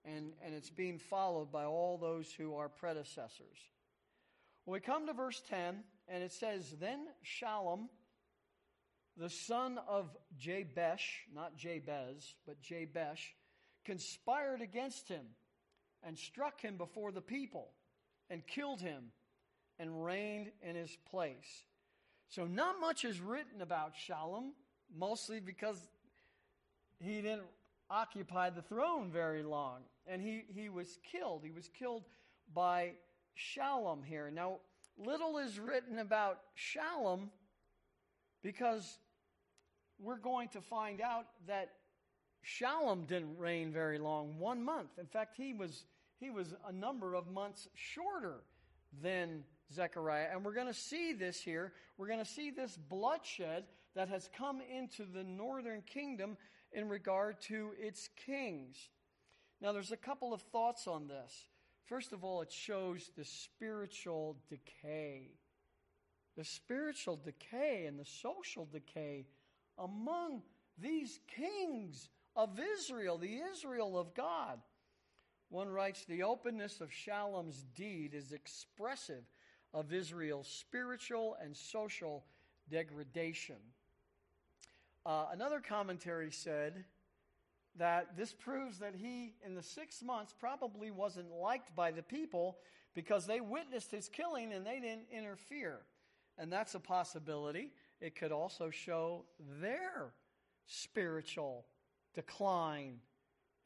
And, 0.04 0.32
and 0.44 0.54
it's 0.54 0.70
being 0.70 0.98
followed 0.98 1.52
by 1.52 1.64
all 1.64 1.98
those 1.98 2.32
who 2.32 2.54
are 2.54 2.70
predecessors. 2.70 3.58
Well, 4.64 4.74
we 4.74 4.80
come 4.80 5.06
to 5.06 5.12
verse 5.12 5.42
10, 5.50 5.82
and 6.08 6.22
it 6.22 6.32
says, 6.32 6.74
Then 6.80 7.00
Shallum, 7.22 7.88
the 9.18 9.28
son 9.28 9.78
of 9.86 10.16
Jabesh, 10.38 11.26
not 11.34 11.56
Jabez, 11.58 12.34
but 12.46 12.62
Jabesh, 12.62 13.34
conspired 13.84 14.62
against 14.62 15.08
him 15.08 15.26
and 16.02 16.18
struck 16.18 16.60
him 16.60 16.76
before 16.76 17.12
the 17.12 17.20
people 17.20 17.68
and 18.28 18.46
killed 18.46 18.80
him 18.80 19.12
and 19.78 20.04
reigned 20.04 20.50
in 20.62 20.76
his 20.76 20.96
place. 21.10 21.64
So, 22.28 22.46
not 22.46 22.80
much 22.80 23.04
is 23.04 23.20
written 23.20 23.60
about 23.60 23.92
Shallum, 23.94 24.50
mostly 24.96 25.40
because 25.40 25.88
he 27.00 27.16
didn't 27.16 27.42
occupy 27.90 28.50
the 28.50 28.62
throne 28.62 29.10
very 29.10 29.42
long. 29.42 29.80
And 30.06 30.22
he, 30.22 30.44
he 30.48 30.68
was 30.68 30.98
killed. 31.10 31.42
He 31.44 31.50
was 31.50 31.68
killed 31.68 32.04
by 32.54 32.92
Shallum 33.36 34.04
here. 34.04 34.30
Now, 34.30 34.58
little 34.96 35.38
is 35.38 35.58
written 35.58 35.98
about 35.98 36.38
Shallum 36.56 37.28
because 38.42 38.98
we're 39.98 40.18
going 40.18 40.48
to 40.50 40.60
find 40.60 41.00
out 41.00 41.26
that 41.46 41.70
Shallum 42.44 43.06
didn't 43.06 43.36
reign 43.38 43.72
very 43.72 43.98
long, 43.98 44.38
one 44.38 44.64
month. 44.64 44.98
In 44.98 45.06
fact, 45.06 45.36
he 45.36 45.52
was, 45.52 45.84
he 46.20 46.30
was 46.30 46.54
a 46.68 46.72
number 46.72 47.14
of 47.14 47.28
months 47.28 47.68
shorter 47.74 48.42
than 49.02 49.42
Zechariah. 49.72 50.28
And 50.32 50.44
we're 50.44 50.54
going 50.54 50.66
to 50.66 50.74
see 50.74 51.14
this 51.14 51.40
here. 51.40 51.72
We're 51.96 52.08
going 52.08 52.18
to 52.18 52.24
see 52.24 52.50
this 52.50 52.76
bloodshed 52.76 53.64
that 53.94 54.08
has 54.08 54.28
come 54.36 54.60
into 54.60 55.04
the 55.04 55.24
northern 55.24 55.82
kingdom 55.82 56.36
in 56.72 56.88
regard 56.88 57.40
to 57.42 57.70
its 57.80 58.10
kings. 58.26 58.76
Now, 59.60 59.72
there's 59.72 59.92
a 59.92 59.96
couple 59.96 60.32
of 60.32 60.42
thoughts 60.42 60.86
on 60.86 61.08
this. 61.08 61.48
First 61.86 62.12
of 62.12 62.22
all, 62.22 62.42
it 62.42 62.52
shows 62.52 63.10
the 63.16 63.24
spiritual 63.24 64.36
decay. 64.48 65.32
The 66.36 66.44
spiritual 66.44 67.16
decay 67.16 67.86
and 67.86 67.98
the 67.98 68.04
social 68.04 68.68
decay 68.70 69.26
among 69.76 70.42
these 70.78 71.18
kings 71.36 72.08
of 72.36 72.58
Israel, 72.78 73.18
the 73.18 73.40
Israel 73.52 73.98
of 73.98 74.14
God. 74.14 74.60
One 75.50 75.68
writes, 75.68 76.04
the 76.04 76.22
openness 76.22 76.80
of 76.80 76.92
Shallum's 76.92 77.66
deed 77.74 78.14
is 78.14 78.32
expressive 78.32 79.24
of 79.74 79.92
Israel's 79.92 80.48
spiritual 80.48 81.36
and 81.42 81.56
social 81.56 82.24
degradation. 82.70 83.56
Uh, 85.04 85.26
another 85.32 85.60
commentary 85.60 86.30
said 86.30 86.84
that 87.76 88.16
this 88.16 88.32
proves 88.32 88.78
that 88.78 88.94
he, 88.94 89.34
in 89.44 89.54
the 89.54 89.62
six 89.62 90.02
months, 90.02 90.34
probably 90.38 90.90
wasn't 90.90 91.30
liked 91.30 91.74
by 91.74 91.90
the 91.90 92.02
people 92.02 92.58
because 92.94 93.26
they 93.26 93.40
witnessed 93.40 93.90
his 93.90 94.08
killing 94.08 94.52
and 94.52 94.66
they 94.66 94.80
didn't 94.80 95.06
interfere. 95.12 95.80
And 96.38 96.52
that's 96.52 96.74
a 96.74 96.80
possibility. 96.80 97.72
It 98.00 98.16
could 98.16 98.32
also 98.32 98.70
show 98.70 99.24
their 99.60 100.12
spiritual 100.66 101.66
decline 102.14 102.98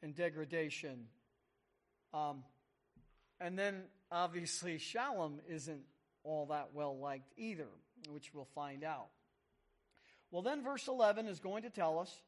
and 0.01 0.15
degradation. 0.15 1.07
Um, 2.15 2.43
and 3.41 3.59
then 3.59 3.83
obviously, 4.11 4.77
Shallum 4.77 5.39
isn't 5.49 5.81
all 6.23 6.47
that 6.47 6.69
well 6.73 6.97
liked 6.97 7.33
either, 7.37 7.67
which 8.09 8.33
we'll 8.33 8.47
find 8.55 8.83
out. 8.83 9.09
Well, 10.31 10.41
then, 10.41 10.63
verse 10.63 10.87
11 10.87 11.27
is 11.27 11.39
going 11.39 11.63
to 11.63 11.69
tell 11.69 11.99
us 11.99 12.21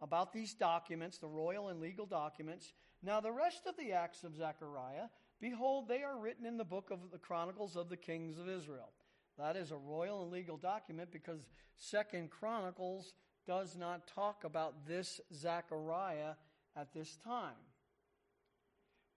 about 0.00 0.32
these 0.32 0.54
documents, 0.54 1.18
the 1.18 1.28
royal 1.28 1.68
and 1.68 1.80
legal 1.80 2.06
documents. 2.06 2.72
Now, 3.02 3.20
the 3.20 3.32
rest 3.32 3.66
of 3.66 3.76
the 3.76 3.92
acts 3.92 4.24
of 4.24 4.36
Zechariah, 4.36 5.08
behold, 5.40 5.88
they 5.88 6.02
are 6.02 6.18
written 6.18 6.44
in 6.44 6.56
the 6.56 6.64
book 6.64 6.90
of 6.90 7.10
the 7.12 7.18
Chronicles 7.18 7.76
of 7.76 7.88
the 7.88 7.96
Kings 7.96 8.38
of 8.38 8.48
Israel. 8.48 8.90
That 9.38 9.56
is 9.56 9.70
a 9.70 9.76
royal 9.76 10.22
and 10.22 10.32
legal 10.32 10.56
document 10.56 11.10
because 11.10 11.46
Second 11.76 12.30
Chronicles 12.30 13.14
does 13.46 13.76
not 13.76 14.06
talk 14.06 14.44
about 14.44 14.86
this 14.86 15.20
Zechariah 15.32 16.34
at 16.76 16.92
this 16.92 17.16
time. 17.24 17.54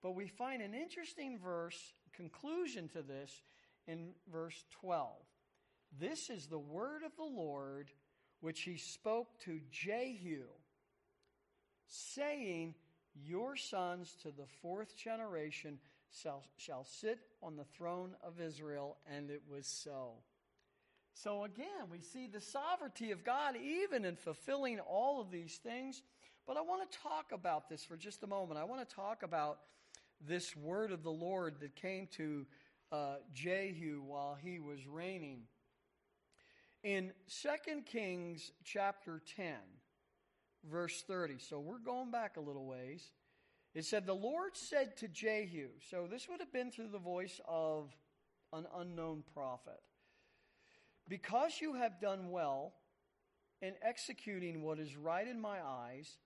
But 0.01 0.15
we 0.15 0.27
find 0.27 0.61
an 0.61 0.73
interesting 0.73 1.39
verse, 1.39 1.93
conclusion 2.15 2.89
to 2.89 3.01
this, 3.01 3.31
in 3.87 4.09
verse 4.31 4.63
12. 4.81 5.11
This 5.99 6.29
is 6.29 6.47
the 6.47 6.59
word 6.59 7.03
of 7.03 7.15
the 7.15 7.23
Lord 7.23 7.89
which 8.41 8.61
he 8.61 8.77
spoke 8.77 9.39
to 9.45 9.59
Jehu, 9.71 10.43
saying, 11.87 12.75
Your 13.15 13.55
sons 13.55 14.15
to 14.21 14.29
the 14.29 14.45
fourth 14.61 14.95
generation 14.95 15.79
shall, 16.21 16.43
shall 16.57 16.83
sit 16.83 17.19
on 17.41 17.55
the 17.55 17.63
throne 17.63 18.15
of 18.23 18.39
Israel. 18.39 18.97
And 19.11 19.29
it 19.31 19.41
was 19.49 19.65
so. 19.65 20.13
So 21.13 21.45
again, 21.45 21.89
we 21.91 21.99
see 21.99 22.27
the 22.27 22.41
sovereignty 22.41 23.11
of 23.11 23.23
God 23.23 23.55
even 23.55 24.05
in 24.05 24.15
fulfilling 24.15 24.79
all 24.79 25.19
of 25.19 25.31
these 25.31 25.55
things. 25.63 26.03
But 26.45 26.57
I 26.57 26.61
want 26.61 26.89
to 26.89 26.97
talk 26.99 27.31
about 27.33 27.69
this 27.69 27.83
for 27.83 27.97
just 27.97 28.23
a 28.23 28.27
moment. 28.27 28.59
I 28.59 28.65
want 28.65 28.87
to 28.87 28.95
talk 28.95 29.23
about 29.23 29.59
this 30.25 30.55
word 30.55 30.91
of 30.91 31.03
the 31.03 31.11
Lord 31.11 31.55
that 31.61 31.75
came 31.75 32.07
to 32.17 32.45
uh, 32.91 33.15
Jehu 33.33 34.01
while 34.01 34.37
he 34.41 34.59
was 34.59 34.87
reigning. 34.87 35.41
In 36.83 37.11
2 37.41 37.81
Kings 37.85 38.51
chapter 38.63 39.21
10, 39.35 39.55
verse 40.69 41.03
30, 41.07 41.37
so 41.39 41.59
we're 41.59 41.79
going 41.79 42.11
back 42.11 42.37
a 42.37 42.41
little 42.41 42.65
ways, 42.65 43.11
it 43.73 43.85
said, 43.85 44.05
The 44.05 44.13
Lord 44.13 44.55
said 44.55 44.95
to 44.97 45.07
Jehu, 45.07 45.67
so 45.89 46.07
this 46.09 46.27
would 46.29 46.39
have 46.39 46.53
been 46.53 46.71
through 46.71 46.89
the 46.89 46.99
voice 46.99 47.41
of 47.47 47.95
an 48.53 48.65
unknown 48.75 49.23
prophet, 49.33 49.81
because 51.07 51.59
you 51.61 51.73
have 51.73 51.99
done 51.99 52.29
well 52.29 52.73
in 53.61 53.73
executing 53.81 54.61
what 54.61 54.79
is 54.79 54.95
right 54.95 55.27
in 55.27 55.39
my 55.39 55.59
eyes, 55.61 56.17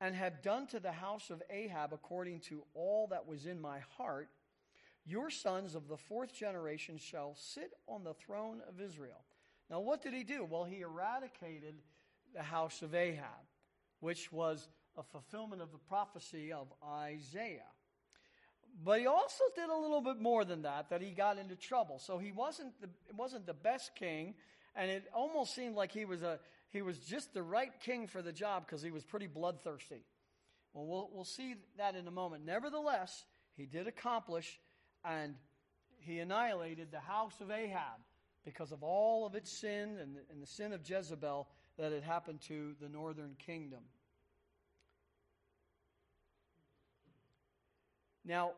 and 0.00 0.14
have 0.14 0.42
done 0.42 0.66
to 0.68 0.80
the 0.80 0.92
house 0.92 1.30
of 1.30 1.42
Ahab 1.50 1.92
according 1.92 2.40
to 2.40 2.62
all 2.74 3.06
that 3.08 3.26
was 3.26 3.46
in 3.46 3.60
my 3.60 3.80
heart, 3.96 4.28
Your 5.06 5.30
sons 5.30 5.74
of 5.74 5.88
the 5.88 5.96
fourth 5.96 6.34
generation 6.34 6.98
shall 6.98 7.34
sit 7.34 7.72
on 7.88 8.04
the 8.04 8.14
throne 8.14 8.60
of 8.68 8.80
Israel. 8.80 9.24
Now, 9.70 9.80
what 9.80 10.02
did 10.02 10.12
he 10.12 10.24
do? 10.24 10.46
Well, 10.48 10.64
he 10.64 10.80
eradicated 10.80 11.74
the 12.34 12.42
house 12.42 12.82
of 12.82 12.94
Ahab, 12.94 13.46
which 14.00 14.30
was 14.32 14.68
a 14.96 15.02
fulfillment 15.02 15.62
of 15.62 15.72
the 15.72 15.78
prophecy 15.78 16.52
of 16.52 16.66
Isaiah. 16.84 17.62
But 18.84 19.00
he 19.00 19.06
also 19.06 19.44
did 19.54 19.68
a 19.68 19.76
little 19.76 20.00
bit 20.00 20.20
more 20.20 20.44
than 20.44 20.62
that, 20.62 20.90
that 20.90 21.02
he 21.02 21.10
got 21.10 21.38
into 21.38 21.56
trouble. 21.56 21.98
So 21.98 22.18
he 22.18 22.30
wasn't 22.30 22.80
the, 22.80 22.88
wasn't 23.16 23.46
the 23.46 23.54
best 23.54 23.94
king, 23.96 24.34
and 24.76 24.90
it 24.90 25.04
almost 25.12 25.54
seemed 25.54 25.74
like 25.74 25.92
he 25.92 26.04
was, 26.04 26.22
a, 26.22 26.38
he 26.70 26.82
was 26.82 26.98
just 26.98 27.34
the 27.34 27.42
right 27.42 27.72
king 27.80 28.06
for 28.06 28.22
the 28.22 28.32
job 28.32 28.64
because 28.66 28.82
he 28.82 28.90
was 28.90 29.04
pretty 29.04 29.26
bloodthirsty. 29.26 30.04
Well, 30.72 30.86
well, 30.86 31.10
we'll 31.12 31.24
see 31.24 31.56
that 31.78 31.96
in 31.96 32.06
a 32.06 32.12
moment. 32.12 32.44
Nevertheless, 32.44 33.24
he 33.56 33.66
did 33.66 33.88
accomplish 33.88 34.60
and 35.04 35.34
he 35.98 36.20
annihilated 36.20 36.92
the 36.92 37.00
house 37.00 37.40
of 37.40 37.50
Ahab 37.50 38.00
because 38.44 38.72
of 38.72 38.82
all 38.82 39.26
of 39.26 39.34
its 39.34 39.50
sin 39.50 39.98
and 40.00 40.16
the, 40.16 40.20
and 40.30 40.40
the 40.40 40.46
sin 40.46 40.72
of 40.72 40.88
Jezebel 40.88 41.48
that 41.76 41.92
had 41.92 42.02
happened 42.02 42.40
to 42.42 42.74
the 42.80 42.88
northern 42.88 43.36
kingdom. 43.44 43.80
Now, 48.24 48.52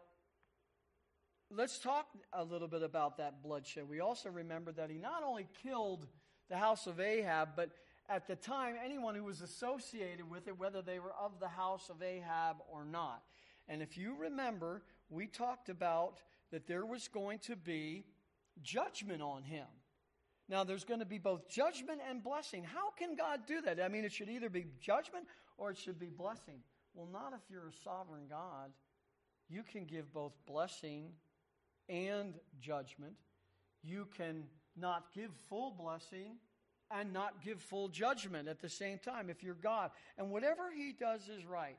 let's 1.50 1.78
talk 1.78 2.06
a 2.32 2.44
little 2.44 2.68
bit 2.68 2.82
about 2.82 3.16
that 3.18 3.42
bloodshed. 3.42 3.88
We 3.88 4.00
also 4.00 4.28
remember 4.28 4.72
that 4.72 4.90
he 4.90 4.98
not 4.98 5.22
only 5.22 5.48
killed 5.62 6.06
the 6.50 6.56
house 6.56 6.86
of 6.86 7.00
Ahab, 7.00 7.50
but 7.56 7.70
at 8.08 8.26
the 8.26 8.36
time, 8.36 8.76
anyone 8.82 9.14
who 9.14 9.24
was 9.24 9.40
associated 9.40 10.28
with 10.28 10.48
it, 10.48 10.58
whether 10.58 10.82
they 10.82 10.98
were 10.98 11.12
of 11.12 11.40
the 11.40 11.48
house 11.48 11.88
of 11.88 12.02
Ahab 12.02 12.56
or 12.70 12.84
not. 12.84 13.22
And 13.68 13.82
if 13.82 13.96
you 13.96 14.14
remember, 14.18 14.82
we 15.08 15.26
talked 15.26 15.68
about 15.68 16.20
that 16.50 16.66
there 16.66 16.84
was 16.84 17.08
going 17.08 17.38
to 17.40 17.56
be 17.56 18.04
judgment 18.62 19.22
on 19.22 19.42
him. 19.42 19.66
Now, 20.48 20.64
there's 20.64 20.84
going 20.84 21.00
to 21.00 21.06
be 21.06 21.18
both 21.18 21.48
judgment 21.48 22.00
and 22.08 22.22
blessing. 22.22 22.64
How 22.64 22.90
can 22.98 23.14
God 23.14 23.40
do 23.46 23.62
that? 23.62 23.80
I 23.80 23.88
mean, 23.88 24.04
it 24.04 24.12
should 24.12 24.28
either 24.28 24.50
be 24.50 24.66
judgment 24.80 25.26
or 25.56 25.70
it 25.70 25.78
should 25.78 25.98
be 25.98 26.10
blessing. 26.10 26.58
Well, 26.94 27.08
not 27.10 27.32
if 27.32 27.40
you're 27.50 27.68
a 27.68 27.82
sovereign 27.84 28.24
God. 28.28 28.72
You 29.48 29.62
can 29.62 29.84
give 29.84 30.12
both 30.12 30.32
blessing 30.46 31.12
and 31.88 32.34
judgment. 32.60 33.14
You 33.82 34.08
can 34.16 34.44
not 34.76 35.12
give 35.14 35.30
full 35.48 35.70
blessing 35.70 36.36
and 36.92 37.12
not 37.12 37.42
give 37.42 37.60
full 37.60 37.88
judgment 37.88 38.48
at 38.48 38.60
the 38.60 38.68
same 38.68 38.98
time 38.98 39.30
if 39.30 39.42
you're 39.42 39.54
God. 39.54 39.90
And 40.18 40.30
whatever 40.30 40.70
he 40.74 40.92
does 40.92 41.28
is 41.28 41.44
right. 41.46 41.78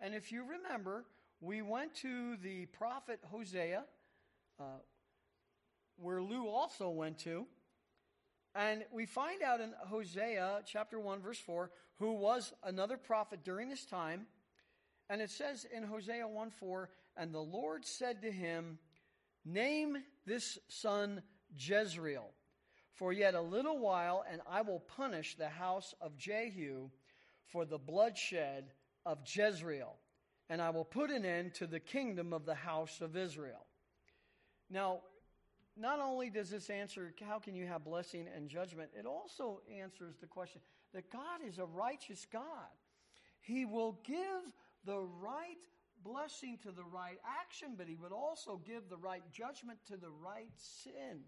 And 0.00 0.14
if 0.14 0.32
you 0.32 0.44
remember, 0.44 1.04
we 1.40 1.62
went 1.62 1.94
to 1.96 2.36
the 2.36 2.66
prophet 2.66 3.20
Hosea, 3.30 3.84
uh, 4.58 4.64
where 5.96 6.22
Lou 6.22 6.48
also 6.48 6.90
went 6.90 7.18
to. 7.20 7.46
And 8.54 8.84
we 8.92 9.06
find 9.06 9.42
out 9.42 9.60
in 9.60 9.72
Hosea 9.86 10.62
chapter 10.66 10.98
1, 10.98 11.20
verse 11.20 11.38
4, 11.38 11.70
who 11.98 12.14
was 12.14 12.52
another 12.64 12.96
prophet 12.96 13.40
during 13.44 13.68
this 13.68 13.84
time. 13.84 14.26
And 15.08 15.20
it 15.20 15.30
says 15.30 15.66
in 15.74 15.84
Hosea 15.84 16.26
1 16.26 16.50
4, 16.50 16.88
and 17.16 17.34
the 17.34 17.40
Lord 17.40 17.84
said 17.84 18.22
to 18.22 18.30
him, 18.30 18.78
Name 19.44 19.98
this 20.26 20.58
son 20.68 21.22
Jezreel 21.56 22.30
for 23.00 23.14
yet 23.14 23.32
a 23.32 23.40
little 23.40 23.78
while, 23.78 24.22
and 24.30 24.42
I 24.46 24.60
will 24.60 24.80
punish 24.80 25.34
the 25.34 25.48
house 25.48 25.94
of 26.02 26.18
Jehu 26.18 26.90
for 27.46 27.64
the 27.64 27.78
bloodshed 27.78 28.64
of 29.06 29.20
Jezreel, 29.24 29.96
and 30.50 30.60
I 30.60 30.68
will 30.68 30.84
put 30.84 31.10
an 31.10 31.24
end 31.24 31.54
to 31.54 31.66
the 31.66 31.80
kingdom 31.80 32.34
of 32.34 32.44
the 32.44 32.54
house 32.54 33.00
of 33.00 33.16
Israel. 33.16 33.64
Now, 34.68 35.00
not 35.78 35.98
only 35.98 36.28
does 36.28 36.50
this 36.50 36.68
answer 36.68 37.14
how 37.26 37.38
can 37.38 37.54
you 37.54 37.66
have 37.66 37.84
blessing 37.84 38.26
and 38.36 38.50
judgment, 38.50 38.90
it 38.94 39.06
also 39.06 39.62
answers 39.80 40.16
the 40.20 40.26
question 40.26 40.60
that 40.92 41.10
God 41.10 41.40
is 41.48 41.56
a 41.56 41.64
righteous 41.64 42.26
God. 42.30 42.42
He 43.40 43.64
will 43.64 43.98
give 44.04 44.52
the 44.84 45.00
right 45.22 45.56
blessing 46.04 46.58
to 46.64 46.70
the 46.70 46.84
right 46.84 47.18
action, 47.42 47.76
but 47.78 47.88
He 47.88 47.96
would 47.96 48.12
also 48.12 48.60
give 48.66 48.90
the 48.90 48.98
right 48.98 49.22
judgment 49.32 49.78
to 49.86 49.96
the 49.96 50.10
right 50.22 50.52
sin. 50.56 51.20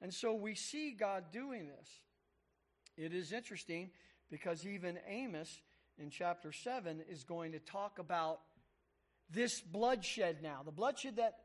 And 0.00 0.12
so 0.12 0.34
we 0.34 0.54
see 0.54 0.92
God 0.92 1.24
doing 1.32 1.68
this. 1.68 1.88
It 2.96 3.14
is 3.14 3.32
interesting 3.32 3.90
because 4.30 4.66
even 4.66 4.98
Amos 5.08 5.60
in 5.98 6.10
chapter 6.10 6.52
7 6.52 7.02
is 7.08 7.24
going 7.24 7.52
to 7.52 7.58
talk 7.58 7.98
about 7.98 8.40
this 9.30 9.60
bloodshed 9.60 10.38
now. 10.42 10.62
The 10.64 10.72
bloodshed 10.72 11.16
that 11.16 11.38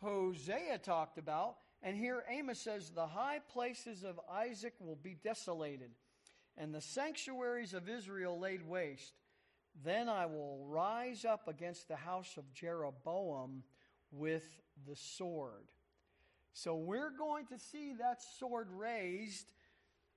Hosea 0.00 0.78
talked 0.78 1.18
about. 1.18 1.56
And 1.82 1.96
here 1.96 2.24
Amos 2.30 2.60
says, 2.60 2.90
The 2.90 3.06
high 3.06 3.40
places 3.52 4.04
of 4.04 4.18
Isaac 4.30 4.74
will 4.80 4.96
be 4.96 5.16
desolated, 5.22 5.90
and 6.56 6.74
the 6.74 6.80
sanctuaries 6.80 7.74
of 7.74 7.88
Israel 7.88 8.38
laid 8.38 8.66
waste. 8.66 9.12
Then 9.84 10.08
I 10.08 10.26
will 10.26 10.64
rise 10.66 11.24
up 11.24 11.48
against 11.48 11.88
the 11.88 11.96
house 11.96 12.36
of 12.36 12.52
Jeroboam 12.54 13.64
with 14.12 14.44
the 14.86 14.94
sword. 14.94 15.66
So 16.56 16.76
we're 16.76 17.10
going 17.10 17.46
to 17.46 17.58
see 17.58 17.94
that 17.98 18.22
sword 18.38 18.68
raised 18.70 19.52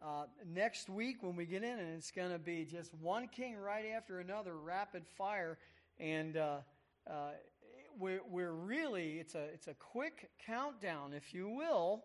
uh, 0.03 0.25
next 0.45 0.88
week 0.88 1.23
when 1.23 1.35
we 1.35 1.47
get 1.47 1.63
in, 1.63 1.79
and 1.79 1.95
it's 1.95 2.11
going 2.11 2.31
to 2.31 2.38
be 2.38 2.63
just 2.63 2.93
one 2.93 3.27
king 3.27 3.57
right 3.57 3.85
after 3.95 4.19
another, 4.19 4.55
rapid 4.55 5.07
fire, 5.17 5.57
and 5.99 6.38
uh, 6.38 6.57
uh, 7.09 7.31
we're, 7.99 8.21
we're, 8.29 8.51
really 8.51 9.13
it's 9.13 9.33
a 9.33 9.45
it's 9.45 9.67
a 9.67 9.73
quick 9.73 10.29
countdown, 10.45 11.11
if 11.11 11.33
you 11.33 11.49
will. 11.49 12.03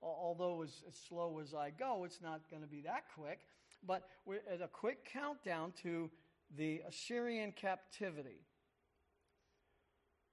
Although 0.00 0.62
as, 0.62 0.84
as 0.86 0.94
slow 0.94 1.40
as 1.40 1.52
I 1.52 1.70
go, 1.70 2.04
it's 2.04 2.22
not 2.22 2.48
going 2.48 2.62
to 2.62 2.68
be 2.68 2.82
that 2.82 3.06
quick. 3.16 3.40
But 3.84 4.04
we're 4.24 4.42
at 4.48 4.62
a 4.62 4.68
quick 4.68 5.04
countdown 5.12 5.72
to 5.82 6.08
the 6.56 6.82
Assyrian 6.86 7.50
captivity. 7.50 8.46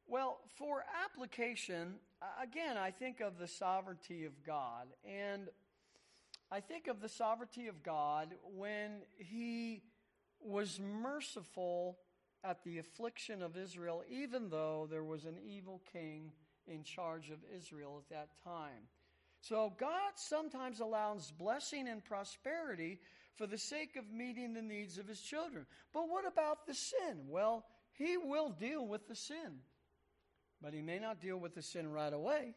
Well, 0.10 0.40
for 0.58 0.84
application, 1.06 1.94
again, 2.42 2.78
I 2.78 2.90
think 2.90 3.20
of 3.20 3.38
the 3.38 3.48
sovereignty 3.48 4.26
of 4.26 4.44
God. 4.44 4.88
And 5.06 5.50
I 6.52 6.62
think 6.62 6.88
of 6.88 7.00
the 7.00 7.10
sovereignty 7.10 7.68
of 7.68 7.84
God 7.84 8.34
when 8.58 9.04
He 9.18 9.84
was 10.42 10.80
merciful 10.80 12.00
at 12.44 12.64
the 12.64 12.80
affliction 12.80 13.44
of 13.44 13.56
Israel, 13.56 14.04
even 14.10 14.50
though 14.50 14.88
there 14.90 15.04
was 15.04 15.26
an 15.26 15.38
evil 15.46 15.80
king 15.94 16.32
in 16.66 16.84
charge 16.84 17.30
of 17.30 17.38
Israel 17.56 18.02
at 18.04 18.10
that 18.10 18.30
time. 18.44 18.88
So 19.42 19.74
God 19.80 20.14
sometimes 20.16 20.80
allows 20.80 21.32
blessing 21.38 21.88
and 21.88 22.04
prosperity 22.04 23.00
for 23.36 23.46
the 23.46 23.60
sake 23.60 23.96
of 23.96 24.12
meeting 24.12 24.54
the 24.54 24.62
needs 24.64 24.98
of 24.98 25.08
his 25.08 25.22
children. 25.22 25.68
But 25.94 26.10
what 26.10 26.26
about 26.28 26.66
the 26.66 26.74
sin? 26.74 27.28
Well, 27.28 27.66
he 27.94 28.18
will 28.18 28.50
deal 28.50 28.88
with 28.88 29.08
the 29.08 29.16
sin. 29.16 29.60
But 30.62 30.74
he 30.74 30.82
may 30.82 31.00
not 31.00 31.22
deal 31.22 31.38
with 31.38 31.56
the 31.56 31.62
sin 31.62 31.92
right 31.92 32.12
away 32.12 32.56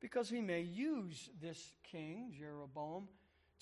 because 0.00 0.28
he 0.28 0.40
may 0.40 0.60
use 0.60 1.30
this 1.40 1.72
king, 1.82 2.32
Jeroboam, 2.38 3.08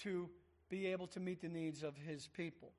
to 0.01 0.29
be 0.69 0.87
able 0.87 1.07
to 1.09 1.21
meet 1.21 1.41
the 1.41 1.49
needs 1.49 1.83
of 1.83 1.97
his 1.97 2.29
people. 2.29 2.73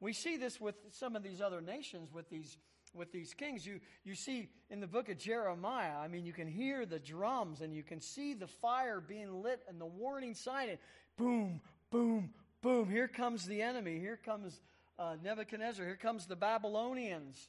We 0.00 0.12
see 0.12 0.36
this 0.36 0.60
with 0.60 0.76
some 0.90 1.14
of 1.14 1.22
these 1.22 1.40
other 1.40 1.60
nations, 1.60 2.12
with 2.12 2.30
these, 2.30 2.56
with 2.94 3.12
these 3.12 3.34
kings. 3.34 3.66
You, 3.66 3.80
you 4.04 4.14
see 4.14 4.48
in 4.70 4.80
the 4.80 4.86
book 4.86 5.08
of 5.08 5.18
Jeremiah, 5.18 5.98
I 5.98 6.08
mean, 6.08 6.24
you 6.24 6.32
can 6.32 6.48
hear 6.48 6.86
the 6.86 6.98
drums 6.98 7.60
and 7.60 7.74
you 7.74 7.82
can 7.82 8.00
see 8.00 8.32
the 8.32 8.46
fire 8.46 9.00
being 9.00 9.42
lit 9.42 9.62
and 9.68 9.80
the 9.80 9.86
warning 9.86 10.34
sign. 10.34 10.70
And 10.70 10.78
boom, 11.16 11.60
boom, 11.90 12.30
boom. 12.62 12.88
Here 12.88 13.08
comes 13.08 13.44
the 13.44 13.60
enemy. 13.62 13.98
Here 13.98 14.18
comes 14.24 14.60
uh, 14.98 15.16
Nebuchadnezzar. 15.22 15.84
Here 15.84 15.96
comes 15.96 16.26
the 16.26 16.36
Babylonians. 16.36 17.48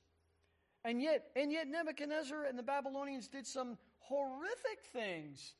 And 0.83 1.01
yet, 1.01 1.27
and 1.35 1.51
yet 1.51 1.67
Nebuchadnezzar 1.67 2.45
and 2.45 2.57
the 2.57 2.63
Babylonians 2.63 3.27
did 3.27 3.45
some 3.45 3.77
horrific 3.99 4.83
things. 4.91 5.53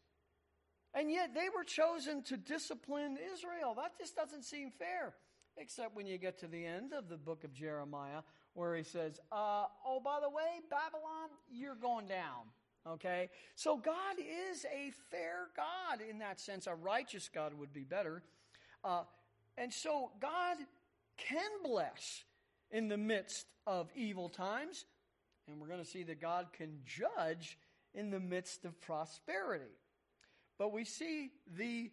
And 0.94 1.12
yet 1.12 1.34
they 1.34 1.48
were 1.56 1.64
chosen 1.64 2.24
to 2.24 2.38
discipline 2.38 3.18
Israel. 3.34 3.76
That 3.76 3.98
just 3.98 4.16
doesn't 4.16 4.44
seem 4.44 4.72
fair. 4.72 5.14
Except 5.58 5.96
when 5.96 6.08
you 6.08 6.18
get 6.18 6.40
to 6.40 6.48
the 6.48 6.66
end 6.66 6.94
of 6.94 7.08
the 7.08 7.18
book 7.18 7.44
of 7.44 7.54
Jeremiah, 7.54 8.22
where 8.54 8.76
he 8.76 8.84
says, 8.84 9.20
uh, 9.32 9.66
Oh, 9.86 10.00
by 10.04 10.20
the 10.22 10.30
way, 10.30 10.62
Babylon, 10.70 11.30
you're 11.50 11.76
going 11.76 12.08
down. 12.08 12.50
Okay? 12.88 13.30
So 13.56 13.78
God 13.78 14.18
is 14.18 14.66
a 14.66 14.92
fair 15.12 15.50
God 15.56 16.00
in 16.10 16.20
that 16.20 16.40
sense. 16.40 16.68
A 16.68 16.76
righteous 16.76 17.30
God 17.34 17.54
would 17.54 17.74
be 17.74 17.84
better. 17.84 18.24
Uh, 18.84 19.04
and 19.58 19.72
so 19.72 20.12
God 20.20 20.58
can 21.18 21.50
bless 21.64 22.24
in 22.72 22.88
the 22.88 22.98
midst 22.98 23.46
of 23.68 23.90
evil 23.96 24.30
times. 24.30 24.86
And 25.52 25.62
we're 25.62 25.68
going 25.68 25.84
to 25.84 25.90
see 25.90 26.04
that 26.04 26.22
God 26.22 26.48
can 26.54 26.80
judge 26.86 27.58
in 27.94 28.10
the 28.10 28.20
midst 28.20 28.66
of 28.66 28.80
prosperity. 28.82 29.66
But 30.58 30.72
we 30.72 30.86
see 30.86 31.32
the, 31.58 31.92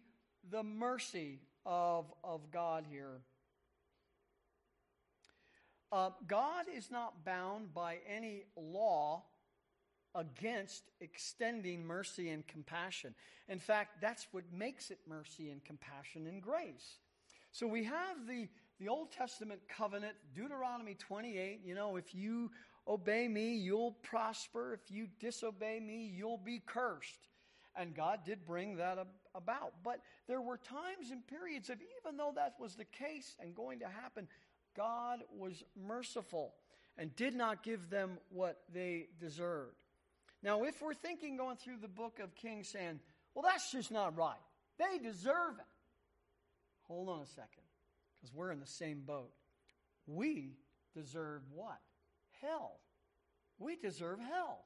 the 0.49 0.63
mercy 0.63 1.39
of, 1.65 2.05
of 2.23 2.51
God 2.51 2.85
here. 2.89 3.21
Uh, 5.91 6.11
God 6.27 6.65
is 6.73 6.91
not 6.91 7.25
bound 7.25 7.73
by 7.73 7.97
any 8.07 8.43
law 8.55 9.23
against 10.15 10.83
extending 11.01 11.85
mercy 11.85 12.29
and 12.29 12.45
compassion. 12.47 13.13
In 13.47 13.59
fact, 13.59 14.01
that's 14.01 14.27
what 14.31 14.43
makes 14.53 14.91
it 14.91 14.99
mercy 15.07 15.49
and 15.49 15.63
compassion 15.63 16.27
and 16.27 16.41
grace. 16.41 16.99
So 17.51 17.65
we 17.67 17.83
have 17.85 18.27
the, 18.27 18.47
the 18.79 18.87
Old 18.87 19.11
Testament 19.11 19.61
covenant, 19.67 20.13
Deuteronomy 20.35 20.95
28. 20.95 21.61
You 21.65 21.75
know, 21.75 21.95
if 21.95 22.13
you 22.13 22.51
obey 22.89 23.27
me, 23.27 23.53
you'll 23.55 23.95
prosper. 24.03 24.73
If 24.73 24.91
you 24.91 25.07
disobey 25.19 25.79
me, 25.79 26.11
you'll 26.13 26.39
be 26.43 26.59
cursed. 26.65 27.27
And 27.75 27.95
God 27.95 28.21
did 28.25 28.45
bring 28.45 28.77
that 28.77 28.97
about. 29.35 29.73
But 29.83 30.01
there 30.27 30.41
were 30.41 30.57
times 30.57 31.11
and 31.11 31.25
periods 31.27 31.69
of, 31.69 31.77
even 32.01 32.17
though 32.17 32.33
that 32.35 32.55
was 32.59 32.75
the 32.75 32.85
case 32.85 33.35
and 33.39 33.55
going 33.55 33.79
to 33.79 33.87
happen, 33.87 34.27
God 34.75 35.19
was 35.37 35.63
merciful 35.75 36.55
and 36.97 37.15
did 37.15 37.35
not 37.35 37.63
give 37.63 37.89
them 37.89 38.17
what 38.29 38.57
they 38.73 39.07
deserved. 39.19 39.75
Now, 40.41 40.63
if 40.63 40.81
we're 40.81 40.93
thinking 40.93 41.37
going 41.37 41.57
through 41.57 41.77
the 41.81 41.87
book 41.87 42.19
of 42.19 42.35
Kings 42.35 42.69
saying, 42.69 42.99
well, 43.35 43.45
that's 43.47 43.71
just 43.71 43.91
not 43.91 44.17
right, 44.17 44.35
they 44.77 44.97
deserve 44.97 45.59
it. 45.59 45.65
Hold 46.87 47.07
on 47.09 47.21
a 47.21 47.25
second, 47.27 47.63
because 48.15 48.33
we're 48.33 48.51
in 48.51 48.59
the 48.59 48.65
same 48.65 49.01
boat. 49.05 49.31
We 50.07 50.57
deserve 50.95 51.43
what? 51.53 51.77
Hell. 52.41 52.79
We 53.57 53.75
deserve 53.75 54.19
hell. 54.19 54.65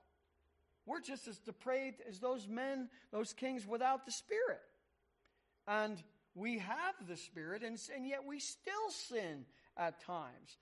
We're 0.85 1.01
just 1.01 1.27
as 1.27 1.37
depraved 1.39 2.01
as 2.07 2.19
those 2.19 2.47
men, 2.47 2.89
those 3.11 3.33
kings 3.33 3.65
without 3.65 4.05
the 4.05 4.11
Spirit. 4.11 4.61
And 5.67 6.01
we 6.35 6.59
have 6.59 6.95
the 7.07 7.15
Spirit, 7.15 7.63
and, 7.63 7.79
and 7.95 8.05
yet 8.07 8.25
we 8.27 8.39
still 8.39 8.89
sin 8.89 9.45
at 9.77 10.01
times. 10.01 10.57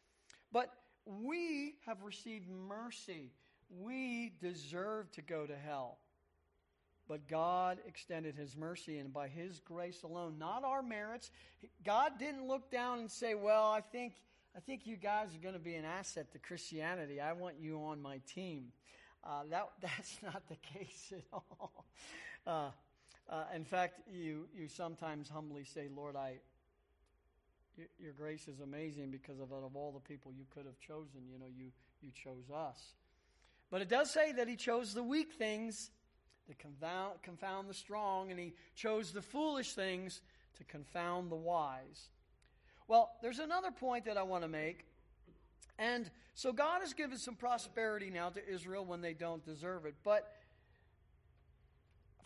But 0.51 0.71
we 1.05 1.75
have 1.85 2.03
received 2.03 2.47
mercy 2.49 3.31
we 3.79 4.33
deserve 4.41 5.11
to 5.11 5.21
go 5.21 5.45
to 5.45 5.55
hell. 5.55 5.97
But 7.07 7.27
God 7.27 7.79
extended 7.87 8.35
His 8.35 8.55
mercy, 8.55 8.97
and 8.97 9.13
by 9.13 9.27
His 9.27 9.59
grace 9.59 10.03
alone, 10.03 10.37
not 10.37 10.63
our 10.63 10.81
merits. 10.81 11.31
God 11.85 12.13
didn't 12.19 12.47
look 12.47 12.71
down 12.71 12.99
and 12.99 13.11
say, 13.11 13.33
Well, 13.33 13.65
I 13.65 13.81
think, 13.81 14.13
I 14.55 14.59
think 14.59 14.85
you 14.85 14.97
guys 14.97 15.29
are 15.33 15.41
going 15.41 15.53
to 15.53 15.59
be 15.59 15.75
an 15.75 15.85
asset 15.85 16.31
to 16.33 16.39
Christianity. 16.39 17.21
I 17.21 17.31
want 17.31 17.55
you 17.61 17.77
on 17.83 18.01
my 18.01 18.19
team. 18.33 18.73
Uh, 19.23 19.43
that, 19.49 19.69
that's 19.81 20.17
not 20.21 20.43
the 20.49 20.57
case 20.77 21.13
at 21.13 21.23
all. 21.31 21.85
Uh, 22.45 22.69
uh, 23.29 23.43
in 23.55 23.63
fact, 23.63 24.01
you, 24.11 24.47
you 24.53 24.67
sometimes 24.67 25.29
humbly 25.29 25.63
say, 25.63 25.87
Lord, 25.95 26.17
I, 26.17 26.39
your 27.97 28.11
grace 28.11 28.47
is 28.49 28.59
amazing 28.59 29.09
because 29.09 29.39
of, 29.39 29.53
of 29.53 29.75
all 29.75 29.91
the 29.93 30.01
people 30.01 30.33
you 30.37 30.45
could 30.53 30.65
have 30.65 30.79
chosen, 30.79 31.21
you 31.31 31.39
know, 31.39 31.45
you, 31.55 31.67
you 32.01 32.11
chose 32.11 32.49
us. 32.53 32.79
But 33.69 33.81
it 33.81 33.87
does 33.87 34.11
say 34.11 34.33
that 34.33 34.49
he 34.49 34.57
chose 34.57 34.93
the 34.93 35.03
weak 35.03 35.31
things 35.31 35.91
to 36.47 36.55
confound, 36.55 37.21
confound 37.21 37.69
the 37.69 37.73
strong, 37.73 38.31
and 38.31 38.39
he 38.39 38.53
chose 38.75 39.13
the 39.13 39.21
foolish 39.21 39.73
things 39.73 40.19
to 40.57 40.65
confound 40.65 41.31
the 41.31 41.37
wise. 41.37 42.09
Well, 42.91 43.09
there's 43.21 43.39
another 43.39 43.71
point 43.71 44.03
that 44.03 44.17
I 44.17 44.23
want 44.23 44.43
to 44.43 44.49
make. 44.49 44.83
And 45.79 46.11
so 46.33 46.51
God 46.51 46.81
has 46.81 46.91
given 46.91 47.17
some 47.17 47.35
prosperity 47.35 48.09
now 48.09 48.27
to 48.31 48.45
Israel 48.45 48.83
when 48.83 48.99
they 48.99 49.13
don't 49.13 49.41
deserve 49.45 49.85
it. 49.85 49.95
But 50.03 50.29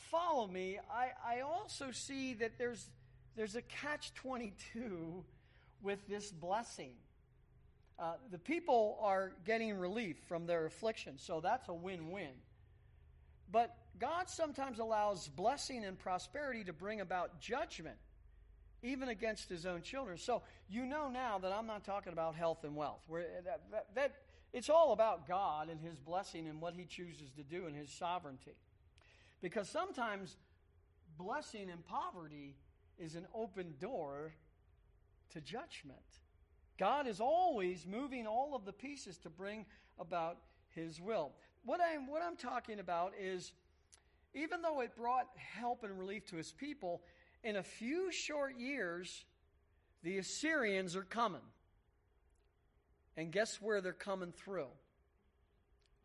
follow 0.10 0.48
me, 0.48 0.80
I, 0.92 1.10
I 1.24 1.42
also 1.42 1.92
see 1.92 2.34
that 2.34 2.58
there's, 2.58 2.90
there's 3.36 3.56
a 3.56 3.62
catch 3.62 4.16
22 4.16 5.24
with 5.84 6.00
this 6.08 6.32
blessing. 6.32 6.94
Uh, 8.00 8.14
the 8.32 8.40
people 8.40 8.98
are 9.04 9.34
getting 9.46 9.78
relief 9.78 10.18
from 10.28 10.48
their 10.48 10.66
affliction, 10.66 11.20
so 11.20 11.42
that's 11.42 11.70
a 11.70 11.74
win 11.76 12.10
win. 12.10 12.34
But 13.52 13.78
God 14.00 14.32
sometimes 14.32 14.80
allows 14.80 15.28
blessing 15.28 15.86
and 15.86 16.00
prosperity 16.00 16.64
to 16.64 16.74
bring 16.74 17.02
about 17.02 17.40
judgment, 17.40 17.98
even 18.84 19.10
against 19.10 19.50
his 19.50 19.66
own 19.66 19.82
children. 19.82 20.18
So 20.18 20.44
you 20.70 20.86
know 20.86 21.10
now 21.10 21.40
that 21.40 21.52
I'm 21.52 21.68
not 21.68 21.84
talking 21.84 22.14
about 22.14 22.36
health 22.36 22.64
and 22.64 22.76
wealth. 22.76 23.02
That, 23.10 23.62
that, 23.72 23.88
that, 23.96 24.12
it's 24.54 24.70
all 24.70 24.94
about 24.94 25.28
God 25.28 25.70
and 25.70 25.80
his 25.80 25.98
blessing 25.98 26.48
and 26.48 26.62
what 26.62 26.74
he 26.74 26.86
chooses 26.86 27.32
to 27.32 27.44
do 27.44 27.68
in 27.68 27.74
his 27.74 27.92
sovereignty. 27.92 28.56
Because 29.42 29.70
sometimes 29.70 30.38
blessing 31.18 31.70
and 31.70 31.86
poverty 31.86 32.56
is 32.98 33.16
an 33.16 33.28
open 33.34 33.74
door 33.80 34.34
to 35.34 35.42
judgment. 35.42 36.00
God 36.78 37.08
is 37.08 37.20
always 37.20 37.86
moving 37.86 38.28
all 38.28 38.56
of 38.56 38.66
the 38.66 38.74
pieces 38.74 39.18
to 39.20 39.30
bring 39.30 39.66
about 40.00 40.38
his 40.70 41.00
will. 41.00 41.32
What 41.64 41.80
I'm, 41.82 42.08
what 42.08 42.22
I'm 42.22 42.36
talking 42.36 42.80
about 42.80 43.14
is 43.20 43.54
even 44.34 44.62
though 44.62 44.82
it 44.82 44.96
brought 44.96 45.28
help 45.36 45.84
and 45.84 45.98
relief 45.98 46.26
to 46.28 46.36
his 46.36 46.52
people, 46.52 47.02
in 47.46 47.56
a 47.58 47.64
few 47.64 48.12
short 48.12 48.60
years, 48.60 49.24
the 50.02 50.18
Assyrians 50.18 50.96
are 50.96 51.04
coming. 51.04 51.44
And 53.16 53.32
guess 53.32 53.62
where 53.62 53.82
they're 53.82 53.94
coming 53.94 54.32
through? 54.32 54.68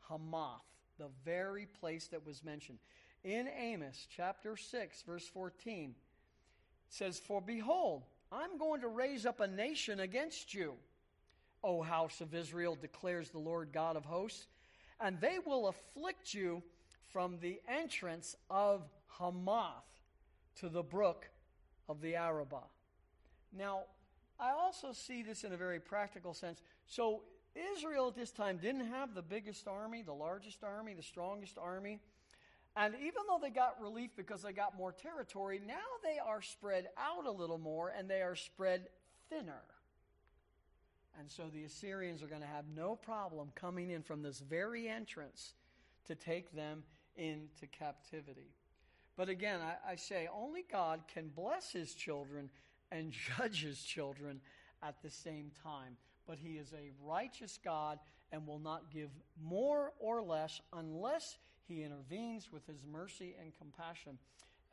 Hamath, 0.09 0.62
the 0.99 1.09
very 1.24 1.66
place 1.66 2.09
that 2.09 2.26
was 2.26 2.45
mentioned. 2.45 2.78
In 3.24 3.49
Amos 3.49 4.07
chapter 4.14 4.57
6, 4.57 5.03
verse 5.03 5.26
14, 5.26 5.91
it 5.91 5.97
says, 6.91 7.18
For 7.18 7.41
behold, 7.41 8.03
I'm 8.30 8.59
going 8.59 8.82
to 8.82 8.88
raise 8.88 9.24
up 9.24 9.41
a 9.41 9.47
nation 9.47 10.01
against 10.01 10.53
you, 10.53 10.74
O 11.64 11.80
house 11.80 12.20
of 12.20 12.34
Israel, 12.34 12.76
declares 12.78 13.30
the 13.30 13.38
Lord 13.38 13.70
God 13.72 13.97
of 13.97 14.05
hosts, 14.05 14.47
and 15.01 15.18
they 15.20 15.38
will 15.45 15.68
afflict 15.68 16.34
you 16.34 16.62
from 17.12 17.38
the 17.41 17.61
entrance 17.66 18.36
of 18.51 18.82
Hamath 19.18 19.84
to 20.57 20.68
the 20.68 20.82
brook 20.82 21.28
of 21.88 22.01
the 22.01 22.16
Arabah. 22.16 22.66
Now, 23.57 23.82
I 24.38 24.53
also 24.53 24.92
see 24.92 25.22
this 25.22 25.44
in 25.44 25.53
a 25.53 25.57
very 25.57 25.80
practical 25.80 26.34
sense. 26.34 26.62
So, 26.86 27.22
Israel 27.76 28.09
at 28.09 28.14
this 28.14 28.30
time 28.30 28.59
didn't 28.59 28.86
have 28.86 29.14
the 29.14 29.22
biggest 29.22 29.66
army, 29.66 30.03
the 30.03 30.12
largest 30.12 30.62
army, 30.62 30.94
the 30.94 31.03
strongest 31.03 31.59
army. 31.59 32.01
And 32.76 32.94
even 32.94 33.22
though 33.28 33.40
they 33.42 33.51
got 33.51 33.80
relief 33.80 34.11
because 34.16 34.42
they 34.42 34.53
got 34.53 34.76
more 34.76 34.92
territory, 34.92 35.61
now 35.66 35.74
they 36.05 36.18
are 36.24 36.40
spread 36.40 36.88
out 36.96 37.26
a 37.26 37.30
little 37.30 37.59
more 37.59 37.92
and 37.96 38.09
they 38.09 38.22
are 38.22 38.36
spread 38.36 38.88
thinner. 39.28 39.62
And 41.18 41.28
so 41.28 41.51
the 41.53 41.64
Assyrians 41.64 42.22
are 42.22 42.28
going 42.28 42.42
to 42.42 42.46
have 42.46 42.66
no 42.74 42.94
problem 42.94 43.51
coming 43.57 43.90
in 43.90 44.03
from 44.03 44.22
this 44.22 44.38
very 44.38 44.88
entrance 44.88 45.55
to 46.07 46.14
take 46.14 46.55
them 46.55 46.84
into 47.16 47.66
captivity. 47.66 48.55
But 49.17 49.29
again, 49.29 49.61
I, 49.61 49.93
I, 49.93 49.97
say 49.97 50.29
only 50.35 50.65
God 50.71 51.01
can 51.13 51.29
bless 51.29 51.73
his 51.73 51.95
children 51.95 52.51
and 52.91 53.13
judge 53.39 53.63
his 53.63 53.83
children 53.83 54.41
at 54.83 55.03
the 55.03 55.11
same 55.11 55.51
time. 55.63 55.97
But 56.27 56.39
he 56.39 56.51
is 56.53 56.73
a 56.73 56.91
righteous 57.05 57.59
God 57.63 57.99
and 58.33 58.47
will 58.47 58.59
not 58.59 58.91
give 58.93 59.11
more 59.43 59.93
or 59.99 60.23
less 60.23 60.61
unless 60.73 61.39
he 61.67 61.83
intervenes 61.83 62.53
with 62.53 62.67
his 62.67 62.85
mercy 62.91 63.35
and 63.41 63.53
compassion. 63.59 64.19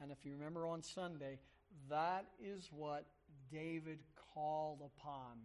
And 0.02 0.12
if 0.12 0.26
you 0.26 0.34
remember 0.34 0.68
on 0.68 0.84
Sunday, 0.84 1.40
that 1.90 2.26
is 2.40 2.70
what 2.72 3.06
David 3.52 4.00
called 4.34 4.82
upon. 4.82 5.38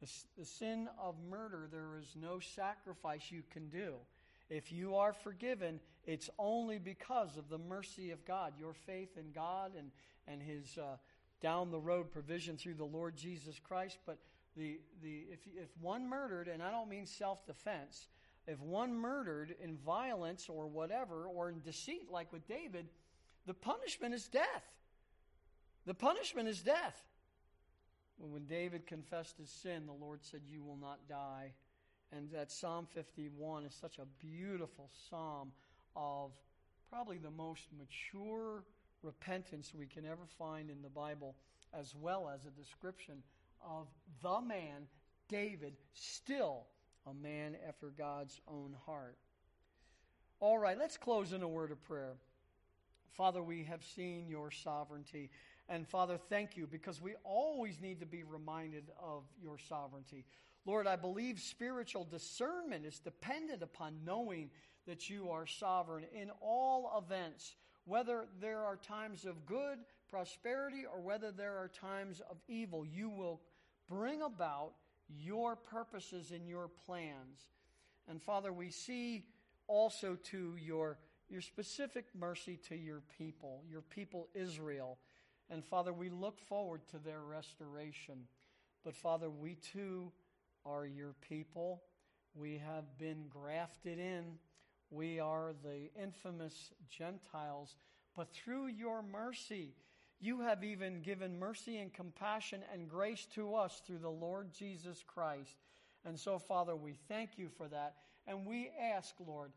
The, 0.00 0.08
the 0.38 0.44
sin 0.44 0.88
of 0.98 1.14
murder, 1.30 1.68
there 1.70 1.98
is 2.00 2.16
no 2.20 2.40
sacrifice 2.40 3.30
you 3.30 3.42
can 3.52 3.68
do. 3.68 3.94
If 4.50 4.72
you 4.72 4.96
are 4.96 5.12
forgiven, 5.12 5.80
it's 6.04 6.28
only 6.38 6.78
because 6.78 7.36
of 7.36 7.48
the 7.48 7.58
mercy 7.58 8.10
of 8.10 8.24
God, 8.24 8.54
your 8.58 8.74
faith 8.74 9.16
in 9.16 9.32
God 9.32 9.72
and, 9.78 9.90
and 10.26 10.42
His 10.42 10.78
uh, 10.78 10.96
down 11.40 11.70
the 11.70 11.80
road 11.80 12.12
provision 12.12 12.56
through 12.56 12.74
the 12.74 12.84
Lord 12.84 13.16
Jesus 13.16 13.58
Christ. 13.58 13.98
But 14.06 14.18
the, 14.56 14.80
the, 15.02 15.24
if, 15.30 15.40
if 15.54 15.68
one 15.80 16.08
murdered, 16.08 16.48
and 16.48 16.62
I 16.62 16.70
don't 16.70 16.88
mean 16.88 17.06
self 17.06 17.46
defense, 17.46 18.08
if 18.46 18.60
one 18.60 18.94
murdered 18.94 19.54
in 19.62 19.76
violence 19.76 20.48
or 20.48 20.66
whatever, 20.66 21.26
or 21.26 21.48
in 21.48 21.60
deceit, 21.60 22.10
like 22.10 22.32
with 22.32 22.46
David, 22.48 22.86
the 23.46 23.54
punishment 23.54 24.14
is 24.14 24.26
death. 24.26 24.64
The 25.86 25.94
punishment 25.94 26.48
is 26.48 26.62
death. 26.62 27.00
When 28.18 28.44
David 28.44 28.86
confessed 28.86 29.38
his 29.38 29.50
sin, 29.50 29.86
the 29.86 29.92
Lord 29.92 30.20
said, 30.22 30.40
You 30.48 30.62
will 30.62 30.76
not 30.76 31.08
die. 31.08 31.52
And 32.12 32.30
that 32.32 32.52
Psalm 32.52 32.86
51 32.92 33.64
is 33.64 33.74
such 33.74 33.98
a 33.98 34.04
beautiful 34.20 34.90
psalm 35.08 35.52
of 35.96 36.30
probably 36.90 37.18
the 37.18 37.30
most 37.30 37.62
mature 37.78 38.64
repentance 39.02 39.72
we 39.74 39.86
can 39.86 40.04
ever 40.06 40.26
find 40.38 40.70
in 40.70 40.82
the 40.82 40.88
Bible, 40.88 41.34
as 41.72 41.94
well 42.00 42.30
as 42.32 42.44
a 42.44 42.50
description 42.50 43.22
of 43.66 43.86
the 44.22 44.40
man, 44.40 44.86
David, 45.28 45.74
still 45.94 46.66
a 47.06 47.14
man 47.14 47.56
after 47.66 47.88
God's 47.96 48.40
own 48.48 48.74
heart. 48.86 49.16
All 50.40 50.58
right, 50.58 50.78
let's 50.78 50.96
close 50.96 51.32
in 51.32 51.42
a 51.42 51.48
word 51.48 51.70
of 51.70 51.82
prayer. 51.82 52.14
Father, 53.12 53.42
we 53.42 53.64
have 53.64 53.84
seen 53.84 54.28
your 54.28 54.50
sovereignty. 54.50 55.30
And 55.68 55.86
Father, 55.86 56.18
thank 56.28 56.56
you 56.56 56.66
because 56.66 57.00
we 57.00 57.14
always 57.24 57.80
need 57.80 58.00
to 58.00 58.06
be 58.06 58.24
reminded 58.24 58.90
of 59.00 59.22
your 59.42 59.58
sovereignty. 59.58 60.24
Lord, 60.64 60.86
I 60.86 60.96
believe 60.96 61.40
spiritual 61.40 62.04
discernment 62.04 62.84
is 62.84 62.98
dependent 62.98 63.62
upon 63.62 64.04
knowing 64.04 64.50
that 64.86 65.08
you 65.08 65.30
are 65.30 65.46
sovereign 65.46 66.04
in 66.14 66.30
all 66.40 67.02
events, 67.04 67.54
whether 67.84 68.26
there 68.40 68.60
are 68.60 68.76
times 68.76 69.24
of 69.24 69.46
good, 69.46 69.78
prosperity, 70.10 70.84
or 70.92 71.00
whether 71.00 71.30
there 71.30 71.56
are 71.56 71.68
times 71.68 72.20
of 72.28 72.36
evil. 72.48 72.84
You 72.84 73.08
will 73.08 73.40
bring 73.88 74.22
about 74.22 74.72
your 75.08 75.56
purposes 75.56 76.30
and 76.30 76.48
your 76.48 76.68
plans. 76.86 77.48
And 78.08 78.20
Father, 78.20 78.52
we 78.52 78.70
see 78.70 79.24
also 79.68 80.16
to 80.30 80.56
your, 80.56 80.98
your 81.28 81.40
specific 81.40 82.06
mercy 82.18 82.58
to 82.68 82.76
your 82.76 83.02
people, 83.18 83.62
your 83.70 83.82
people 83.82 84.28
Israel. 84.34 84.98
And 85.50 85.64
Father, 85.64 85.92
we 85.92 86.08
look 86.08 86.38
forward 86.38 86.80
to 86.90 86.98
their 86.98 87.20
restoration. 87.20 88.26
But 88.84 88.94
Father, 88.94 89.30
we 89.30 89.56
too 89.56 90.12
are 90.64 90.86
your 90.86 91.14
people. 91.28 91.82
We 92.34 92.58
have 92.58 92.98
been 92.98 93.26
grafted 93.28 93.98
in. 93.98 94.24
We 94.92 95.18
are 95.18 95.54
the 95.64 95.90
infamous 96.00 96.70
Gentiles. 96.86 97.76
But 98.14 98.30
through 98.32 98.66
your 98.66 99.02
mercy, 99.02 99.74
you 100.20 100.42
have 100.42 100.62
even 100.62 101.00
given 101.00 101.38
mercy 101.38 101.78
and 101.78 101.92
compassion 101.92 102.60
and 102.72 102.88
grace 102.88 103.26
to 103.34 103.54
us 103.54 103.80
through 103.86 103.98
the 103.98 104.10
Lord 104.10 104.52
Jesus 104.52 105.02
Christ. 105.06 105.56
And 106.04 106.20
so, 106.20 106.38
Father, 106.38 106.76
we 106.76 106.94
thank 107.08 107.38
you 107.38 107.48
for 107.48 107.68
that. 107.68 107.94
And 108.26 108.44
we 108.46 108.70
ask, 108.78 109.14
Lord, 109.26 109.52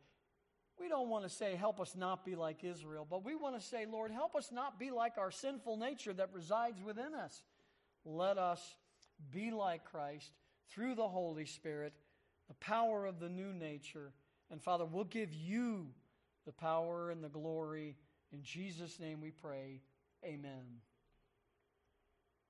we 0.79 0.87
don't 0.87 1.09
want 1.09 1.23
to 1.23 1.29
say, 1.29 1.55
help 1.55 1.81
us 1.81 1.95
not 1.95 2.25
be 2.25 2.35
like 2.35 2.63
Israel, 2.63 3.05
but 3.09 3.25
we 3.25 3.35
want 3.35 3.59
to 3.59 3.65
say, 3.65 3.85
Lord, 3.85 4.11
help 4.11 4.35
us 4.35 4.51
not 4.53 4.79
be 4.79 4.89
like 4.89 5.17
our 5.17 5.31
sinful 5.31 5.77
nature 5.77 6.13
that 6.13 6.29
resides 6.33 6.81
within 6.81 7.13
us. 7.13 7.43
Let 8.05 8.37
us 8.37 8.61
be 9.31 9.51
like 9.51 9.83
Christ 9.83 10.31
through 10.69 10.95
the 10.95 11.07
Holy 11.07 11.45
Spirit, 11.45 11.93
the 12.47 12.53
power 12.55 13.05
of 13.05 13.19
the 13.19 13.29
new 13.29 13.53
nature. 13.53 14.13
And 14.51 14.61
Father, 14.61 14.85
we'll 14.85 15.05
give 15.05 15.33
you 15.33 15.87
the 16.45 16.51
power 16.51 17.11
and 17.11 17.23
the 17.23 17.29
glory. 17.29 17.95
In 18.31 18.41
Jesus' 18.43 18.99
name 18.99 19.21
we 19.21 19.31
pray. 19.31 19.81
Amen. 20.23 20.81